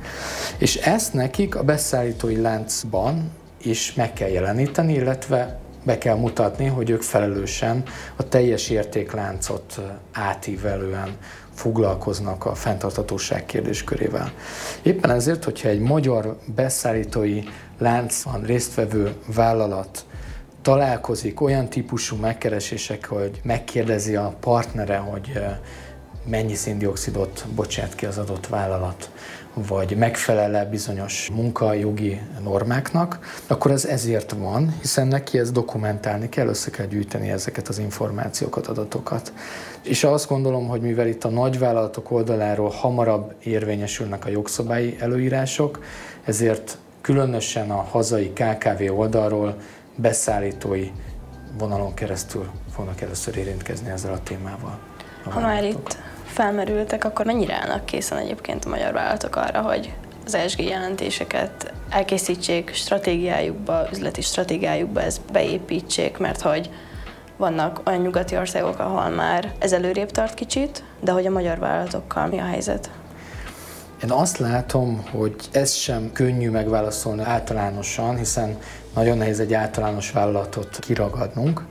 És 0.58 0.76
ezt 0.76 1.14
nekik 1.14 1.56
a 1.56 1.64
beszállítói 1.64 2.42
láncban 2.42 3.32
is 3.62 3.94
meg 3.94 4.14
kell 4.14 4.30
jeleníteni, 4.30 4.94
illetve 4.94 5.60
be 5.84 5.98
kell 5.98 6.16
mutatni, 6.16 6.66
hogy 6.66 6.90
ők 6.90 7.02
felelősen 7.02 7.84
a 8.16 8.28
teljes 8.28 8.70
értékláncot 8.70 9.80
átívelően 10.12 11.18
foglalkoznak 11.54 12.46
a 12.46 12.56
fenntartatóság 12.56 13.46
kérdéskörével. 13.46 14.32
Éppen 14.82 15.12
ezért, 15.12 15.44
hogyha 15.44 15.70
egy 15.70 15.80
magyar 15.80 16.38
beszállítói 16.56 17.44
láncban 17.78 18.42
résztvevő 18.42 19.14
vállalat 19.26 20.06
találkozik 20.70 21.42
olyan 21.42 21.70
típusú 21.70 22.16
megkeresések, 22.16 23.06
hogy 23.06 23.40
megkérdezi 23.44 24.16
a 24.16 24.34
partnere, 24.40 24.98
hogy 24.98 25.42
mennyi 26.26 26.54
széndiokszidot 26.56 27.46
bocsát 27.56 27.96
ki 27.96 28.06
az 28.06 28.18
adott 28.18 28.48
vállalat, 28.48 29.12
vagy 29.54 29.98
megfelel-e 29.98 30.66
bizonyos 30.66 31.30
munkajogi 31.34 32.22
normáknak, 32.44 33.20
akkor 33.48 33.72
ez 33.72 33.86
ezért 33.86 34.32
van, 34.32 34.76
hiszen 34.82 35.08
neki 35.08 35.40
ezt 35.40 35.54
dokumentálni 35.54 36.30
kell, 36.30 36.48
össze 36.48 36.70
kell 36.70 36.86
gyűjteni 36.86 37.30
ezeket 37.30 37.68
az 37.68 37.78
információkat, 37.78 38.68
adatokat. 38.68 39.34
És 39.84 40.04
azt 40.04 40.28
gondolom, 40.28 40.68
hogy 40.68 40.82
mivel 40.82 41.08
itt 41.08 41.24
a 41.24 41.30
nagyvállalatok 41.30 42.12
oldaláról 42.12 42.70
hamarabb 42.70 43.34
érvényesülnek 43.44 44.26
a 44.26 44.30
jogszabályi 44.30 44.96
előírások, 45.00 45.84
ezért 46.24 46.78
különösen 47.02 47.72
a 47.72 47.82
hazai 47.92 48.34
KKV 48.34 49.00
oldalról 49.00 49.56
beszállítói 50.02 50.92
vonalon 51.58 51.94
keresztül 51.94 52.50
fognak 52.76 53.02
először 53.02 53.38
érintkezni 53.38 53.90
ezzel 53.90 54.14
a 54.14 54.24
témával. 54.24 54.80
A 55.26 55.30
ha 55.30 55.40
már 55.40 55.64
itt 55.64 55.98
felmerültek, 56.26 57.04
akkor 57.04 57.26
mennyire 57.26 57.54
állnak 57.54 57.86
készen 57.86 58.18
egyébként 58.18 58.66
a 58.66 58.70
magyar 58.70 58.94
vállalatok 58.94 59.36
arra, 59.36 59.62
hogy 59.62 59.94
az 60.26 60.36
ESG 60.36 60.62
jelentéseket 60.62 61.74
elkészítsék 61.90 62.74
stratégiájukba, 62.74 63.88
üzleti 63.92 64.22
stratégiájukba, 64.22 65.02
ezt 65.02 65.22
beépítsék, 65.32 66.18
mert 66.18 66.42
hogy 66.42 66.70
vannak 67.38 67.82
olyan 67.86 68.02
nyugati 68.02 68.38
országok, 68.38 68.80
ahol 68.80 69.10
már 69.10 69.54
ez 69.60 69.74
előrébb 69.74 70.12
tart 70.12 70.34
kicsit, 70.34 70.84
de 71.00 71.12
hogy 71.12 71.26
a 71.26 71.32
magyar 71.32 71.60
vállalatokkal 71.60 72.28
mi 72.28 72.40
a 72.40 72.46
helyzet? 72.46 72.90
Én 74.04 74.12
azt 74.12 74.38
látom, 74.38 75.06
hogy 75.12 75.36
ez 75.52 75.74
sem 75.74 76.12
könnyű 76.14 76.50
megválaszolni 76.50 77.22
általánosan, 77.24 78.18
hiszen 78.18 78.58
nagyon 78.96 79.18
nehéz 79.18 79.40
egy 79.40 79.54
általános 79.54 80.12
vállalatot 80.12 80.80
kiragadnunk. 80.80 81.66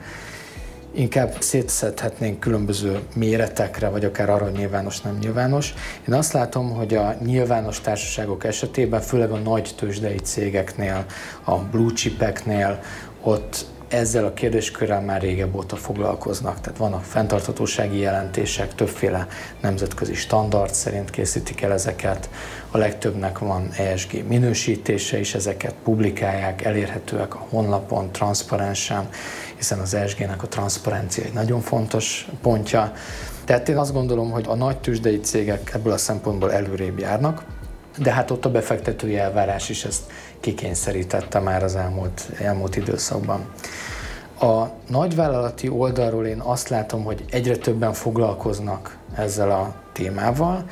Inkább 0.92 1.36
szétszedhetnénk 1.38 2.40
különböző 2.40 3.00
méretekre, 3.14 3.88
vagy 3.88 4.04
akár 4.04 4.30
arra, 4.30 4.44
hogy 4.44 4.52
nyilvános, 4.52 5.00
nem 5.00 5.18
nyilvános. 5.20 5.74
Én 6.08 6.14
azt 6.14 6.32
látom, 6.32 6.70
hogy 6.70 6.94
a 6.94 7.14
nyilvános 7.24 7.80
társaságok 7.80 8.44
esetében, 8.44 9.00
főleg 9.00 9.30
a 9.30 9.38
nagy 9.38 9.74
tőzsdei 9.76 10.18
cégeknél, 10.18 11.04
a 11.44 11.54
blue 11.54 11.92
chipeknél, 11.92 12.80
ott 13.22 13.66
ezzel 13.88 14.24
a 14.24 14.32
kérdéskörrel 14.32 15.00
már 15.00 15.20
régebb 15.20 15.54
óta 15.54 15.76
foglalkoznak. 15.76 16.60
Tehát 16.60 16.78
vannak 16.78 17.04
fenntarthatósági 17.04 17.98
jelentések, 17.98 18.74
többféle 18.74 19.26
nemzetközi 19.60 20.14
standard 20.14 20.74
szerint 20.74 21.10
készítik 21.10 21.62
el 21.62 21.72
ezeket. 21.72 22.30
A 22.70 22.78
legtöbbnek 22.78 23.38
van 23.38 23.70
ESG 23.76 24.28
minősítése 24.28 25.18
is, 25.18 25.34
ezeket 25.34 25.74
publikálják, 25.84 26.64
elérhetőek 26.64 27.34
a 27.34 27.46
honlapon, 27.48 28.12
transzparensen, 28.12 29.08
hiszen 29.56 29.78
az 29.78 29.94
ESG-nek 29.94 30.42
a 30.42 30.48
transzparencia 30.48 31.24
egy 31.24 31.32
nagyon 31.32 31.60
fontos 31.60 32.28
pontja. 32.42 32.92
Tehát 33.44 33.68
én 33.68 33.76
azt 33.76 33.92
gondolom, 33.92 34.30
hogy 34.30 34.44
a 34.48 34.54
nagy 34.54 34.78
tőzsdei 34.78 35.20
cégek 35.20 35.74
ebből 35.74 35.92
a 35.92 35.98
szempontból 35.98 36.52
előrébb 36.52 36.98
járnak, 36.98 37.44
de 37.98 38.12
hát 38.12 38.30
ott 38.30 38.44
a 38.44 38.50
befektetői 38.50 39.18
elvárás 39.18 39.68
is 39.68 39.84
ezt 39.84 40.02
kikényszerítette 40.40 41.38
már 41.38 41.62
az 41.62 41.76
elmúlt, 41.76 42.30
elmúlt 42.38 42.76
időszakban. 42.76 43.46
A 44.40 44.70
nagyvállalati 44.88 45.68
oldalról 45.68 46.26
én 46.26 46.40
azt 46.40 46.68
látom, 46.68 47.04
hogy 47.04 47.24
egyre 47.30 47.56
többen 47.56 47.92
foglalkoznak 47.92 48.98
ezzel 49.14 49.50
a 49.50 49.74
témával, 49.92 50.64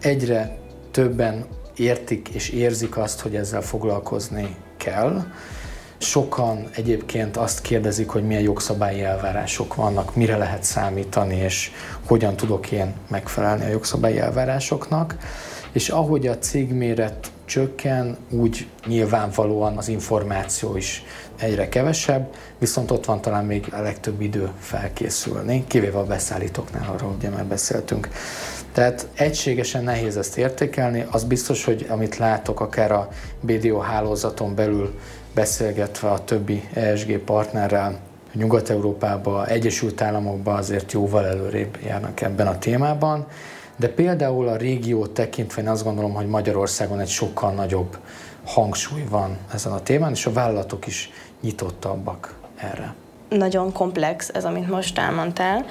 egyre 0.00 0.58
többen 0.90 1.46
értik 1.76 2.28
és 2.28 2.48
érzik 2.48 2.96
azt, 2.96 3.20
hogy 3.20 3.34
ezzel 3.36 3.62
foglalkozni 3.62 4.56
kell. 4.76 5.24
Sokan 5.98 6.68
egyébként 6.74 7.36
azt 7.36 7.60
kérdezik, 7.60 8.08
hogy 8.08 8.26
milyen 8.26 8.42
jogszabályi 8.42 9.02
elvárások 9.02 9.74
vannak, 9.74 10.16
mire 10.16 10.36
lehet 10.36 10.62
számítani, 10.62 11.36
és 11.36 11.70
hogyan 12.06 12.36
tudok 12.36 12.70
én 12.70 12.94
megfelelni 13.08 13.64
a 13.64 13.68
jogszabályi 13.68 14.18
elvárásoknak. 14.18 15.16
És 15.72 15.88
ahogy 15.88 16.26
a 16.26 16.38
cégméret 16.38 17.30
csökken, 17.44 18.16
úgy 18.30 18.68
nyilvánvalóan 18.86 19.76
az 19.76 19.88
információ 19.88 20.76
is 20.76 21.04
egyre 21.40 21.68
kevesebb, 21.68 22.34
viszont 22.58 22.90
ott 22.90 23.04
van 23.04 23.20
talán 23.20 23.44
még 23.44 23.66
a 23.72 23.80
legtöbb 23.80 24.20
idő 24.20 24.50
felkészülni, 24.58 25.64
kivéve 25.66 25.98
a 25.98 26.04
beszállítóknál, 26.04 26.94
arról 26.94 27.14
ugye 27.18 27.28
már 27.28 27.44
beszéltünk. 27.44 28.08
Tehát 28.72 29.08
egységesen 29.14 29.84
nehéz 29.84 30.16
ezt 30.16 30.38
értékelni, 30.38 31.06
az 31.10 31.24
biztos, 31.24 31.64
hogy 31.64 31.86
amit 31.88 32.16
látok 32.16 32.60
akár 32.60 32.92
a 32.92 33.08
BDO 33.40 33.78
hálózaton 33.78 34.54
belül 34.54 34.98
beszélgetve 35.34 36.10
a 36.10 36.24
többi 36.24 36.68
ESG 36.72 37.18
partnerrel, 37.18 37.98
Nyugat-Európában, 38.32 39.46
Egyesült 39.46 40.00
Államokban 40.00 40.56
azért 40.56 40.92
jóval 40.92 41.26
előrébb 41.26 41.78
járnak 41.84 42.20
ebben 42.20 42.46
a 42.46 42.58
témában, 42.58 43.26
de 43.76 43.88
például 43.88 44.48
a 44.48 44.56
régiót 44.56 45.10
tekintve 45.10 45.62
én 45.62 45.68
azt 45.68 45.84
gondolom, 45.84 46.14
hogy 46.14 46.26
Magyarországon 46.26 47.00
egy 47.00 47.08
sokkal 47.08 47.52
nagyobb 47.52 47.98
hangsúly 48.44 49.04
van 49.10 49.36
ezen 49.54 49.72
a 49.72 49.82
témán, 49.82 50.12
és 50.12 50.26
a 50.26 50.32
vállalatok 50.32 50.86
is 50.86 51.10
nyitottabbak 51.40 52.34
erre. 52.56 52.94
Nagyon 53.28 53.72
komplex 53.72 54.28
ez, 54.28 54.44
amit 54.44 54.70
most 54.70 54.98
elmondtál. 54.98 55.64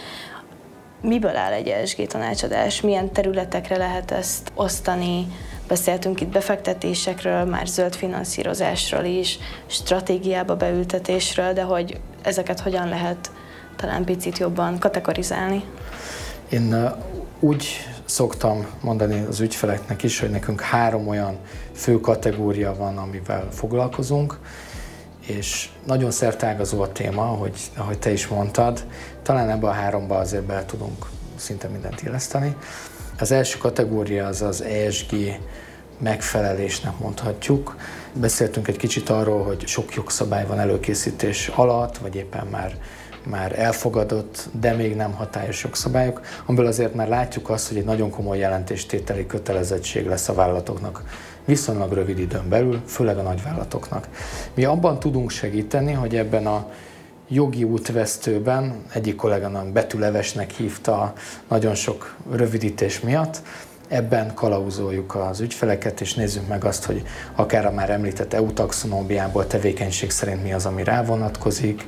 Miből 1.02 1.36
áll 1.36 1.52
egy 1.52 1.68
ESG 1.68 2.08
tanácsadás? 2.08 2.82
Milyen 2.82 3.12
területekre 3.12 3.78
lehet 3.78 4.12
ezt 4.12 4.52
osztani? 4.56 5.28
Beszéltünk 5.68 6.22
itt 6.22 6.28
befektetésekről, 6.28 7.46
már 7.46 7.68
zöld 7.68 7.96
finanszírozásról 7.96 9.04
is, 9.04 9.40
stratégiába 9.66 10.56
beültetésről, 10.56 11.54
de 11.54 11.62
hogy 11.62 12.00
ezeket 12.22 12.60
hogyan 12.60 12.90
lehet 12.90 13.32
talán 13.76 14.04
picit 14.04 14.38
jobban 14.38 14.80
kategorizálni? 14.80 15.64
Én 16.50 16.94
úgy 17.40 17.68
szoktam 18.06 18.68
mondani 18.82 19.26
az 19.30 19.40
ügyfeleknek 19.40 20.04
is, 20.04 20.20
hogy 20.20 20.30
nekünk 20.30 20.62
három 20.62 21.08
olyan 21.08 21.38
fő 21.74 22.00
kategória 22.00 22.76
van, 22.76 22.98
amivel 22.98 23.48
foglalkozunk, 23.52 24.40
és 25.30 25.70
nagyon 25.86 26.12
szertágazó 26.12 26.82
a 26.82 26.92
téma, 26.92 27.22
hogy, 27.22 27.60
ahogy 27.78 28.00
te 28.00 28.12
is 28.12 28.28
mondtad, 28.28 28.86
talán 29.24 29.50
ebbe 29.50 29.68
a 29.68 29.72
háromba 29.72 30.18
azért 30.18 30.44
be 30.44 30.66
tudunk 30.66 31.06
szinte 31.36 31.68
mindent 31.68 32.02
illeszteni. 32.02 32.56
Az 33.20 33.32
első 33.32 33.58
kategória 33.58 34.28
az 34.28 34.42
az 34.42 34.62
ESG 34.62 35.16
megfelelésnek 35.98 37.00
mondhatjuk. 37.00 37.76
Beszéltünk 38.14 38.68
egy 38.68 38.78
kicsit 38.78 39.10
arról, 39.10 39.44
hogy 39.44 39.68
sok 39.68 39.94
jogszabály 39.94 40.46
van 40.46 40.60
előkészítés 40.60 41.48
alatt, 41.48 41.98
vagy 41.98 42.16
éppen 42.16 42.48
már 42.48 42.78
már 43.24 43.60
elfogadott, 43.60 44.50
de 44.60 44.74
még 44.74 44.96
nem 44.96 45.12
hatályos 45.12 45.64
jogszabályok, 45.64 46.22
amiből 46.46 46.66
azért 46.66 46.94
már 46.94 47.08
látjuk 47.08 47.50
azt, 47.50 47.68
hogy 47.68 47.78
egy 47.78 47.86
nagyon 47.86 48.10
komoly 48.10 48.38
jelentéstételi 48.38 49.26
kötelezettség 49.26 50.08
lesz 50.08 50.30
a 50.30 50.34
vállalatoknak 50.34 51.04
viszonylag 51.46 51.94
rövid 51.94 52.20
időn 52.20 52.50
belül, 52.50 52.82
főleg 52.86 53.18
a 53.18 53.22
nagyvállalatoknak. 53.22 54.08
Mi 54.54 54.66
abban 54.66 55.00
tudunk 55.00 55.30
segíteni, 55.30 55.92
hogy 55.92 56.16
ebben 56.16 56.48
a 56.48 56.72
jogi 57.28 57.64
útvesztőben, 57.64 58.84
egyik 58.94 59.16
kolléganak 59.16 59.72
betűlevesnek 59.72 60.52
hívta 60.52 61.14
nagyon 61.48 61.76
sok 61.76 62.16
rövidítés 62.32 63.00
miatt, 63.00 63.42
ebben 63.90 64.34
kalauzoljuk 64.34 65.16
az 65.16 65.40
ügyfeleket, 65.40 66.02
és 66.02 66.14
nézzük 66.14 66.48
meg 66.48 66.64
azt, 66.66 66.86
hogy 66.86 67.04
akár 67.36 67.66
a 67.66 67.72
már 67.72 67.90
említett 67.90 68.34
EU 68.34 68.54
taxonóbiából 68.54 69.48
tevékenység 69.48 70.12
szerint 70.12 70.44
mi 70.44 70.54
az, 70.54 70.66
ami 70.66 70.84
rávonatkozik, 70.84 71.88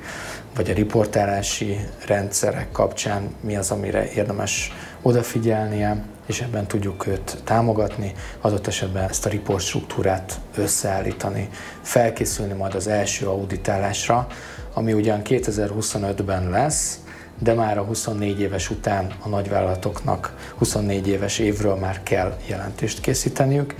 vagy 0.55 0.69
a 0.69 0.73
riportálási 0.73 1.77
rendszerek 2.07 2.71
kapcsán 2.71 3.35
mi 3.41 3.55
az, 3.55 3.71
amire 3.71 4.11
érdemes 4.11 4.71
odafigyelnie, 5.01 6.03
és 6.31 6.41
ebben 6.41 6.67
tudjuk 6.67 7.07
őt 7.07 7.37
támogatni, 7.43 8.13
adott 8.41 8.67
esetben 8.67 9.09
ezt 9.09 9.25
a 9.25 9.29
report 9.29 9.63
struktúrát 9.63 10.39
összeállítani, 10.55 11.49
felkészülni 11.81 12.53
majd 12.53 12.75
az 12.75 12.87
első 12.87 13.27
auditálásra, 13.27 14.27
ami 14.73 14.93
ugyan 14.93 15.21
2025-ben 15.23 16.49
lesz, 16.49 16.99
de 17.39 17.53
már 17.53 17.77
a 17.77 17.83
24 17.83 18.39
éves 18.39 18.69
után 18.69 19.13
a 19.19 19.27
nagyvállalatoknak 19.27 20.53
24 20.57 21.07
éves 21.07 21.39
évről 21.39 21.75
már 21.75 22.03
kell 22.03 22.37
jelentést 22.47 23.01
készíteniük, 23.01 23.75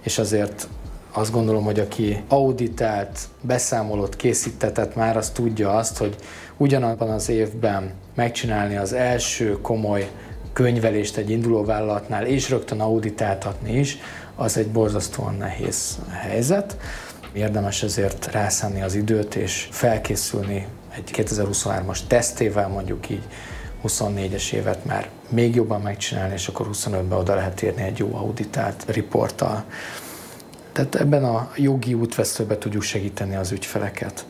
és 0.00 0.18
azért 0.18 0.68
azt 1.12 1.32
gondolom, 1.32 1.64
hogy 1.64 1.80
aki 1.80 2.22
auditált, 2.28 3.18
beszámolót 3.40 4.16
készítetett 4.16 4.94
már, 4.94 5.16
az 5.16 5.30
tudja 5.30 5.76
azt, 5.76 5.98
hogy 5.98 6.16
ugyanabban 6.56 7.10
az 7.10 7.28
évben 7.28 7.92
megcsinálni 8.14 8.76
az 8.76 8.92
első 8.92 9.60
komoly 9.60 10.10
könyvelést 10.54 11.16
egy 11.16 11.30
induló 11.30 11.64
vállalatnál, 11.64 12.26
és 12.26 12.50
rögtön 12.50 12.80
auditáltatni 12.80 13.78
is, 13.78 13.98
az 14.34 14.56
egy 14.56 14.68
borzasztóan 14.68 15.34
nehéz 15.34 15.98
helyzet. 16.10 16.76
Érdemes 17.32 17.82
ezért 17.82 18.32
rászánni 18.32 18.82
az 18.82 18.94
időt, 18.94 19.34
és 19.34 19.68
felkészülni 19.70 20.66
egy 20.94 21.10
2023-as 21.12 21.98
tesztével, 22.06 22.68
mondjuk 22.68 23.10
így 23.10 23.22
24-es 23.84 24.52
évet 24.52 24.84
már 24.84 25.08
még 25.28 25.54
jobban 25.54 25.80
megcsinálni, 25.80 26.34
és 26.34 26.48
akkor 26.48 26.68
25-ben 26.72 27.18
oda 27.18 27.34
lehet 27.34 27.62
érni 27.62 27.82
egy 27.82 27.98
jó 27.98 28.14
auditált 28.14 28.84
riporttal. 28.86 29.64
Tehát 30.72 30.94
ebben 30.94 31.24
a 31.24 31.50
jogi 31.56 31.94
útvesztőben 31.94 32.58
tudjuk 32.58 32.82
segíteni 32.82 33.34
az 33.34 33.52
ügyfeleket. 33.52 34.26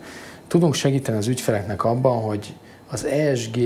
Tudunk 0.46 0.74
segíteni 0.74 1.18
az 1.18 1.26
ügyfeleknek 1.26 1.84
abban, 1.84 2.22
hogy 2.22 2.54
az 2.90 3.04
ESG, 3.04 3.56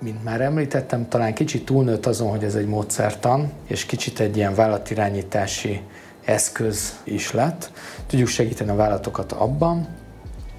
mint 0.00 0.24
már 0.24 0.40
említettem, 0.40 1.08
talán 1.08 1.34
kicsit 1.34 1.64
túlnőtt 1.64 2.06
azon, 2.06 2.30
hogy 2.30 2.44
ez 2.44 2.54
egy 2.54 2.66
módszertan, 2.66 3.52
és 3.66 3.86
kicsit 3.86 4.20
egy 4.20 4.36
ilyen 4.36 4.54
vállalatirányítási 4.54 5.80
eszköz 6.24 7.00
is 7.04 7.32
lett. 7.32 7.72
Tudjuk 8.06 8.28
segíteni 8.28 8.70
a 8.70 8.74
vállalatokat 8.74 9.32
abban, 9.32 9.88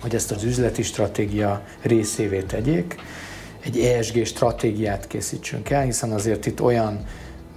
hogy 0.02 0.16
ezt 0.16 0.32
az 0.32 0.44
üzleti 0.44 0.82
stratégia 0.82 1.62
részévé 1.82 2.42
tegyék, 2.42 2.96
egy 3.64 3.80
ESG 3.80 4.26
stratégiát 4.26 5.08
készítsünk 5.08 5.70
el, 5.70 5.84
hiszen 5.84 6.12
azért 6.12 6.46
itt 6.46 6.62
olyan 6.62 7.06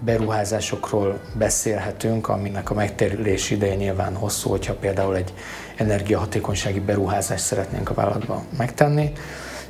beruházásokról 0.01 1.21
beszélhetünk, 1.39 2.29
aminek 2.29 2.71
a 2.71 2.75
megtérülés 2.75 3.51
ideje 3.51 3.75
nyilván 3.75 4.15
hosszú, 4.15 4.51
hogyha 4.51 4.75
például 4.75 5.17
egy 5.17 5.33
energiahatékonysági 5.77 6.81
beruházást 6.81 7.45
szeretnénk 7.45 7.91
a 7.91 7.95
vállalatban 7.95 8.45
megtenni, 8.59 9.13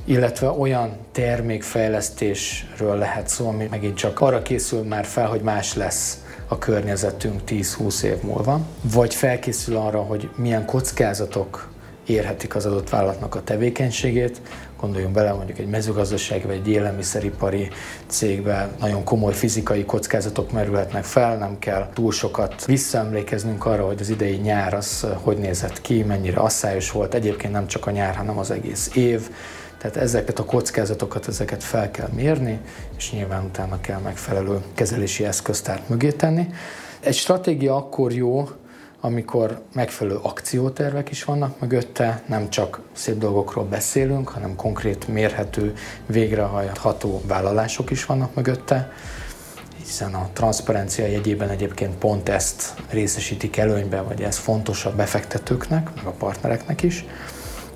illetve 0.04 0.50
olyan 0.50 0.96
termékfejlesztésről 1.12 2.96
lehet 2.96 3.28
szó, 3.28 3.48
ami 3.48 3.66
megint 3.70 3.96
csak 3.96 4.20
arra 4.20 4.42
készül 4.42 4.82
már 4.82 5.04
fel, 5.04 5.26
hogy 5.26 5.40
más 5.40 5.74
lesz 5.74 6.24
a 6.48 6.58
környezetünk 6.58 7.40
10-20 7.48 8.02
év 8.02 8.22
múlva, 8.22 8.60
vagy 8.92 9.14
felkészül 9.14 9.76
arra, 9.76 10.02
hogy 10.02 10.30
milyen 10.36 10.64
kockázatok 10.64 11.70
érhetik 12.06 12.54
az 12.54 12.66
adott 12.66 12.88
vállalatnak 12.88 13.34
a 13.34 13.42
tevékenységét. 13.42 14.40
Gondoljunk 14.80 15.14
bele 15.14 15.32
mondjuk 15.32 15.58
egy 15.58 15.66
mezőgazdasági 15.66 16.46
vagy 16.46 16.56
egy 16.56 16.68
élelmiszeripari 16.68 17.68
cégbe 18.06 18.68
nagyon 18.80 19.04
komoly 19.04 19.32
fizikai 19.32 19.84
kockázatok 19.84 20.52
merülhetnek 20.52 21.04
fel, 21.04 21.36
nem 21.36 21.58
kell 21.58 21.88
túl 21.94 22.12
sokat 22.12 22.64
visszaemlékeznünk 22.64 23.66
arra, 23.66 23.86
hogy 23.86 24.00
az 24.00 24.08
idei 24.08 24.36
nyár 24.36 24.74
az 24.74 25.06
hogy 25.22 25.36
nézett 25.36 25.80
ki, 25.80 26.02
mennyire 26.02 26.40
asszályos 26.40 26.90
volt. 26.90 27.14
Egyébként 27.14 27.52
nem 27.52 27.66
csak 27.66 27.86
a 27.86 27.90
nyár, 27.90 28.14
hanem 28.14 28.38
az 28.38 28.50
egész 28.50 28.90
év. 28.94 29.30
Tehát 29.82 29.96
ezeket 29.96 30.38
a 30.38 30.44
kockázatokat, 30.44 31.28
ezeket 31.28 31.62
fel 31.62 31.90
kell 31.90 32.08
mérni, 32.14 32.60
és 32.96 33.12
nyilván 33.12 33.44
utána 33.44 33.80
kell 33.80 33.98
megfelelő 33.98 34.58
kezelési 34.74 35.24
eszköztárt 35.24 35.88
mögé 35.88 36.10
tenni. 36.10 36.46
Egy 37.00 37.14
stratégia 37.14 37.76
akkor 37.76 38.12
jó, 38.12 38.48
amikor 39.00 39.62
megfelelő 39.74 40.18
akciótervek 40.22 41.10
is 41.10 41.24
vannak 41.24 41.60
mögötte, 41.60 42.22
nem 42.26 42.50
csak 42.50 42.80
szép 42.92 43.18
dolgokról 43.18 43.64
beszélünk, 43.64 44.28
hanem 44.28 44.56
konkrét, 44.56 45.08
mérhető, 45.08 45.74
végrehajtható 46.06 47.22
vállalások 47.26 47.90
is 47.90 48.04
vannak 48.04 48.34
mögötte, 48.34 48.92
hiszen 49.84 50.14
a 50.14 50.28
transzparencia 50.32 51.06
jegyében 51.06 51.48
egyébként 51.48 51.94
pont 51.94 52.28
ezt 52.28 52.74
részesítik 52.90 53.56
előnybe, 53.56 54.00
vagy 54.00 54.22
ez 54.22 54.36
fontos 54.36 54.84
a 54.84 54.94
befektetőknek, 54.94 55.90
meg 55.94 56.04
a 56.04 56.10
partnereknek 56.10 56.82
is. 56.82 57.04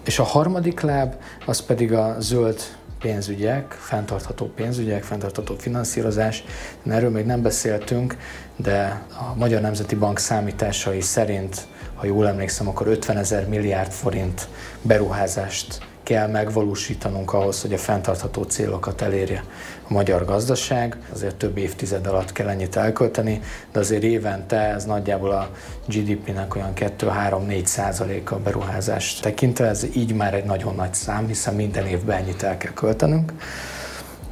És 0.07 0.19
a 0.19 0.23
harmadik 0.23 0.81
láb 0.81 1.15
az 1.47 1.61
pedig 1.61 1.93
a 1.93 2.17
zöld 2.19 2.61
pénzügyek, 3.01 3.73
fenntartható 3.73 4.47
pénzügyek, 4.47 5.03
fenntartható 5.03 5.55
finanszírozás. 5.59 6.45
Erről 6.89 7.11
még 7.11 7.25
nem 7.25 7.43
beszéltünk, 7.43 8.17
de 8.57 9.03
a 9.11 9.35
Magyar 9.35 9.61
Nemzeti 9.61 9.95
Bank 9.95 10.19
számításai 10.19 11.01
szerint, 11.01 11.67
ha 11.95 12.07
jól 12.07 12.29
emlékszem, 12.29 12.69
akkor 12.69 12.87
50 12.87 13.17
ezer 13.17 13.49
milliárd 13.49 13.91
forint 13.91 14.49
beruházást 14.83 15.81
kell 16.07 16.29
megvalósítanunk 16.29 17.33
ahhoz, 17.33 17.61
hogy 17.61 17.73
a 17.73 17.79
fenntartható 17.79 18.43
célokat 18.43 19.01
elérje 19.01 19.45
a 19.89 19.93
magyar 19.93 20.25
gazdaság. 20.25 20.97
Azért 21.13 21.35
több 21.35 21.57
évtized 21.57 22.07
alatt 22.07 22.33
kell 22.33 22.49
ennyit 22.49 22.77
elkölteni, 22.77 23.41
de 23.73 23.79
azért 23.79 24.03
évente 24.03 24.57
ez 24.57 24.85
nagyjából 24.85 25.31
a 25.31 25.51
GDP-nek 25.87 26.55
olyan 26.55 26.73
2-3-4 26.75 27.65
százaléka 27.65 28.35
a 28.35 28.39
beruházást 28.39 29.23
tekintve. 29.23 29.67
Ez 29.67 29.87
így 29.95 30.15
már 30.15 30.35
egy 30.35 30.45
nagyon 30.45 30.75
nagy 30.75 30.95
szám, 30.95 31.27
hiszen 31.27 31.55
minden 31.55 31.87
évben 31.87 32.17
ennyit 32.17 32.43
el 32.43 32.57
kell 32.57 32.73
költenünk. 32.73 33.33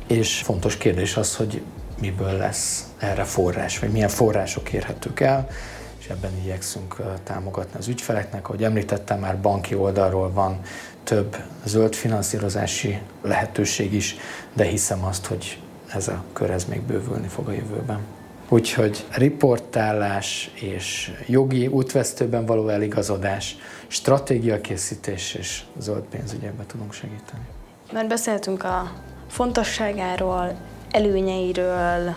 És 0.06 0.42
fontos 0.42 0.76
kérdés 0.76 1.16
az, 1.16 1.36
hogy 1.36 1.62
miből 2.00 2.36
lesz 2.36 2.84
erre 2.98 3.24
forrás, 3.24 3.78
vagy 3.78 3.90
milyen 3.90 4.08
források 4.08 4.72
érhetők 4.72 5.20
el 5.20 5.48
és 6.04 6.10
ebben 6.10 6.30
igyekszünk 6.42 6.96
támogatni 7.22 7.78
az 7.78 7.88
ügyfeleknek. 7.88 8.48
Ahogy 8.48 8.64
említettem, 8.64 9.18
már 9.18 9.40
banki 9.40 9.74
oldalról 9.74 10.32
van 10.32 10.60
több 11.04 11.36
zöld 11.64 11.94
finanszírozási 11.94 12.98
lehetőség 13.22 13.92
is, 13.92 14.16
de 14.52 14.64
hiszem 14.64 15.04
azt, 15.04 15.26
hogy 15.26 15.58
ez 15.94 16.08
a 16.08 16.24
kör 16.32 16.50
ez 16.50 16.64
még 16.64 16.80
bővülni 16.80 17.28
fog 17.28 17.48
a 17.48 17.52
jövőben. 17.52 17.98
Úgyhogy 18.48 19.04
riportálás 19.10 20.50
és 20.54 21.12
jogi 21.26 21.66
útvesztőben 21.66 22.46
való 22.46 22.68
eligazodás, 22.68 23.56
stratégiakészítés 23.86 25.34
és 25.34 25.62
zöld 25.78 26.02
pénzügyekben 26.02 26.66
tudunk 26.66 26.92
segíteni. 26.92 27.42
Mert 27.92 28.08
beszéltünk 28.08 28.64
a 28.64 28.92
fontosságáról, 29.28 30.54
előnyeiről, 30.90 32.16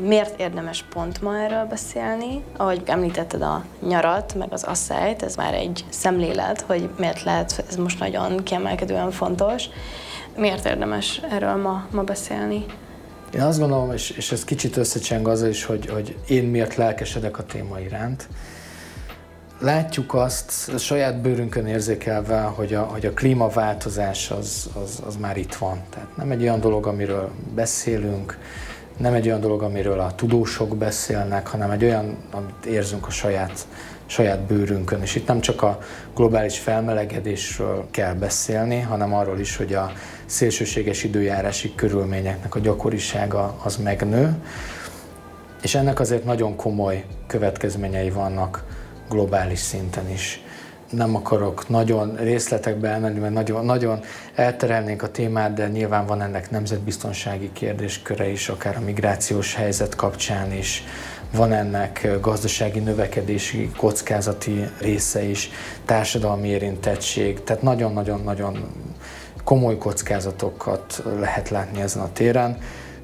Miért 0.00 0.40
érdemes 0.40 0.82
pont 0.82 1.22
ma 1.22 1.38
erről 1.38 1.64
beszélni? 1.64 2.42
Ahogy 2.56 2.82
említetted 2.86 3.42
a 3.42 3.64
nyarat, 3.86 4.34
meg 4.34 4.52
az 4.52 4.62
asszályt, 4.62 5.22
ez 5.22 5.36
már 5.36 5.54
egy 5.54 5.84
szemlélet, 5.88 6.60
hogy 6.60 6.90
miért 6.98 7.22
lehet 7.22 7.64
ez 7.68 7.76
most 7.76 7.98
nagyon 7.98 8.42
kiemelkedően 8.42 9.10
fontos. 9.10 9.64
Miért 10.36 10.66
érdemes 10.66 11.20
erről 11.30 11.56
ma, 11.56 11.86
ma 11.90 12.02
beszélni? 12.02 12.64
Én 13.34 13.40
azt 13.40 13.58
gondolom, 13.58 13.92
és, 13.92 14.10
és 14.10 14.32
ez 14.32 14.44
kicsit 14.44 14.76
összecseng 14.76 15.28
azzal 15.28 15.48
is, 15.48 15.64
hogy, 15.64 15.86
hogy 15.86 16.16
én 16.28 16.44
miért 16.44 16.74
lelkesedek 16.74 17.38
a 17.38 17.44
téma 17.44 17.80
iránt. 17.80 18.28
Látjuk 19.60 20.14
azt 20.14 20.68
a 20.68 20.78
saját 20.78 21.20
bőrünkön 21.20 21.66
érzékelve, 21.66 22.40
hogy 22.40 22.74
a, 22.74 22.82
hogy 22.82 23.06
a 23.06 23.12
klímaváltozás 23.12 24.30
az, 24.30 24.70
az, 24.82 25.02
az 25.06 25.16
már 25.16 25.36
itt 25.36 25.54
van. 25.54 25.82
Tehát 25.90 26.16
nem 26.16 26.30
egy 26.30 26.42
olyan 26.42 26.60
dolog, 26.60 26.86
amiről 26.86 27.30
beszélünk, 27.54 28.38
nem 28.96 29.14
egy 29.14 29.26
olyan 29.26 29.40
dolog, 29.40 29.62
amiről 29.62 30.00
a 30.00 30.14
tudósok 30.14 30.76
beszélnek, 30.76 31.46
hanem 31.46 31.70
egy 31.70 31.84
olyan, 31.84 32.16
amit 32.30 32.66
érzünk 32.66 33.06
a 33.06 33.10
saját, 33.10 33.66
saját 34.06 34.40
bőrünkön. 34.40 35.02
És 35.02 35.14
itt 35.14 35.26
nem 35.26 35.40
csak 35.40 35.62
a 35.62 35.78
globális 36.14 36.58
felmelegedésről 36.58 37.86
kell 37.90 38.14
beszélni, 38.14 38.80
hanem 38.80 39.14
arról 39.14 39.38
is, 39.38 39.56
hogy 39.56 39.74
a 39.74 39.92
szélsőséges 40.26 41.04
időjárási 41.04 41.74
körülményeknek 41.74 42.54
a 42.54 42.58
gyakorisága 42.58 43.54
az 43.62 43.76
megnő, 43.76 44.34
és 45.62 45.74
ennek 45.74 46.00
azért 46.00 46.24
nagyon 46.24 46.56
komoly 46.56 47.04
következményei 47.26 48.10
vannak 48.10 48.64
globális 49.08 49.58
szinten 49.58 50.10
is 50.10 50.43
nem 50.90 51.16
akarok 51.16 51.68
nagyon 51.68 52.16
részletekbe 52.16 52.88
elmenni, 52.88 53.18
mert 53.18 53.34
nagyon, 53.34 53.64
nagyon 53.64 54.00
elterelnénk 54.34 55.02
a 55.02 55.10
témát, 55.10 55.54
de 55.54 55.68
nyilván 55.68 56.06
van 56.06 56.22
ennek 56.22 56.50
nemzetbiztonsági 56.50 57.50
kérdésköre 57.52 58.28
is, 58.28 58.48
akár 58.48 58.76
a 58.76 58.84
migrációs 58.84 59.54
helyzet 59.54 59.94
kapcsán 59.94 60.52
is, 60.52 60.84
van 61.30 61.52
ennek 61.52 62.08
gazdasági 62.20 62.78
növekedési 62.78 63.70
kockázati 63.76 64.68
része 64.80 65.22
is, 65.22 65.50
társadalmi 65.84 66.48
érintettség, 66.48 67.42
tehát 67.42 67.62
nagyon-nagyon-nagyon 67.62 68.58
komoly 69.44 69.78
kockázatokat 69.78 71.02
lehet 71.18 71.48
látni 71.48 71.80
ezen 71.80 72.02
a 72.02 72.12
téren. 72.12 72.58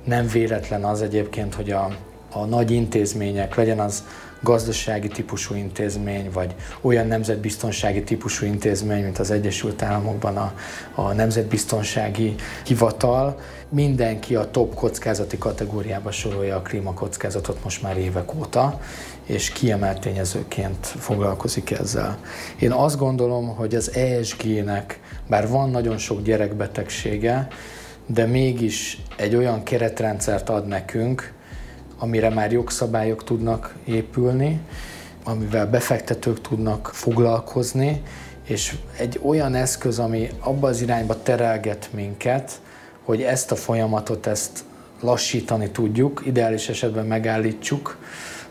Nem 0.04 0.26
véletlen 0.26 0.84
az 0.84 1.02
egyébként, 1.02 1.54
hogy 1.54 1.70
a, 1.70 1.96
a 2.32 2.44
nagy 2.44 2.70
intézmények, 2.70 3.54
legyen 3.54 3.78
az 3.80 4.04
gazdasági 4.40 5.09
típusú 5.09 5.55
intézmény, 5.55 6.31
vagy 6.33 6.55
olyan 6.81 7.07
nemzetbiztonsági 7.07 8.03
típusú 8.03 8.46
intézmény, 8.46 9.03
mint 9.03 9.18
az 9.18 9.31
Egyesült 9.31 9.83
Államokban 9.83 10.37
a, 10.37 10.53
a 10.94 11.12
Nemzetbiztonsági 11.12 12.35
Hivatal, 12.64 13.40
mindenki 13.68 14.35
a 14.35 14.50
top 14.50 14.74
kockázati 14.74 15.38
kategóriába 15.38 16.11
sorolja 16.11 16.57
a 16.57 16.62
klímakockázatot 16.62 17.64
most 17.64 17.83
már 17.83 17.96
évek 17.96 18.35
óta, 18.35 18.81
és 19.26 19.50
kiemelt 19.50 20.00
tényezőként 20.00 20.87
foglalkozik 20.87 21.70
ezzel. 21.70 22.18
Én 22.59 22.72
azt 22.72 22.98
gondolom, 22.98 23.48
hogy 23.48 23.74
az 23.74 23.94
ESG-nek, 23.94 25.00
bár 25.29 25.48
van 25.48 25.70
nagyon 25.70 25.98
sok 25.98 26.22
gyerekbetegsége, 26.22 27.48
de 28.07 28.26
mégis 28.26 29.03
egy 29.16 29.35
olyan 29.35 29.62
keretrendszert 29.62 30.48
ad 30.48 30.66
nekünk, 30.66 31.33
amire 32.00 32.28
már 32.28 32.52
jogszabályok 32.52 33.24
tudnak 33.24 33.74
épülni, 33.84 34.60
amivel 35.24 35.66
befektetők 35.66 36.40
tudnak 36.40 36.90
foglalkozni, 36.92 38.02
és 38.46 38.76
egy 38.96 39.20
olyan 39.22 39.54
eszköz, 39.54 39.98
ami 39.98 40.28
abba 40.40 40.68
az 40.68 40.80
irányba 40.80 41.22
terelget 41.22 41.88
minket, 41.92 42.60
hogy 43.04 43.22
ezt 43.22 43.50
a 43.50 43.56
folyamatot, 43.56 44.26
ezt 44.26 44.64
lassítani 45.00 45.70
tudjuk, 45.70 46.22
ideális 46.24 46.68
esetben 46.68 47.06
megállítsuk, 47.06 47.98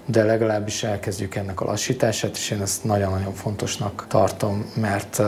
de 0.05 0.23
legalábbis 0.23 0.83
elkezdjük 0.83 1.35
ennek 1.35 1.61
a 1.61 1.65
lassítását, 1.65 2.35
és 2.35 2.49
én 2.51 2.61
ezt 2.61 2.83
nagyon-nagyon 2.83 3.33
fontosnak 3.33 4.05
tartom, 4.07 4.71
mert 4.75 5.21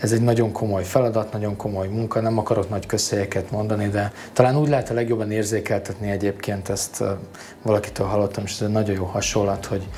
ez 0.00 0.12
egy 0.12 0.22
nagyon 0.22 0.52
komoly 0.52 0.84
feladat, 0.84 1.32
nagyon 1.32 1.56
komoly 1.56 1.88
munka, 1.88 2.20
nem 2.20 2.38
akarok 2.38 2.68
nagy 2.68 2.86
közhelyeket 2.86 3.50
mondani, 3.50 3.88
de 3.88 4.12
talán 4.32 4.56
úgy 4.56 4.68
lehet 4.68 4.90
a 4.90 4.94
legjobban 4.94 5.30
érzékeltetni 5.30 6.10
egyébként, 6.10 6.68
ezt 6.68 7.04
valakitől 7.62 8.06
hallottam, 8.06 8.44
és 8.44 8.52
ez 8.52 8.60
egy 8.60 8.72
nagyon 8.72 8.94
jó 8.94 9.04
hasonlat, 9.04 9.66
hogy 9.66 9.88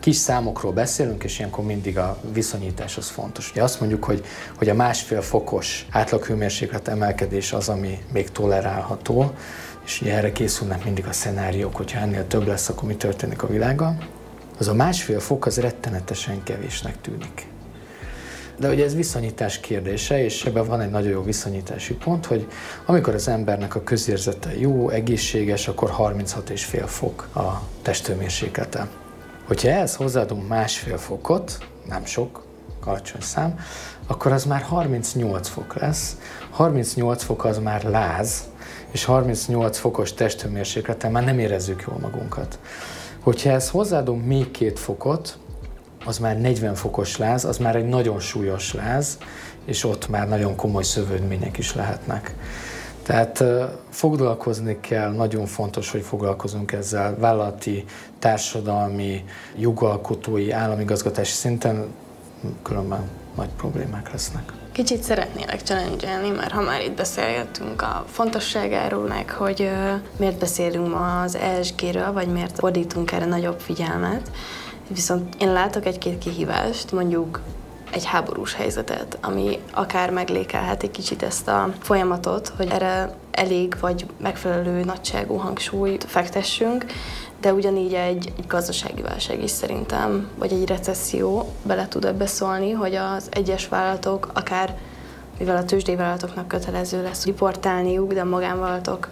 kis 0.00 0.16
számokról 0.16 0.72
beszélünk, 0.72 1.24
és 1.24 1.38
ilyenkor 1.38 1.64
mindig 1.64 1.98
a 1.98 2.16
viszonyítás 2.32 2.96
az 2.96 3.08
fontos. 3.08 3.50
Ugye 3.50 3.62
azt 3.62 3.80
mondjuk, 3.80 4.04
hogy, 4.04 4.24
hogy 4.56 4.68
a 4.68 4.74
másfél 4.74 5.22
fokos 5.22 5.86
átlaghőmérséklet 5.90 6.88
emelkedés 6.88 7.52
az, 7.52 7.68
ami 7.68 7.98
még 8.12 8.30
tolerálható, 8.30 9.32
és 9.84 10.00
ugye 10.00 10.14
erre 10.14 10.32
készülnek 10.32 10.84
mindig 10.84 11.06
a 11.06 11.12
szenáriók, 11.12 11.76
hogyha 11.76 12.00
ennél 12.00 12.26
több 12.26 12.46
lesz, 12.46 12.68
akkor 12.68 12.88
mi 12.88 12.96
történik 12.96 13.42
a 13.42 13.46
világgal. 13.46 13.96
Az 14.58 14.68
a 14.68 14.74
másfél 14.74 15.20
fok 15.20 15.46
az 15.46 15.60
rettenetesen 15.60 16.42
kevésnek 16.42 17.00
tűnik. 17.00 17.46
De 18.60 18.68
ugye 18.68 18.84
ez 18.84 18.94
viszonyítás 18.94 19.60
kérdése, 19.60 20.24
és 20.24 20.44
ebben 20.44 20.66
van 20.66 20.80
egy 20.80 20.90
nagyon 20.90 21.10
jó 21.10 21.22
viszonyítási 21.22 21.94
pont, 21.94 22.26
hogy 22.26 22.48
amikor 22.86 23.14
az 23.14 23.28
embernek 23.28 23.74
a 23.74 23.82
közérzete 23.82 24.58
jó, 24.58 24.88
egészséges, 24.88 25.68
akkor 25.68 25.90
36,5 25.98 26.82
fok 26.86 27.28
a 27.34 27.62
testőmérséklete. 27.82 28.88
Hogyha 29.46 29.68
ehhez 29.68 29.94
hozzáadunk 29.94 30.48
másfél 30.48 30.98
fokot, 30.98 31.58
nem 31.88 32.04
sok, 32.04 32.44
alacsony 32.84 33.20
szám, 33.20 33.58
akkor 34.06 34.32
az 34.32 34.44
már 34.44 34.62
38 34.62 35.48
fok 35.48 35.74
lesz. 35.74 36.16
38 36.50 37.22
fok 37.22 37.44
az 37.44 37.58
már 37.58 37.84
láz, 37.84 38.44
és 38.90 39.04
38 39.04 39.78
fokos 39.78 40.14
testhőmérsékleten 40.14 41.10
már 41.10 41.24
nem 41.24 41.38
érezzük 41.38 41.84
jól 41.86 41.98
magunkat. 42.00 42.58
Hogyha 43.20 43.50
ezt 43.50 43.70
hozzáadunk 43.70 44.26
még 44.26 44.50
két 44.50 44.78
fokot, 44.78 45.38
az 46.04 46.18
már 46.18 46.40
40 46.40 46.74
fokos 46.74 47.16
láz, 47.16 47.44
az 47.44 47.58
már 47.58 47.76
egy 47.76 47.88
nagyon 47.88 48.20
súlyos 48.20 48.74
láz, 48.74 49.18
és 49.64 49.84
ott 49.84 50.08
már 50.08 50.28
nagyon 50.28 50.56
komoly 50.56 50.82
szövődmények 50.82 51.58
is 51.58 51.74
lehetnek. 51.74 52.34
Tehát 53.02 53.44
foglalkozni 53.90 54.78
kell, 54.80 55.12
nagyon 55.12 55.46
fontos, 55.46 55.90
hogy 55.90 56.02
foglalkozunk 56.02 56.72
ezzel 56.72 57.16
vállalati, 57.18 57.84
társadalmi, 58.18 59.24
jogalkotói, 59.56 60.50
államigazgatási 60.52 61.32
szinten, 61.32 61.86
különben 62.62 63.08
nagy 63.36 63.48
problémák 63.56 64.12
lesznek. 64.12 64.52
Kicsit 64.72 65.02
szeretnélek 65.02 65.60
challenge 65.60 66.32
mert 66.36 66.52
ha 66.52 66.60
már 66.60 66.82
itt 66.82 66.96
beszélgettünk 66.96 67.82
a 67.82 68.04
fontosságáról, 68.08 69.06
meg 69.06 69.30
hogy 69.30 69.70
miért 70.16 70.38
beszélünk 70.38 70.88
ma 70.88 71.20
az 71.20 71.34
ESG-ről, 71.36 72.12
vagy 72.12 72.28
miért 72.28 72.58
fordítunk 72.58 73.12
erre 73.12 73.24
nagyobb 73.24 73.60
figyelmet. 73.60 74.30
Viszont 74.94 75.34
én 75.38 75.52
látok 75.52 75.86
egy-két 75.86 76.18
kihívást, 76.18 76.92
mondjuk 76.92 77.40
egy 77.92 78.04
háborús 78.04 78.54
helyzetet, 78.54 79.18
ami 79.20 79.58
akár 79.72 80.10
meglékelheti 80.10 80.90
kicsit 80.90 81.22
ezt 81.22 81.48
a 81.48 81.74
folyamatot, 81.80 82.52
hogy 82.56 82.68
erre 82.68 83.14
elég 83.30 83.76
vagy 83.80 84.06
megfelelő 84.20 84.84
nagyságú 84.84 85.36
hangsúlyt 85.36 86.04
fektessünk, 86.04 86.84
de 87.40 87.52
ugyanígy 87.52 87.94
egy, 87.94 88.32
egy 88.36 88.46
gazdasági 88.46 89.02
válság 89.02 89.42
is 89.42 89.50
szerintem, 89.50 90.28
vagy 90.38 90.52
egy 90.52 90.66
recesszió 90.66 91.52
bele 91.62 91.88
tud 91.88 92.04
ebbe 92.04 92.26
szólni, 92.26 92.70
hogy 92.70 92.94
az 92.94 93.28
egyes 93.30 93.68
vállalatok, 93.68 94.30
akár 94.34 94.76
mivel 95.38 95.56
a 95.56 95.64
tőzsdei 95.64 95.96
vállalatoknak 95.96 96.48
kötelező 96.48 97.02
lesz 97.02 97.24
riportálniuk, 97.24 98.12
de 98.12 98.20
a 98.20 98.24
magánvállalatok 98.24 99.08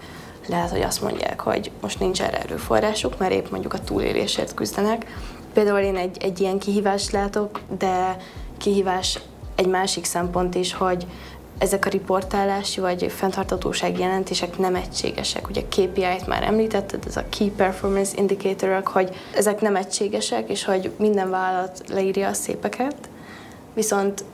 lehet, 0.46 0.70
hogy 0.70 0.80
azt 0.82 1.02
mondják, 1.02 1.40
hogy 1.40 1.70
most 1.80 2.00
nincs 2.00 2.22
erre 2.22 2.38
erőforrásuk, 2.38 3.18
mert 3.18 3.32
épp 3.32 3.50
mondjuk 3.50 3.74
a 3.74 3.78
túlélésért 3.78 4.54
küzdenek. 4.54 5.06
Például 5.58 5.78
én 5.78 5.96
egy, 5.96 6.16
egy 6.20 6.40
ilyen 6.40 6.58
kihívást 6.58 7.10
látok, 7.10 7.60
de 7.78 8.16
kihívás 8.58 9.18
egy 9.54 9.66
másik 9.66 10.04
szempont 10.04 10.54
is, 10.54 10.74
hogy 10.74 11.06
ezek 11.58 11.86
a 11.86 11.88
riportálási 11.88 12.80
vagy 12.80 13.12
fenntartatósági 13.12 14.00
jelentések 14.00 14.58
nem 14.58 14.74
egységesek. 14.74 15.48
Ugye 15.48 15.62
KPI-t 15.62 16.26
már 16.26 16.42
említetted, 16.42 17.04
ez 17.06 17.16
a 17.16 17.24
Key 17.38 17.50
Performance 17.50 18.16
indicator 18.16 18.82
hogy 18.84 19.16
ezek 19.34 19.60
nem 19.60 19.76
egységesek, 19.76 20.50
és 20.50 20.64
hogy 20.64 20.90
minden 20.96 21.30
vállalat 21.30 21.82
leírja 21.88 22.28
a 22.28 22.32
szépeket, 22.32 22.96
viszont 23.74 24.24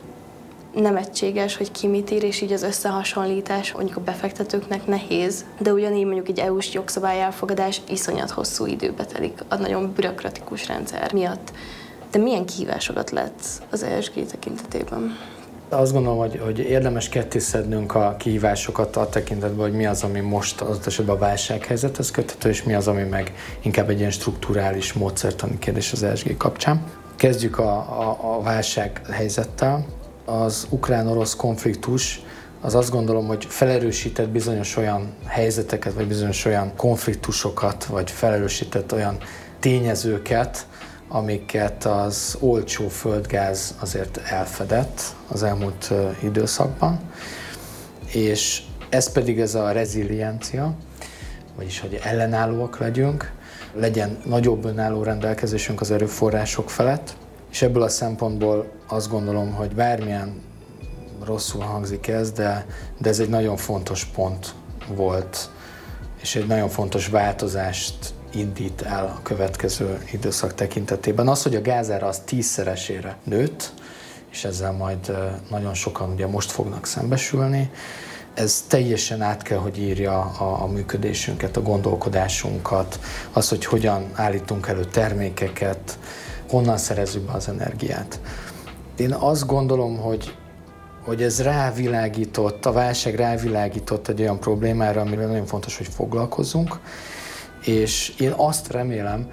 nem 0.75 0.97
egységes, 0.97 1.57
hogy 1.57 1.71
ki 1.71 1.87
mit 1.87 2.11
ír, 2.11 2.23
és 2.23 2.41
így 2.41 2.53
az 2.53 2.63
összehasonlítás 2.63 3.73
mondjuk 3.73 3.97
a 3.97 4.01
befektetőknek 4.01 4.87
nehéz, 4.87 5.45
de 5.59 5.73
ugyanígy 5.73 6.05
mondjuk 6.05 6.29
egy 6.29 6.39
EU-s 6.39 6.73
jogszabály 6.73 7.21
elfogadás 7.21 7.81
iszonyat 7.89 8.31
hosszú 8.31 8.67
időbe 8.67 9.05
telik 9.05 9.39
a 9.49 9.57
nagyon 9.57 9.93
bürokratikus 9.93 10.67
rendszer 10.67 11.13
miatt. 11.13 11.53
De 12.11 12.19
milyen 12.19 12.47
kihívásokat 12.47 13.11
lett 13.11 13.41
az 13.71 13.83
ESG 13.83 14.27
tekintetében? 14.27 15.17
Azt 15.69 15.93
gondolom, 15.93 16.19
hogy, 16.19 16.41
hogy 16.45 16.59
érdemes 16.59 17.09
kettészednünk 17.09 17.95
a 17.95 18.17
kihívásokat 18.19 18.97
a 18.97 19.09
tekintetben, 19.09 19.67
hogy 19.67 19.77
mi 19.77 19.87
az, 19.87 20.03
ami 20.03 20.21
most 20.21 20.61
az 20.61 20.87
esetben 20.87 21.15
a 21.15 21.19
válsághelyzethez 21.19 22.11
köthető, 22.11 22.49
és 22.49 22.63
mi 22.63 22.75
az, 22.75 22.89
ami 22.89 23.03
meg 23.03 23.35
inkább 23.63 23.91
egy 23.91 23.99
ilyen 23.99 24.11
strukturális 24.11 24.93
módszertani 24.93 25.59
kérdés 25.59 25.93
az 25.93 26.03
ESG 26.03 26.37
kapcsán. 26.37 26.85
Kezdjük 27.17 27.59
a, 27.59 27.77
a, 27.77 28.19
a 28.21 28.43
válsághelyzettel. 28.43 29.85
Az 30.25 30.67
ukrán-orosz 30.71 31.35
konfliktus 31.35 32.23
az 32.61 32.75
azt 32.75 32.91
gondolom, 32.91 33.27
hogy 33.27 33.45
felerősített 33.45 34.29
bizonyos 34.29 34.77
olyan 34.77 35.15
helyzeteket, 35.27 35.93
vagy 35.93 36.07
bizonyos 36.07 36.45
olyan 36.45 36.73
konfliktusokat, 36.77 37.85
vagy 37.85 38.11
felerősített 38.11 38.93
olyan 38.93 39.17
tényezőket, 39.61 40.67
amiket 41.09 41.85
az 41.85 42.37
olcsó 42.41 42.89
földgáz 42.89 43.75
azért 43.81 44.17
elfedett 44.17 45.03
az 45.29 45.43
elmúlt 45.43 45.93
időszakban, 46.23 47.01
és 48.13 48.63
ez 48.89 49.13
pedig 49.13 49.41
ez 49.41 49.55
a 49.55 49.71
reziliencia, 49.71 50.75
vagyis 51.57 51.81
hogy 51.81 52.01
ellenállóak 52.03 52.79
legyünk, 52.79 53.33
legyen 53.75 54.19
nagyobb 54.25 54.65
önálló 54.65 55.03
rendelkezésünk 55.03 55.81
az 55.81 55.91
erőforrások 55.91 56.71
felett, 56.71 57.17
és 57.55 57.62
ebből 57.62 57.83
a 57.83 57.88
szempontból 57.88 58.73
azt 58.87 59.11
gondolom, 59.11 59.53
hogy 59.53 59.75
bármilyen 59.75 60.43
rosszul 61.25 61.62
hangzik 61.62 62.07
ez, 62.09 62.33
de, 62.33 62.67
de 62.99 63.09
ez 63.09 63.19
egy 63.19 63.29
nagyon 63.29 63.57
fontos 63.57 64.05
pont 64.05 64.55
volt, 64.88 65.51
és 66.21 66.37
egy 66.37 66.47
nagyon 66.47 66.69
fontos 66.69 67.09
változást 67.09 68.14
indít 68.33 68.83
el 68.83 69.05
a 69.05 69.23
következő 69.23 69.99
időszak 70.12 70.55
tekintetében. 70.55 71.29
Az, 71.29 71.43
hogy 71.43 71.55
a 71.55 71.62
gázára 71.62 72.07
az 72.07 72.19
tízszeresére 72.19 73.17
nőtt, 73.25 73.73
és 74.31 74.45
ezzel 74.45 74.73
majd 74.73 75.12
nagyon 75.51 75.75
sokan 75.75 76.12
ugye 76.12 76.27
most 76.27 76.51
fognak 76.51 76.87
szembesülni, 76.87 77.71
ez 78.35 78.64
teljesen 78.69 79.23
át 79.23 79.43
kell, 79.43 79.59
hogy 79.59 79.79
írja 79.79 80.21
a, 80.21 80.62
a 80.62 80.67
működésünket, 80.67 81.57
a 81.57 81.62
gondolkodásunkat, 81.62 83.01
az, 83.33 83.49
hogy 83.49 83.64
hogyan 83.64 84.11
állítunk 84.14 84.67
elő 84.69 84.85
termékeket, 84.85 85.99
honnan 86.49 86.77
szerezzük 86.77 87.23
be 87.23 87.33
az 87.33 87.49
energiát. 87.49 88.21
Én 88.97 89.13
azt 89.13 89.47
gondolom, 89.47 89.97
hogy 89.97 90.35
hogy 91.05 91.23
ez 91.23 91.43
rávilágított, 91.43 92.67
a 92.67 92.73
válság 92.73 93.15
rávilágított 93.15 94.09
egy 94.09 94.21
olyan 94.21 94.41
problémára, 94.41 95.01
amivel 95.01 95.27
nagyon 95.27 95.47
fontos, 95.47 95.77
hogy 95.77 95.89
foglalkozzunk, 95.89 96.79
és 97.65 98.15
én 98.19 98.33
azt 98.37 98.73
remélem, 98.73 99.29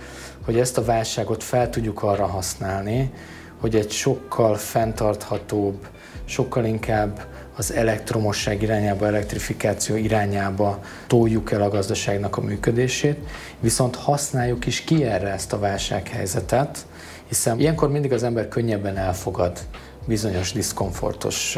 hogy 0.46 0.60
ezt 0.60 0.78
a 0.78 0.84
válságot 0.84 1.44
fel 1.44 1.70
tudjuk 1.70 2.04
arra 2.04 2.26
használni, 2.26 3.12
hogy 3.60 3.76
egy 3.76 3.92
sokkal 3.92 4.56
fenntarthatóbb, 4.56 5.88
sokkal 6.26 6.66
inkább 6.66 7.26
az 7.56 7.74
elektromosság 7.74 8.62
irányába, 8.62 9.06
elektrifikáció 9.08 9.96
irányába 9.96 10.80
toljuk 11.08 11.52
el 11.52 11.62
a 11.62 11.70
gazdaságnak 11.70 12.38
a 12.38 12.42
működését, 12.42 13.18
viszont 13.60 13.96
használjuk 13.96 14.66
is 14.66 14.82
ki 14.82 15.04
erre 15.04 15.30
ezt 15.30 15.54
a 15.54 15.60
válsághelyzetet, 15.60 16.86
Hiszen 17.32 17.60
ilyenkor 17.60 17.92
mindig 17.92 18.14
az 18.14 18.24
ember 18.24 18.48
könnyebben 18.48 18.98
elfogad 18.98 19.60
bizonyos 20.06 20.52
diszkomfortos 20.52 21.58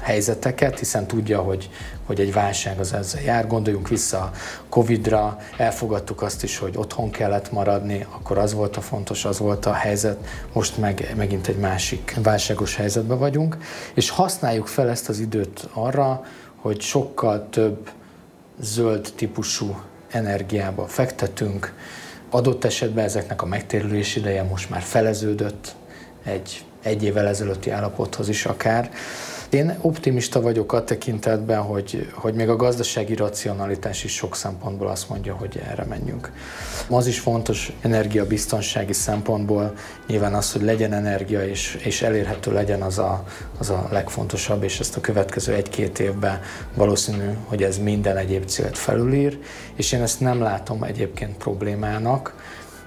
helyzeteket, 0.00 0.78
hiszen 0.78 1.06
tudja, 1.06 1.40
hogy, 1.40 1.70
hogy 2.06 2.20
egy 2.20 2.32
válság 2.32 2.78
az 2.78 2.92
ezzel 2.92 3.22
jár. 3.22 3.46
Gondoljunk 3.46 3.88
vissza 3.88 4.18
a 4.18 4.32
Covid-ra, 4.68 5.38
elfogadtuk 5.56 6.22
azt 6.22 6.42
is, 6.42 6.58
hogy 6.58 6.76
otthon 6.76 7.10
kellett 7.10 7.52
maradni, 7.52 8.06
akkor 8.10 8.38
az 8.38 8.52
volt 8.52 8.76
a 8.76 8.80
fontos, 8.80 9.24
az 9.24 9.38
volt 9.38 9.66
a 9.66 9.72
helyzet, 9.72 10.26
most 10.52 10.78
meg 10.78 11.12
megint 11.16 11.46
egy 11.46 11.58
másik 11.58 12.16
válságos 12.22 12.76
helyzetben 12.76 13.18
vagyunk, 13.18 13.56
és 13.94 14.10
használjuk 14.10 14.66
fel 14.66 14.88
ezt 14.88 15.08
az 15.08 15.18
időt 15.18 15.68
arra, 15.72 16.24
hogy 16.56 16.80
sokkal 16.80 17.46
több 17.50 17.90
zöld 18.60 19.12
típusú 19.16 19.80
energiába 20.10 20.86
fektetünk. 20.86 21.74
Adott 22.30 22.64
esetben 22.64 23.04
ezeknek 23.04 23.42
a 23.42 23.46
megtérülés 23.46 24.16
ideje 24.16 24.42
most 24.42 24.70
már 24.70 24.82
feleződött 24.82 25.74
egy 26.24 26.64
egy 26.82 27.02
évvel 27.04 27.26
ezelőtti 27.26 27.70
állapothoz 27.70 28.28
is 28.28 28.44
akár. 28.44 28.90
Én 29.50 29.78
optimista 29.80 30.40
vagyok 30.40 30.72
a 30.72 30.84
tekintetben, 30.84 31.62
hogy, 31.62 32.10
hogy 32.14 32.34
még 32.34 32.48
a 32.48 32.56
gazdasági 32.56 33.14
racionalitás 33.14 34.04
is 34.04 34.12
sok 34.12 34.36
szempontból 34.36 34.88
azt 34.88 35.08
mondja, 35.08 35.34
hogy 35.34 35.60
erre 35.70 35.84
menjünk. 35.84 36.32
Az 36.88 37.06
is 37.06 37.18
fontos 37.18 37.72
energiabiztonsági 37.80 38.92
szempontból, 38.92 39.74
nyilván 40.06 40.34
az, 40.34 40.52
hogy 40.52 40.62
legyen 40.62 40.92
energia 40.92 41.46
és, 41.46 41.78
és 41.84 42.02
elérhető 42.02 42.52
legyen 42.52 42.82
az 42.82 42.98
a, 42.98 43.24
az 43.58 43.70
a 43.70 43.88
legfontosabb, 43.90 44.62
és 44.62 44.80
ezt 44.80 44.96
a 44.96 45.00
következő 45.00 45.54
egy-két 45.54 45.98
évben 45.98 46.40
valószínű, 46.74 47.28
hogy 47.44 47.62
ez 47.62 47.78
minden 47.78 48.16
egyéb 48.16 48.44
célt 48.44 48.78
felülír, 48.78 49.38
és 49.74 49.92
én 49.92 50.02
ezt 50.02 50.20
nem 50.20 50.40
látom 50.40 50.82
egyébként 50.82 51.36
problémának, 51.36 52.34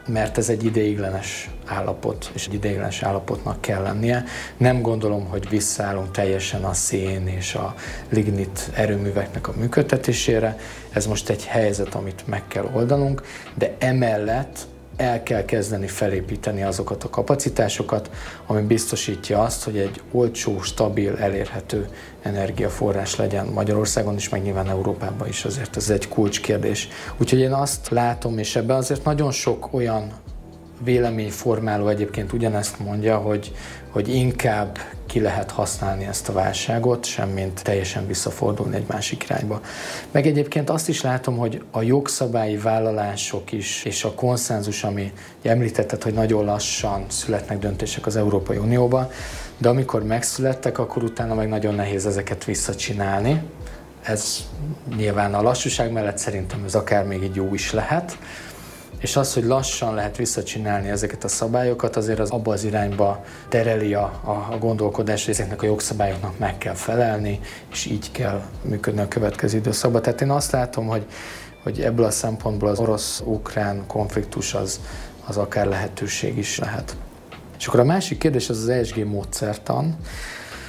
mert 0.07 0.37
ez 0.37 0.49
egy 0.49 0.65
ideiglenes 0.65 1.49
állapot, 1.65 2.31
és 2.33 2.47
egy 2.47 2.53
ideiglenes 2.53 3.03
állapotnak 3.03 3.61
kell 3.61 3.81
lennie. 3.81 4.23
Nem 4.57 4.81
gondolom, 4.81 5.25
hogy 5.25 5.49
visszaállunk 5.49 6.11
teljesen 6.11 6.63
a 6.63 6.73
szén 6.73 7.27
és 7.27 7.55
a 7.55 7.75
lignit 8.09 8.69
erőműveknek 8.73 9.47
a 9.47 9.53
működtetésére. 9.57 10.57
Ez 10.89 11.05
most 11.05 11.29
egy 11.29 11.45
helyzet, 11.45 11.95
amit 11.95 12.23
meg 12.27 12.47
kell 12.47 12.69
oldanunk, 12.73 13.21
de 13.55 13.75
emellett 13.79 14.67
el 14.95 15.23
kell 15.23 15.45
kezdeni 15.45 15.87
felépíteni 15.87 16.63
azokat 16.63 17.03
a 17.03 17.09
kapacitásokat, 17.09 18.09
ami 18.45 18.61
biztosítja 18.61 19.41
azt, 19.41 19.63
hogy 19.63 19.77
egy 19.77 20.01
olcsó, 20.11 20.61
stabil, 20.61 21.15
elérhető 21.17 21.87
energiaforrás 22.21 23.15
legyen 23.15 23.45
Magyarországon 23.45 24.15
is, 24.15 24.29
meg 24.29 24.43
nyilván 24.43 24.69
Európában 24.69 25.27
is, 25.27 25.45
azért 25.45 25.75
ez 25.75 25.89
egy 25.89 26.07
kulcskérdés. 26.07 26.87
Úgyhogy 27.17 27.39
én 27.39 27.53
azt 27.53 27.89
látom, 27.89 28.37
és 28.37 28.55
ebben 28.55 28.77
azért 28.77 29.03
nagyon 29.03 29.31
sok 29.31 29.73
olyan 29.73 30.11
véleményformáló 30.83 31.87
egyébként 31.87 32.33
ugyanezt 32.33 32.79
mondja, 32.79 33.17
hogy, 33.17 33.51
hogy 33.93 34.09
inkább 34.15 34.77
ki 35.05 35.19
lehet 35.19 35.51
használni 35.51 36.05
ezt 36.05 36.29
a 36.29 36.33
válságot, 36.33 37.05
semmint 37.05 37.63
teljesen 37.63 38.07
visszafordulni 38.07 38.75
egy 38.75 38.85
másik 38.87 39.23
irányba. 39.23 39.61
Meg 40.11 40.27
egyébként 40.27 40.69
azt 40.69 40.89
is 40.89 41.01
látom, 41.01 41.37
hogy 41.37 41.63
a 41.71 41.81
jogszabályi 41.81 42.57
vállalások 42.57 43.51
is, 43.51 43.83
és 43.83 44.03
a 44.03 44.13
konszenzus, 44.13 44.83
ami 44.83 45.13
említetted, 45.43 46.03
hogy 46.03 46.13
nagyon 46.13 46.45
lassan 46.45 47.05
születnek 47.07 47.59
döntések 47.59 48.05
az 48.05 48.15
Európai 48.15 48.57
Unióban, 48.57 49.09
de 49.57 49.69
amikor 49.69 50.03
megszülettek, 50.03 50.77
akkor 50.77 51.03
utána 51.03 51.33
meg 51.33 51.49
nagyon 51.49 51.75
nehéz 51.75 52.05
ezeket 52.05 52.43
visszacsinálni. 52.43 53.41
Ez 54.01 54.37
nyilván 54.97 55.33
a 55.33 55.41
lassúság 55.41 55.91
mellett 55.91 56.17
szerintem 56.17 56.63
ez 56.65 56.75
akár 56.75 57.05
még 57.05 57.23
egy 57.23 57.35
jó 57.35 57.53
is 57.53 57.71
lehet, 57.71 58.17
és 59.03 59.15
az, 59.15 59.33
hogy 59.33 59.43
lassan 59.43 59.93
lehet 59.93 60.17
visszacsinálni 60.17 60.89
ezeket 60.89 61.23
a 61.23 61.27
szabályokat, 61.27 61.95
azért 61.95 62.19
az 62.19 62.29
abba 62.29 62.53
az 62.53 62.63
irányba 62.63 63.23
tereli 63.49 63.93
a, 63.93 64.21
a 64.51 64.57
gondolkodás, 64.59 65.25
hogy 65.25 65.33
ezeknek 65.33 65.61
a 65.61 65.65
jogszabályoknak 65.65 66.39
meg 66.39 66.57
kell 66.57 66.73
felelni, 66.73 67.39
és 67.71 67.85
így 67.85 68.11
kell 68.11 68.41
működni 68.61 69.01
a 69.01 69.07
következő 69.07 69.57
időszakban. 69.57 70.01
Tehát 70.01 70.21
én 70.21 70.29
azt 70.29 70.51
látom, 70.51 70.87
hogy, 70.87 71.05
hogy 71.63 71.81
ebből 71.81 72.05
a 72.05 72.11
szempontból 72.11 72.69
az 72.69 72.79
orosz-ukrán 72.79 73.83
konfliktus 73.87 74.53
az, 74.53 74.79
az 75.25 75.37
akár 75.37 75.65
lehetőség 75.65 76.37
is 76.37 76.59
lehet. 76.59 76.95
És 77.57 77.67
akkor 77.67 77.79
a 77.79 77.83
másik 77.85 78.17
kérdés 78.17 78.49
az 78.49 78.57
az 78.57 78.69
ESG 78.69 79.05
módszertan. 79.05 79.97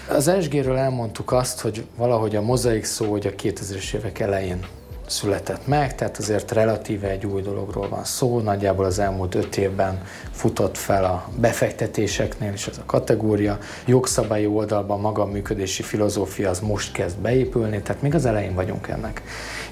Az 0.09 0.29
ESG-ről 0.29 0.77
elmondtuk 0.77 1.33
azt, 1.33 1.61
hogy 1.61 1.87
valahogy 1.97 2.37
a 2.37 2.43
mozaik 2.43 2.85
szó, 2.85 3.11
hogy 3.11 3.27
a 3.27 3.43
2000-es 3.43 3.95
évek 3.95 4.19
elején 4.19 4.67
született 5.07 5.67
meg, 5.67 5.95
tehát 5.95 6.17
azért 6.19 6.53
relatíve 6.53 7.09
egy 7.09 7.27
új 7.27 7.43
dologról 7.43 7.89
van 7.89 8.05
szó, 8.05 8.41
nagyjából 8.41 8.85
az 8.85 8.99
elmúlt 8.99 9.35
öt 9.35 9.57
évben 9.57 10.03
futott 10.31 10.77
fel 10.77 11.05
a 11.05 11.29
befektetéseknél 11.37 12.53
is 12.53 12.67
ez 12.67 12.79
a 12.79 12.87
kategória. 12.87 13.59
Jogszabályi 13.87 14.47
oldalban 14.47 15.01
maga 15.01 15.23
a 15.23 15.27
működési 15.27 15.83
filozófia 15.83 16.51
az 16.51 16.61
most 16.61 16.93
kezd 16.93 17.19
beépülni, 17.19 17.83
tehát 17.83 18.03
még 18.03 18.15
az 18.15 18.27
elején 18.27 18.55
vagyunk 18.55 18.89
ennek. 18.89 19.23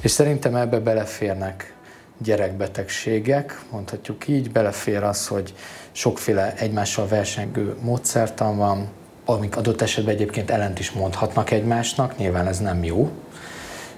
És 0.01 0.11
szerintem 0.11 0.57
ebbe 0.57 0.78
beleférnek 0.78 1.74
gyerekbetegségek, 2.18 3.61
mondhatjuk 3.70 4.28
így, 4.28 4.51
belefér 4.51 5.03
az, 5.03 5.26
hogy 5.26 5.55
sokféle 5.93 6.55
egymással 6.57 7.09
versengő 7.09 7.74
módszertan 7.80 8.57
van, 8.57 8.89
amik 9.24 9.57
adott 9.57 9.80
esetben 9.80 10.14
egyébként 10.14 10.51
ellent 10.51 10.78
is 10.78 10.91
mondhatnak 10.91 11.51
egymásnak, 11.51 12.16
nyilván 12.16 12.47
ez 12.47 12.59
nem 12.59 12.85
jó, 12.85 13.11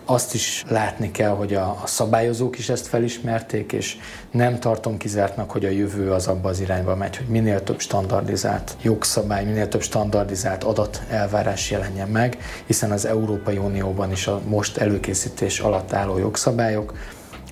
azt 0.05 0.35
is 0.35 0.65
látni 0.69 1.11
kell, 1.11 1.31
hogy 1.31 1.55
a, 1.55 1.79
a 1.83 1.87
szabályozók 1.87 2.59
is 2.59 2.69
ezt 2.69 2.87
felismerték, 2.87 3.73
és 3.73 3.97
nem 4.31 4.59
tartom 4.59 4.97
kizártnak, 4.97 5.51
hogy 5.51 5.65
a 5.65 5.69
jövő 5.71 6.13
az 6.13 6.27
abba 6.27 6.49
az 6.49 6.61
irányba 6.61 6.97
megy, 6.97 7.17
hogy 7.17 7.27
minél 7.27 7.63
több 7.63 7.81
standardizált 7.81 8.77
jogszabály, 8.83 9.45
minél 9.45 9.69
több 9.69 9.83
standardizált 9.83 10.65
adat 10.65 11.03
elvárás 11.09 11.71
jelenjen 11.71 12.09
meg, 12.09 12.39
hiszen 12.67 12.91
az 12.91 13.05
Európai 13.05 13.57
Unióban 13.57 14.11
is 14.11 14.27
a 14.27 14.41
most 14.47 14.77
előkészítés 14.77 15.61
alatt 15.61 15.93
álló 15.93 16.19
jogszabályok 16.19 16.95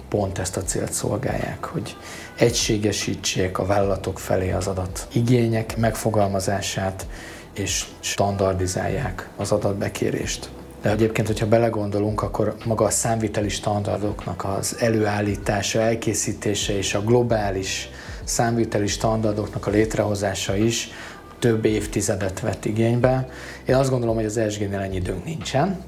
pont 0.08 0.38
ezt 0.38 0.56
a 0.56 0.62
célt 0.62 0.92
szolgálják, 0.92 1.64
hogy 1.64 1.96
egységesítsék 2.38 3.58
a 3.58 3.66
vállalatok 3.66 4.18
felé 4.18 4.52
az 4.52 4.66
adat 4.66 5.06
igények 5.12 5.76
megfogalmazását, 5.76 7.06
és 7.54 7.84
standardizálják 8.00 9.28
az 9.36 9.52
adatbekérést. 9.52 10.50
De 10.82 10.90
egyébként, 10.90 11.26
hogyha 11.26 11.46
belegondolunk, 11.46 12.22
akkor 12.22 12.56
maga 12.64 12.84
a 12.84 12.90
számviteli 12.90 13.48
standardoknak 13.48 14.44
az 14.44 14.76
előállítása, 14.80 15.80
elkészítése 15.80 16.76
és 16.76 16.94
a 16.94 17.02
globális 17.02 17.88
számviteli 18.24 18.86
standardoknak 18.86 19.66
a 19.66 19.70
létrehozása 19.70 20.56
is 20.56 20.90
több 21.38 21.64
évtizedet 21.64 22.40
vett 22.40 22.64
igénybe. 22.64 23.28
Én 23.66 23.74
azt 23.74 23.90
gondolom, 23.90 24.14
hogy 24.14 24.24
az 24.24 24.36
ESG-nél 24.36 24.78
ennyi 24.78 24.96
időnk 24.96 25.24
nincsen, 25.24 25.84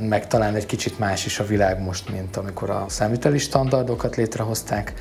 meg 0.00 0.26
talán 0.26 0.54
egy 0.54 0.66
kicsit 0.66 0.98
más 0.98 1.26
is 1.26 1.38
a 1.38 1.46
világ 1.46 1.82
most, 1.82 2.10
mint 2.10 2.36
amikor 2.36 2.70
a 2.70 2.84
számviteli 2.88 3.38
standardokat 3.38 4.16
létrehozták, 4.16 4.94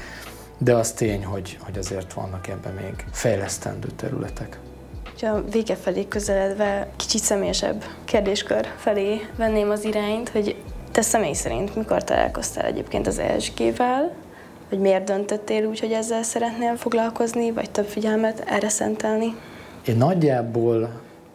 de 0.57 0.73
az 0.73 0.91
tény, 0.91 1.25
hogy, 1.25 1.57
hogy 1.61 1.77
azért 1.77 2.13
vannak 2.13 2.47
ebben 2.47 2.73
még 2.73 3.05
fejlesztendő 3.11 3.87
területek. 3.95 4.59
A 5.21 5.41
vége 5.51 5.75
felé 5.75 6.07
közeledve 6.07 6.87
kicsit 6.95 7.21
személyesebb 7.21 7.83
kérdéskör 8.05 8.67
felé 8.77 9.21
venném 9.37 9.69
az 9.69 9.83
irányt, 9.83 10.29
hogy 10.29 10.55
te 10.91 11.01
személy 11.01 11.33
szerint 11.33 11.75
mikor 11.75 12.03
találkoztál 12.03 12.65
egyébként 12.65 13.07
az 13.07 13.19
ESG-vel, 13.19 14.11
vagy 14.69 14.79
miért 14.79 15.03
döntöttél 15.03 15.65
úgy, 15.65 15.79
hogy 15.79 15.91
ezzel 15.91 16.23
szeretnél 16.23 16.75
foglalkozni, 16.75 17.51
vagy 17.51 17.69
több 17.69 17.85
figyelmet 17.85 18.43
erre 18.47 18.69
szentelni? 18.69 19.35
Én 19.85 19.97
nagyjából, 19.97 20.89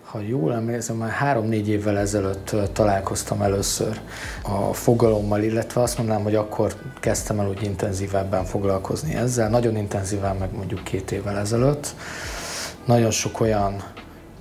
ha 0.05 0.21
jól 0.21 0.55
emlékszem, 0.55 0.97
már 0.97 1.11
három-négy 1.11 1.69
évvel 1.69 1.99
ezelőtt 1.99 2.57
találkoztam 2.73 3.43
először 3.43 4.01
a 4.43 4.73
fogalommal, 4.73 5.43
illetve 5.43 5.81
azt 5.81 5.99
mondanám, 5.99 6.23
hogy 6.23 6.35
akkor 6.35 6.75
kezdtem 7.01 7.41
el 7.41 7.49
úgy 7.49 7.63
intenzívebben 7.63 8.45
foglalkozni 8.45 9.15
ezzel, 9.15 9.49
nagyon 9.49 9.77
intenzíven 9.77 10.37
meg 10.37 10.49
mondjuk 10.57 10.85
két 10.85 11.11
évvel 11.11 11.39
ezelőtt. 11.39 11.95
Nagyon 12.85 13.11
sok 13.11 13.41
olyan 13.41 13.83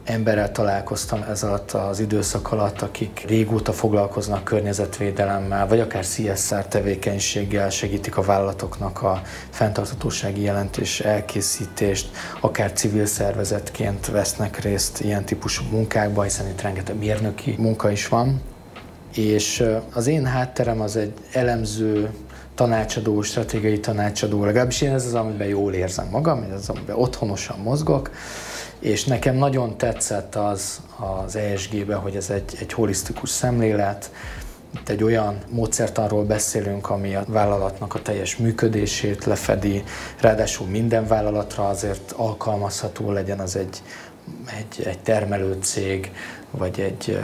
emberrel 0.04 0.52
találkoztam 0.52 1.22
ez 1.30 1.44
alatt 1.44 1.72
az 1.72 2.00
időszak 2.00 2.52
alatt, 2.52 2.82
akik 2.82 3.24
régóta 3.28 3.74
foglalkoznak 3.74 4.44
környezetvédelemmel, 4.44 5.68
vagy 5.68 5.80
akár 5.80 6.06
CSR 6.06 6.66
tevékenységgel 6.68 7.70
segítik 7.70 8.18
a 8.18 8.22
vállalatoknak 8.22 9.02
a 9.02 9.22
fenntartatósági 9.50 10.42
jelentés 10.42 11.00
elkészítést, 11.00 12.10
akár 12.39 12.72
civil 12.74 13.06
szervezetként 13.06 14.08
vesznek 14.08 14.60
részt 14.60 15.00
ilyen 15.02 15.26
típusú 15.26 15.64
munkákban, 15.72 16.24
hiszen 16.24 16.48
itt 16.48 16.62
rengeteg 16.62 16.98
mérnöki 16.98 17.56
munka 17.58 17.92
is 17.92 18.08
van. 18.08 18.42
És 19.16 19.64
az 19.94 20.08
én 20.08 20.26
hátterem 20.26 20.82
az 20.82 20.96
egy 20.96 21.14
elemző, 21.32 22.10
tanácsadó, 22.56 23.22
stratégiai 23.22 23.80
tanácsadó, 23.80 24.45
legalábbis 24.45 24.82
én 24.82 24.93
ez 24.93 25.06
az, 25.06 25.14
amiben 25.14 25.47
jól 25.47 25.74
érzem 25.74 26.08
magam, 26.12 26.45
ez 26.49 26.56
az, 26.56 26.70
amiben 26.70 26.95
otthonosan 26.95 27.60
mozgok, 27.60 28.12
és 28.80 29.06
nekem 29.06 29.36
nagyon 29.36 29.78
tetszett 29.78 30.36
az 30.36 30.82
az 31.24 31.36
ESG-be, 31.36 31.95
hogy 31.95 32.16
ez 32.16 32.30
egy, 32.30 32.58
egy 32.60 32.74
holisztikus 32.74 33.30
szemlélet, 33.30 34.12
Itt 34.76 34.89
egy 34.89 35.04
olyan 35.04 35.38
módszertanról 35.49 36.24
beszélünk, 36.24 36.89
ami 36.89 37.16
a 37.16 37.24
vállalatnak 37.28 37.95
a 37.95 38.02
teljes 38.02 38.38
működését 38.38 39.26
lefedi, 39.26 39.84
ráadásul 40.20 40.68
minden 40.68 41.08
vállalatra 41.08 41.68
azért 41.68 42.12
alkalmazható 42.12 43.12
legyen 43.12 43.39
az 43.39 43.56
egy, 43.56 43.82
egy, 44.45 44.86
egy 44.86 44.99
termelőcég, 44.99 46.12
vagy 46.52 46.80
egy, 46.80 47.20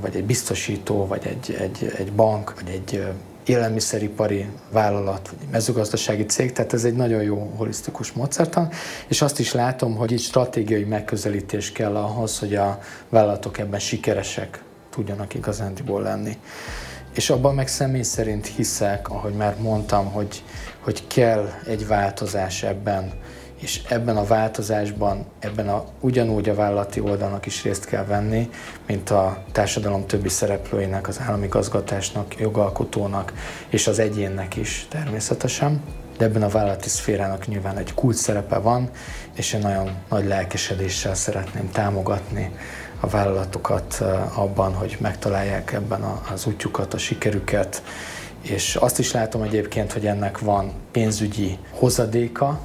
vagy 0.00 0.16
egy 0.16 0.24
biztosító, 0.24 1.06
vagy 1.06 1.26
egy, 1.26 1.56
egy, 1.60 1.92
egy 1.98 2.12
bank, 2.12 2.54
vagy 2.60 2.68
egy 2.68 3.04
élelmiszeripari 3.44 4.46
vállalat, 4.70 5.28
vagy 5.38 5.48
mezőgazdasági 5.50 6.24
cég, 6.24 6.52
tehát 6.52 6.72
ez 6.72 6.84
egy 6.84 6.94
nagyon 6.94 7.22
jó 7.22 7.52
holisztikus 7.56 8.12
módszertan, 8.12 8.68
és 9.08 9.22
azt 9.22 9.38
is 9.38 9.52
látom, 9.52 9.96
hogy 9.96 10.12
itt 10.12 10.20
stratégiai 10.20 10.84
megközelítés 10.84 11.72
kell 11.72 11.96
ahhoz, 11.96 12.38
hogy 12.38 12.54
a 12.54 12.78
vállalatok 13.08 13.58
ebben 13.58 13.80
sikeresek 13.80 14.62
tudjanak 14.90 15.34
igazándiból 15.34 16.02
lenni. 16.02 16.38
És 17.14 17.30
abban 17.30 17.54
meg 17.54 17.68
személy 17.68 18.02
szerint 18.02 18.46
hiszek, 18.46 19.08
ahogy 19.08 19.32
már 19.34 19.56
mondtam, 19.60 20.12
hogy, 20.12 20.42
hogy 20.80 21.06
kell 21.06 21.48
egy 21.66 21.86
változás 21.86 22.62
ebben, 22.62 23.12
és 23.62 23.80
ebben 23.88 24.16
a 24.16 24.24
változásban, 24.24 25.26
ebben 25.38 25.68
a, 25.68 25.84
ugyanúgy 26.00 26.48
a 26.48 26.54
vállalati 26.54 27.00
oldalnak 27.00 27.46
is 27.46 27.62
részt 27.62 27.84
kell 27.84 28.04
venni, 28.04 28.50
mint 28.86 29.10
a 29.10 29.42
társadalom 29.52 30.06
többi 30.06 30.28
szereplőinek, 30.28 31.08
az 31.08 31.20
állami 31.26 31.46
gazgatásnak, 31.46 32.40
jogalkotónak 32.40 33.32
és 33.68 33.86
az 33.86 33.98
egyénnek 33.98 34.56
is 34.56 34.86
természetesen. 34.90 35.82
De 36.18 36.24
ebben 36.24 36.42
a 36.42 36.48
vállalati 36.48 36.88
szférának 36.88 37.46
nyilván 37.46 37.76
egy 37.76 37.94
kult 37.94 38.16
szerepe 38.16 38.58
van, 38.58 38.90
és 39.34 39.52
én 39.52 39.60
nagyon 39.60 39.90
nagy 40.08 40.26
lelkesedéssel 40.26 41.14
szeretném 41.14 41.70
támogatni 41.70 42.50
a 43.00 43.06
vállalatokat 43.06 44.02
abban, 44.34 44.74
hogy 44.74 44.96
megtalálják 45.00 45.72
ebben 45.72 46.02
az 46.32 46.46
útjukat, 46.46 46.94
a 46.94 46.98
sikerüket, 46.98 47.82
és 48.40 48.76
azt 48.76 48.98
is 48.98 49.12
látom 49.12 49.42
egyébként, 49.42 49.92
hogy 49.92 50.06
ennek 50.06 50.38
van 50.38 50.72
pénzügyi 50.92 51.58
hozadéka, 51.70 52.60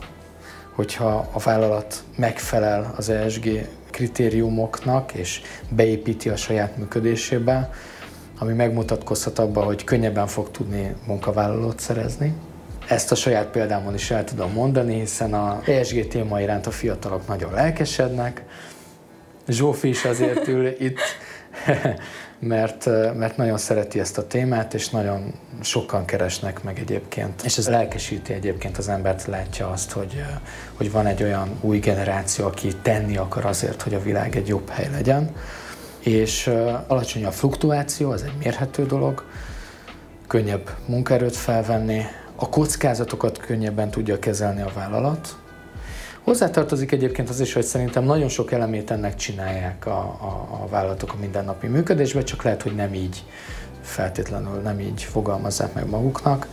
hogyha 0.78 1.30
a 1.32 1.40
vállalat 1.40 2.04
megfelel 2.16 2.94
az 2.98 3.10
ESG 3.10 3.68
kritériumoknak, 3.92 5.14
és 5.14 5.42
beépíti 5.70 6.30
a 6.30 6.36
saját 6.36 6.78
működésébe, 6.78 7.70
ami 8.40 8.54
megmutatkozhat 8.54 9.40
abban, 9.40 9.64
hogy 9.66 9.84
könnyebben 9.84 10.28
fog 10.28 10.52
tudni 10.52 10.96
munkavállalót 11.08 11.80
szerezni. 11.80 12.34
Ezt 12.88 13.12
a 13.12 13.16
saját 13.16 13.48
példámon 13.48 13.94
is 13.94 14.12
el 14.12 14.24
tudom 14.24 14.52
mondani, 14.52 15.00
hiszen 15.00 15.34
a 15.34 15.62
ESG 15.66 16.08
téma 16.08 16.42
iránt 16.42 16.68
a 16.68 16.72
fiatalok 16.72 17.28
nagyon 17.28 17.54
lelkesednek. 17.54 18.46
Zsófi 19.48 19.88
is 19.88 20.06
azért 20.06 20.48
ül 20.48 20.68
itt, 20.68 21.00
mert, 22.40 22.86
mert 23.16 23.38
nagyon 23.38 23.58
szereti 23.58 24.00
ezt 24.00 24.18
a 24.18 24.28
témát, 24.28 24.74
és 24.74 24.90
nagyon 24.90 25.34
sokan 25.62 26.06
keresnek 26.06 26.64
meg 26.64 26.80
egyébként. 26.80 27.42
És 27.42 27.58
ez 27.58 27.70
lelkesíti 27.70 28.34
egyébként 28.34 28.78
az 28.78 28.88
embert, 28.90 29.26
látja 29.26 29.70
azt, 29.70 29.92
hogy, 29.92 30.24
hogy 30.74 30.92
van 30.92 31.06
egy 31.06 31.24
olyan 31.24 31.50
új 31.62 31.80
generáció, 31.80 32.46
aki 32.46 32.76
tenni 32.82 33.18
akar 33.18 33.46
azért, 33.46 33.82
hogy 33.82 33.94
a 33.94 34.02
világ 34.02 34.36
egy 34.36 34.48
jobb 34.48 34.70
hely 34.70 34.90
legyen. 34.92 35.36
És 36.00 36.52
alacsony 36.88 37.26
a 37.26 37.32
fluktuáció, 37.32 38.14
ez 38.14 38.22
egy 38.22 38.38
mérhető 38.44 38.86
dolog, 38.86 39.26
könnyebb 40.28 40.70
munkaerőt 40.86 41.36
felvenni, 41.36 42.02
a 42.36 42.50
kockázatokat 42.50 43.38
könnyebben 43.38 43.90
tudja 43.90 44.20
kezelni 44.20 44.62
a 44.62 44.72
vállalat, 44.76 45.38
Hozzátartozik 46.28 46.92
egyébként 46.92 47.30
az 47.30 47.40
is, 47.40 47.54
hogy 47.54 47.64
szerintem 47.64 48.04
nagyon 48.04 48.30
sok 48.30 48.52
elemét 48.52 48.92
ennek 48.92 49.16
csinálják 49.16 49.86
a, 49.86 50.00
a, 50.00 50.48
a 50.64 50.68
vállalatok 50.70 51.14
a 51.14 51.20
mindennapi 51.20 51.68
működésben, 51.68 52.24
csak 52.24 52.44
lehet, 52.44 52.62
hogy 52.62 52.76
nem 52.76 52.94
így 52.94 53.24
feltétlenül 53.82 54.62
nem 54.62 54.80
így 54.80 55.04
fogalmazzák 55.04 55.74
meg 55.74 55.90
maguknak. 55.90 56.48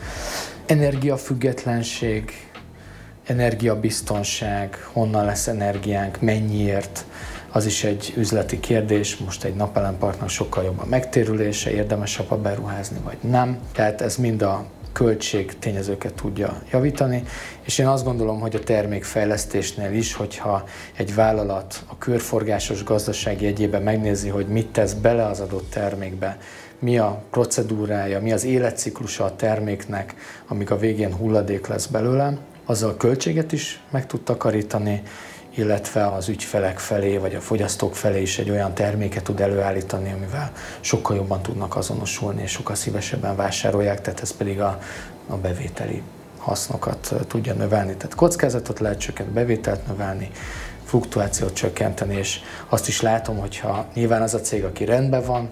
Energiafüggetlenség, 0.66 2.50
energiabiztonság, 3.26 4.88
honnan 4.92 5.24
lesz 5.24 5.46
energiánk, 5.46 6.20
mennyiért, 6.20 7.04
az 7.52 7.66
is 7.66 7.84
egy 7.84 8.12
üzleti 8.16 8.60
kérdés, 8.60 9.16
most 9.16 9.44
egy 9.44 9.54
napelemparknak 9.54 10.28
sokkal 10.28 10.64
jobb 10.64 10.78
a 10.78 10.86
megtérülése, 10.86 11.70
érdemesebb 11.70 12.30
a 12.30 12.36
beruházni, 12.36 12.98
vagy 13.04 13.18
nem. 13.20 13.58
Tehát 13.72 14.00
ez 14.00 14.16
mind 14.16 14.42
a 14.42 14.64
költség 14.94 15.58
tényezőket 15.58 16.14
tudja 16.14 16.62
javítani, 16.72 17.22
és 17.62 17.78
én 17.78 17.86
azt 17.86 18.04
gondolom, 18.04 18.40
hogy 18.40 18.54
a 18.54 18.60
termékfejlesztésnél 18.60 19.92
is, 19.92 20.14
hogyha 20.14 20.64
egy 20.96 21.14
vállalat 21.14 21.82
a 21.86 21.98
körforgásos 21.98 22.84
gazdasági 22.84 23.46
egyében 23.46 23.82
megnézi, 23.82 24.28
hogy 24.28 24.46
mit 24.46 24.66
tesz 24.66 24.92
bele 24.92 25.26
az 25.26 25.40
adott 25.40 25.70
termékbe, 25.70 26.38
mi 26.78 26.98
a 26.98 27.22
procedúrája, 27.30 28.20
mi 28.20 28.32
az 28.32 28.44
életciklusa 28.44 29.24
a 29.24 29.36
terméknek, 29.36 30.14
amíg 30.48 30.70
a 30.70 30.78
végén 30.78 31.14
hulladék 31.14 31.66
lesz 31.66 31.86
belőle, 31.86 32.38
azzal 32.64 32.96
költséget 32.96 33.52
is 33.52 33.82
meg 33.90 34.06
tud 34.06 34.20
takarítani, 34.20 35.02
illetve 35.54 36.06
az 36.06 36.28
ügyfelek 36.28 36.78
felé, 36.78 37.16
vagy 37.16 37.34
a 37.34 37.40
fogyasztók 37.40 37.96
felé 37.96 38.20
is 38.20 38.38
egy 38.38 38.50
olyan 38.50 38.74
terméket 38.74 39.22
tud 39.22 39.40
előállítani, 39.40 40.12
amivel 40.12 40.52
sokkal 40.80 41.16
jobban 41.16 41.42
tudnak 41.42 41.76
azonosulni, 41.76 42.42
és 42.42 42.50
sokkal 42.50 42.74
szívesebben 42.74 43.36
vásárolják, 43.36 44.00
tehát 44.00 44.20
ez 44.20 44.36
pedig 44.36 44.60
a, 44.60 44.78
a 45.26 45.36
bevételi 45.36 46.02
hasznokat 46.38 47.14
tudja 47.28 47.54
növelni. 47.54 47.96
Tehát 47.96 48.14
kockázatot 48.14 48.78
lehet 48.78 48.98
csökkenteni, 48.98 49.38
bevételt 49.38 49.86
növelni, 49.86 50.30
fluktuációt 50.84 51.54
csökkenteni, 51.54 52.16
és 52.16 52.40
azt 52.68 52.88
is 52.88 53.00
látom, 53.00 53.38
hogyha 53.38 53.86
nyilván 53.94 54.22
az 54.22 54.34
a 54.34 54.40
cég, 54.40 54.64
aki 54.64 54.84
rendben 54.84 55.24
van, 55.24 55.48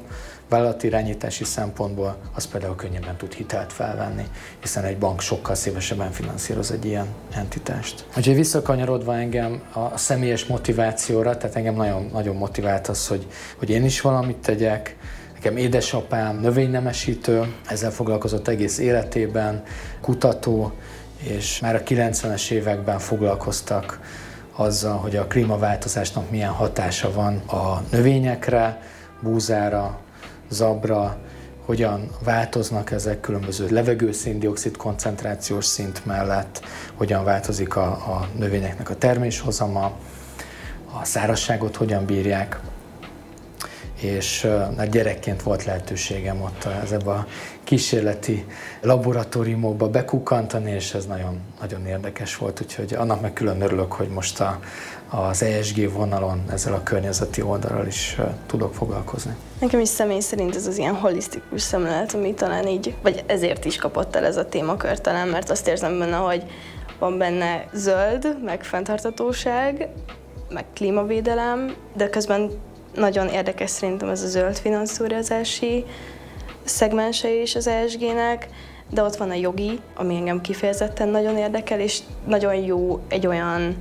vállalatirányítási 0.52 1.44
szempontból, 1.44 2.16
az 2.34 2.46
például 2.46 2.76
könnyebben 2.76 3.16
tud 3.16 3.32
hitelt 3.32 3.72
felvenni, 3.72 4.24
hiszen 4.60 4.84
egy 4.84 4.98
bank 4.98 5.20
sokkal 5.20 5.54
szívesebben 5.54 6.10
finanszíroz 6.10 6.70
egy 6.70 6.84
ilyen 6.84 7.06
entitást. 7.34 8.04
Úgyhogy 8.16 8.34
visszakanyarodva 8.34 9.16
engem 9.16 9.62
a 9.72 9.98
személyes 9.98 10.46
motivációra, 10.46 11.36
tehát 11.36 11.56
engem 11.56 11.74
nagyon, 11.74 12.08
nagyon 12.12 12.36
motivált 12.36 12.88
az, 12.88 13.06
hogy, 13.06 13.26
hogy 13.58 13.70
én 13.70 13.84
is 13.84 14.00
valamit 14.00 14.36
tegyek, 14.36 14.96
Nekem 15.42 15.56
édesapám 15.56 16.40
növénynemesítő, 16.40 17.54
ezzel 17.66 17.90
foglalkozott 17.90 18.48
egész 18.48 18.78
életében, 18.78 19.62
kutató, 20.00 20.72
és 21.18 21.60
már 21.60 21.74
a 21.74 21.82
90-es 21.82 22.50
években 22.50 22.98
foglalkoztak 22.98 24.00
azzal, 24.56 24.96
hogy 24.96 25.16
a 25.16 25.26
klímaváltozásnak 25.26 26.30
milyen 26.30 26.50
hatása 26.50 27.12
van 27.12 27.36
a 27.36 27.82
növényekre, 27.90 28.80
búzára, 29.22 29.98
zabra, 30.52 31.18
hogyan 31.64 32.08
változnak 32.24 32.90
ezek 32.90 33.20
különböző 33.20 33.66
levegőszéndiokszid 33.70 34.76
koncentrációs 34.76 35.64
szint 35.64 36.06
mellett, 36.06 36.60
hogyan 36.94 37.24
változik 37.24 37.76
a, 37.76 37.86
a 37.86 38.28
növényeknek 38.36 38.90
a 38.90 38.96
terméshozama, 38.96 39.92
a 41.00 41.04
szárazságot 41.04 41.76
hogyan 41.76 42.04
bírják. 42.04 42.60
És 43.94 44.44
uh, 44.44 44.84
gyerekként 44.84 45.42
volt 45.42 45.64
lehetőségem 45.64 46.42
ott 46.42 46.64
ezekbe 46.64 47.10
a 47.10 47.26
kísérleti 47.64 48.46
laboratóriumokba 48.80 49.88
bekukantani, 49.88 50.70
és 50.70 50.94
ez 50.94 51.06
nagyon, 51.06 51.40
nagyon 51.60 51.86
érdekes 51.86 52.36
volt, 52.36 52.60
úgyhogy 52.60 52.94
annak 52.94 53.20
meg 53.20 53.32
külön 53.32 53.60
örülök, 53.60 53.92
hogy 53.92 54.08
most 54.08 54.40
a, 54.40 54.60
az 55.14 55.42
ESG 55.42 55.92
vonalon 55.92 56.42
ezzel 56.50 56.74
a 56.74 56.82
környezeti 56.82 57.42
oldalral 57.42 57.86
is 57.86 58.16
tudok 58.46 58.74
foglalkozni. 58.74 59.36
Nekem 59.60 59.80
is 59.80 59.88
személy 59.88 60.20
szerint 60.20 60.56
ez 60.56 60.66
az 60.66 60.78
ilyen 60.78 60.94
holisztikus 60.94 61.62
szemlélet, 61.62 62.14
ami 62.14 62.34
talán 62.34 62.66
így, 62.66 62.94
vagy 63.02 63.24
ezért 63.26 63.64
is 63.64 63.76
kapott 63.76 64.16
el 64.16 64.24
ez 64.24 64.36
a 64.36 64.48
témakör 64.48 65.00
talán, 65.00 65.28
mert 65.28 65.50
azt 65.50 65.68
érzem 65.68 65.98
benne, 65.98 66.16
hogy 66.16 66.44
van 66.98 67.18
benne 67.18 67.68
zöld, 67.72 68.36
meg 68.44 68.64
fenntartatóság, 68.64 69.88
meg 70.50 70.64
klímavédelem, 70.74 71.74
de 71.96 72.10
közben 72.10 72.50
nagyon 72.94 73.28
érdekes 73.28 73.70
szerintem 73.70 74.08
ez 74.08 74.22
a 74.22 74.28
zöld 74.28 74.56
finanszírozási 74.56 75.84
szegmense 76.64 77.40
is 77.40 77.54
az 77.54 77.66
ESG-nek, 77.66 78.48
de 78.90 79.02
ott 79.02 79.16
van 79.16 79.30
a 79.30 79.34
jogi, 79.34 79.80
ami 79.94 80.14
engem 80.14 80.40
kifejezetten 80.40 81.08
nagyon 81.08 81.36
érdekel, 81.36 81.80
és 81.80 81.98
nagyon 82.26 82.54
jó 82.54 83.00
egy 83.08 83.26
olyan 83.26 83.76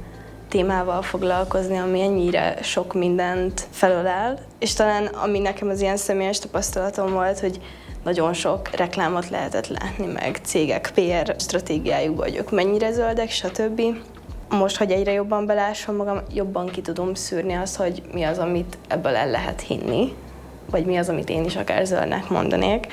témával 0.52 1.02
foglalkozni, 1.02 1.78
ami 1.78 2.02
ennyire 2.02 2.58
sok 2.62 2.94
mindent 2.94 3.68
felölel, 3.70 4.38
és 4.60 4.74
talán 4.74 5.06
ami 5.06 5.40
nekem 5.40 5.70
az 5.70 5.82
ilyen 5.82 5.98
személyes 5.98 6.40
tapasztalatom 6.40 7.12
volt, 7.12 7.40
hogy 7.40 7.62
nagyon 8.04 8.34
sok 8.34 8.76
reklámot 8.76 9.30
lehetett 9.30 9.68
látni, 9.68 10.06
meg 10.06 10.40
cégek 10.44 10.92
PR 10.94 11.36
stratégiájukban, 11.40 12.28
hogy 12.28 12.36
ők 12.36 12.52
mennyire 12.52 12.92
zöldek, 12.92 13.30
stb. 13.30 13.82
Most, 14.50 14.78
hogy 14.78 14.92
egyre 14.92 15.12
jobban 15.12 15.46
belásom 15.46 15.96
magam, 15.96 16.22
jobban 16.34 16.66
ki 16.66 16.82
tudom 16.82 17.14
szűrni 17.14 17.54
azt, 17.54 17.76
hogy 17.76 18.02
mi 18.14 18.24
az, 18.24 18.38
amit 18.38 18.78
ebből 18.88 19.16
el 19.16 19.30
lehet 19.30 19.62
hinni, 19.62 20.14
vagy 20.70 20.86
mi 20.86 20.98
az, 20.98 21.10
amit 21.10 21.30
én 21.30 21.46
is 21.46 21.56
akár 21.56 21.86
zöldnek 21.86 22.30
mondanék. 22.30 22.88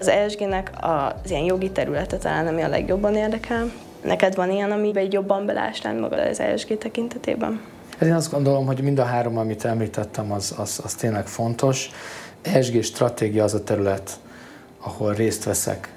Az 0.00 0.08
ESG-nek 0.08 0.70
az 0.80 1.30
ilyen 1.30 1.44
jogi 1.44 1.70
területe 1.70 2.16
talán, 2.16 2.46
ami 2.46 2.62
a 2.62 2.68
legjobban 2.68 3.14
érdekel, 3.14 3.72
Neked 4.04 4.34
van 4.34 4.50
ilyen, 4.50 4.70
amiben 4.70 5.02
egy 5.02 5.12
jobban 5.12 5.46
belástál 5.46 5.98
magad 5.98 6.18
az 6.18 6.40
ESG 6.40 6.78
tekintetében? 6.78 7.60
Hát 7.98 8.08
én 8.08 8.14
azt 8.14 8.30
gondolom, 8.30 8.66
hogy 8.66 8.82
mind 8.82 8.98
a 8.98 9.04
három, 9.04 9.38
amit 9.38 9.64
említettem, 9.64 10.32
az, 10.32 10.54
az, 10.58 10.80
az 10.84 10.94
tényleg 10.94 11.26
fontos. 11.26 11.90
ESG 12.42 12.82
stratégia 12.82 13.44
az 13.44 13.54
a 13.54 13.64
terület, 13.64 14.10
ahol 14.80 15.14
részt 15.14 15.44
veszek 15.44 15.92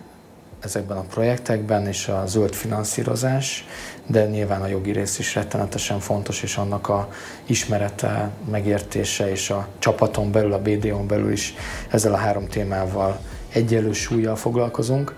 ezekben 0.59 0.97
a 0.97 1.01
projektekben, 1.01 1.87
és 1.87 2.07
a 2.07 2.23
zöld 2.25 2.53
finanszírozás, 2.53 3.65
de 4.07 4.25
nyilván 4.25 4.61
a 4.61 4.67
jogi 4.67 4.91
rész 4.91 5.19
is 5.19 5.35
rettenetesen 5.35 5.99
fontos, 5.99 6.43
és 6.43 6.57
annak 6.57 6.89
a 6.89 7.09
ismerete, 7.45 8.29
megértése, 8.51 9.31
és 9.31 9.49
a 9.49 9.67
csapaton 9.79 10.31
belül, 10.31 10.53
a 10.53 10.61
BDO-n 10.61 11.07
belül 11.07 11.31
is 11.31 11.53
ezzel 11.89 12.13
a 12.13 12.17
három 12.17 12.47
témával 12.47 13.19
egyelő 13.53 13.91
súlyjal 13.91 14.35
foglalkozunk. 14.35 15.15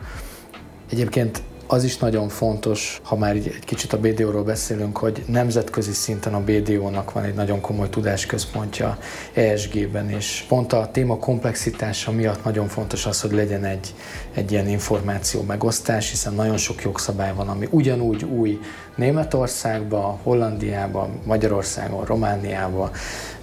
Egyébként 0.91 1.41
az 1.67 1.83
is 1.83 1.97
nagyon 1.97 2.29
fontos, 2.29 3.01
ha 3.03 3.15
már 3.15 3.35
egy 3.35 3.59
kicsit 3.59 3.93
a 3.93 3.99
BDO-ról 3.99 4.43
beszélünk, 4.43 4.97
hogy 4.97 5.23
nemzetközi 5.27 5.91
szinten 5.91 6.33
a 6.33 6.43
BDO-nak 6.43 7.11
van 7.11 7.23
egy 7.23 7.33
nagyon 7.33 7.61
komoly 7.61 7.89
tudásközpontja 7.89 8.97
ESG-ben, 9.33 10.09
és 10.09 10.45
pont 10.47 10.73
a 10.73 10.89
téma 10.91 11.17
komplexitása 11.17 12.11
miatt 12.11 12.43
nagyon 12.43 12.67
fontos 12.67 13.05
az, 13.05 13.21
hogy 13.21 13.31
legyen 13.31 13.63
egy, 13.63 13.93
egy 14.33 14.51
ilyen 14.51 14.67
információ 14.67 15.41
megosztás, 15.41 16.09
hiszen 16.09 16.33
nagyon 16.33 16.57
sok 16.57 16.81
jogszabály 16.81 17.33
van, 17.33 17.47
ami 17.47 17.67
ugyanúgy 17.71 18.23
új 18.23 18.59
Németországban, 18.95 20.17
Hollandiában, 20.23 21.19
Magyarországon, 21.23 22.05
Romániában, 22.05 22.91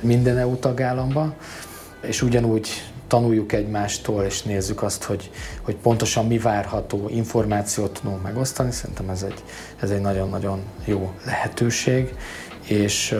minden 0.00 0.38
EU 0.38 0.56
tagállamban, 0.56 1.34
és 2.00 2.22
ugyanúgy 2.22 2.68
tanuljuk 3.14 3.52
egymástól, 3.52 4.22
és 4.24 4.42
nézzük 4.42 4.82
azt, 4.82 5.02
hogy, 5.02 5.30
hogy 5.62 5.76
pontosan 5.76 6.26
mi 6.26 6.38
várható, 6.38 7.08
információt 7.08 8.00
tudunk 8.00 8.22
megosztani. 8.22 8.70
Szerintem 8.70 9.08
ez 9.08 9.22
egy, 9.22 9.42
ez 9.80 9.90
egy 9.90 10.00
nagyon-nagyon 10.00 10.60
jó 10.84 11.12
lehetőség, 11.24 12.14
és, 12.68 13.16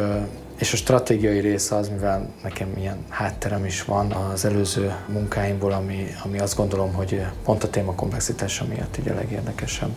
és 0.58 0.72
a 0.72 0.76
stratégiai 0.76 1.38
része 1.38 1.74
az, 1.74 1.88
mivel 1.88 2.32
nekem 2.42 2.72
ilyen 2.76 2.96
hátterem 3.08 3.64
is 3.64 3.84
van 3.84 4.12
az 4.12 4.44
előző 4.44 4.94
munkáimból, 5.08 5.72
ami, 5.72 6.06
ami 6.24 6.38
azt 6.38 6.56
gondolom, 6.56 6.92
hogy 6.92 7.26
pont 7.44 7.64
a 7.64 7.70
téma 7.70 7.94
komplexitása 7.94 8.64
miatt 8.64 8.98
így 8.98 9.08
a 9.08 9.14
legérdekesebb. 9.14 9.92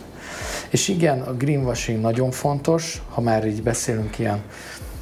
És 0.69 0.87
igen, 0.87 1.21
a 1.21 1.33
greenwashing 1.33 2.01
nagyon 2.01 2.31
fontos, 2.31 3.01
ha 3.09 3.21
már 3.21 3.47
így 3.47 3.63
beszélünk 3.63 4.19
ilyen 4.19 4.41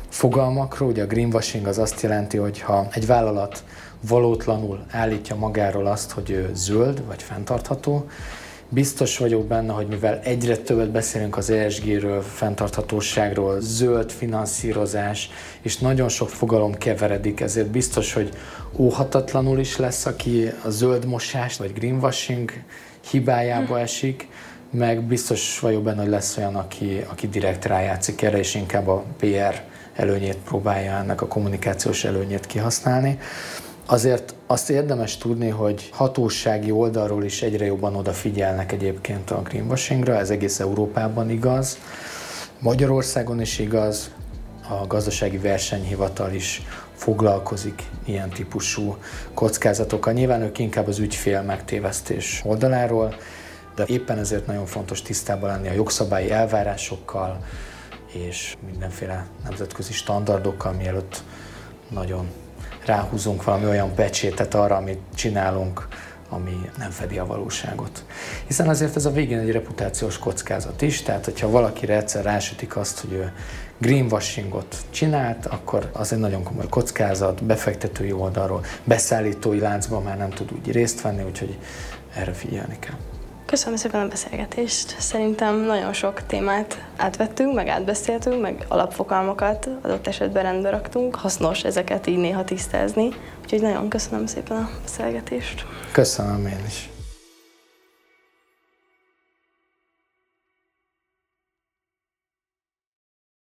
fogalmakról, 0.10 0.90
ugye 0.90 1.04
a 1.04 1.08
greenwashing 1.08 1.68
az 1.68 1.78
azt 1.78 2.02
jelenti, 2.02 2.38
hogy 2.38 2.62
ha 2.62 2.88
egy 2.92 3.06
vállalat 3.06 3.64
valótlanul 4.08 4.86
állítja 4.92 5.36
magáról 5.36 5.86
azt, 5.86 6.12
hogy 6.12 6.30
ő 6.30 6.50
zöld 6.54 7.06
vagy 7.06 7.24
fenntartható. 7.24 8.08
Biztos 8.70 9.18
vagyok 9.18 9.46
benne, 9.46 9.74
hogy 9.74 9.88
mivel 9.88 10.20
egyre 10.24 10.58
többet 10.58 10.92
beszélünk 10.92 11.38
az 11.38 11.50
ESG-ről, 11.50 12.22
fenntarthatóságról, 12.22 13.60
zöld 13.60 14.12
finanszírozás, 14.12 15.30
és 15.62 15.78
nagyon 15.78 16.10
sok 16.10 16.30
fogalom 16.30 16.74
keveredik, 16.74 17.40
ezért 17.40 17.68
biztos, 17.68 18.14
hogy 18.14 18.30
óhatatlanul 18.78 19.60
is 19.60 19.78
lesz, 19.78 20.06
aki 20.06 20.52
a 20.64 20.70
zöld 20.70 21.06
mosás 21.06 21.58
vagy 21.58 21.74
greenwashing 21.74 22.52
hibájába 23.10 23.76
hm. 23.76 23.82
esik, 23.82 24.28
meg 24.72 25.04
biztos 25.04 25.60
vagyok 25.60 25.84
benne, 25.84 26.02
hogy 26.02 26.10
lesz 26.10 26.38
olyan, 26.38 26.56
aki, 26.56 27.06
aki 27.08 27.28
direkt 27.28 27.66
rájátszik 27.66 28.22
erre, 28.22 28.38
és 28.38 28.56
inkább 28.56 28.88
a 28.88 29.04
PR 29.18 29.62
előnyét 29.96 30.38
próbálja 30.38 30.92
ennek 30.92 31.22
a 31.22 31.28
kommunikációs 31.28 32.04
előnyét 32.04 32.46
kihasználni. 32.46 33.20
Azért 33.88 34.36
azt 34.48 34.70
érdemes 34.70 35.18
tudni, 35.18 35.50
hogy 35.50 35.90
hatósági 35.92 36.72
oldalról 36.72 37.24
is 37.24 37.42
egyre 37.42 37.66
jobban 37.66 37.96
odafigyelnek 37.96 38.72
egyébként 38.72 39.32
a 39.32 39.42
greenwashingra, 39.42 40.16
ez 40.16 40.30
egész 40.30 40.60
Európában 40.60 41.30
igaz. 41.30 41.78
Magyarországon 42.60 43.42
is 43.42 43.60
igaz, 43.60 44.12
a 44.70 44.88
gazdasági 44.88 45.38
versenyhivatal 45.38 46.34
is 46.34 46.62
foglalkozik 46.96 47.84
ilyen 48.06 48.30
típusú 48.30 48.98
kockázatokkal. 49.34 50.14
Nyilván 50.14 50.42
ők 50.42 50.60
inkább 50.60 50.88
az 50.88 51.00
ügyfél 51.00 51.42
megtévesztés 51.42 52.42
oldaláról, 52.46 53.16
de 53.76 53.84
éppen 53.88 54.18
ezért 54.18 54.46
nagyon 54.46 54.66
fontos 54.66 55.02
tisztában 55.02 55.50
lenni 55.50 55.68
a 55.68 55.74
jogszabályi 55.74 56.32
elvárásokkal 56.32 57.46
és 58.14 58.56
mindenféle 58.70 59.28
nemzetközi 59.44 59.94
standardokkal, 59.94 60.72
mielőtt 60.72 61.24
nagyon 61.90 62.28
ráhúzunk 62.86 63.44
valami 63.44 63.66
olyan 63.66 63.94
pecsétet 63.94 64.54
arra, 64.54 64.76
amit 64.76 65.00
csinálunk, 65.16 65.88
ami 66.30 66.70
nem 66.78 66.90
fedi 66.90 67.18
a 67.18 67.26
valóságot. 67.26 68.06
Hiszen 68.48 68.70
azért 68.70 68.96
ez 68.96 69.06
a 69.06 69.12
végén 69.12 69.40
egy 69.40 69.52
reputációs 69.52 70.18
kockázat 70.18 70.82
is, 70.82 71.02
tehát 71.02 71.26
hogyha 71.26 71.50
valakire 71.50 71.96
egyszer 71.96 72.24
rásütik 72.24 72.78
azt, 72.78 73.00
hogy 73.00 73.12
ő 73.12 73.32
greenwashingot 73.78 74.76
csinált, 74.90 75.46
akkor 75.46 75.90
az 75.94 76.14
egy 76.14 76.20
nagyon 76.20 76.44
komoly 76.44 76.68
kockázat, 76.70 77.44
befektetői 77.44 78.12
oldalról, 78.12 78.66
beszállítói 78.84 79.60
láncban 79.60 80.04
már 80.04 80.18
nem 80.18 80.30
tud 80.30 80.52
úgy 80.52 80.72
részt 80.72 81.02
venni, 81.02 81.24
úgyhogy 81.24 81.58
erre 82.16 82.34
figyelni 82.34 82.80
kell. 82.80 83.15
Köszönöm 83.46 83.76
szépen 83.76 84.02
a 84.02 84.08
beszélgetést. 84.08 84.96
Szerintem 85.00 85.56
nagyon 85.56 85.94
sok 85.94 86.26
témát 86.26 86.84
átvettünk, 86.98 87.54
meg 87.54 87.68
átbeszéltünk, 87.68 88.42
meg 88.42 88.66
alapfokalmakat 88.68 89.70
adott 89.82 90.08
esetben 90.08 90.44
rendbe 90.44 90.70
raktunk. 90.70 91.16
Hasznos 91.16 91.64
ezeket 91.64 92.08
így 92.08 92.18
néha 92.18 92.44
tisztázni. 92.44 93.10
Úgyhogy 93.44 93.62
nagyon 93.62 93.90
köszönöm 93.90 94.26
szépen 94.26 94.58
a 94.58 94.70
beszélgetést. 94.82 95.66
Köszönöm 95.92 96.48
én 96.48 96.64
is. 96.68 96.90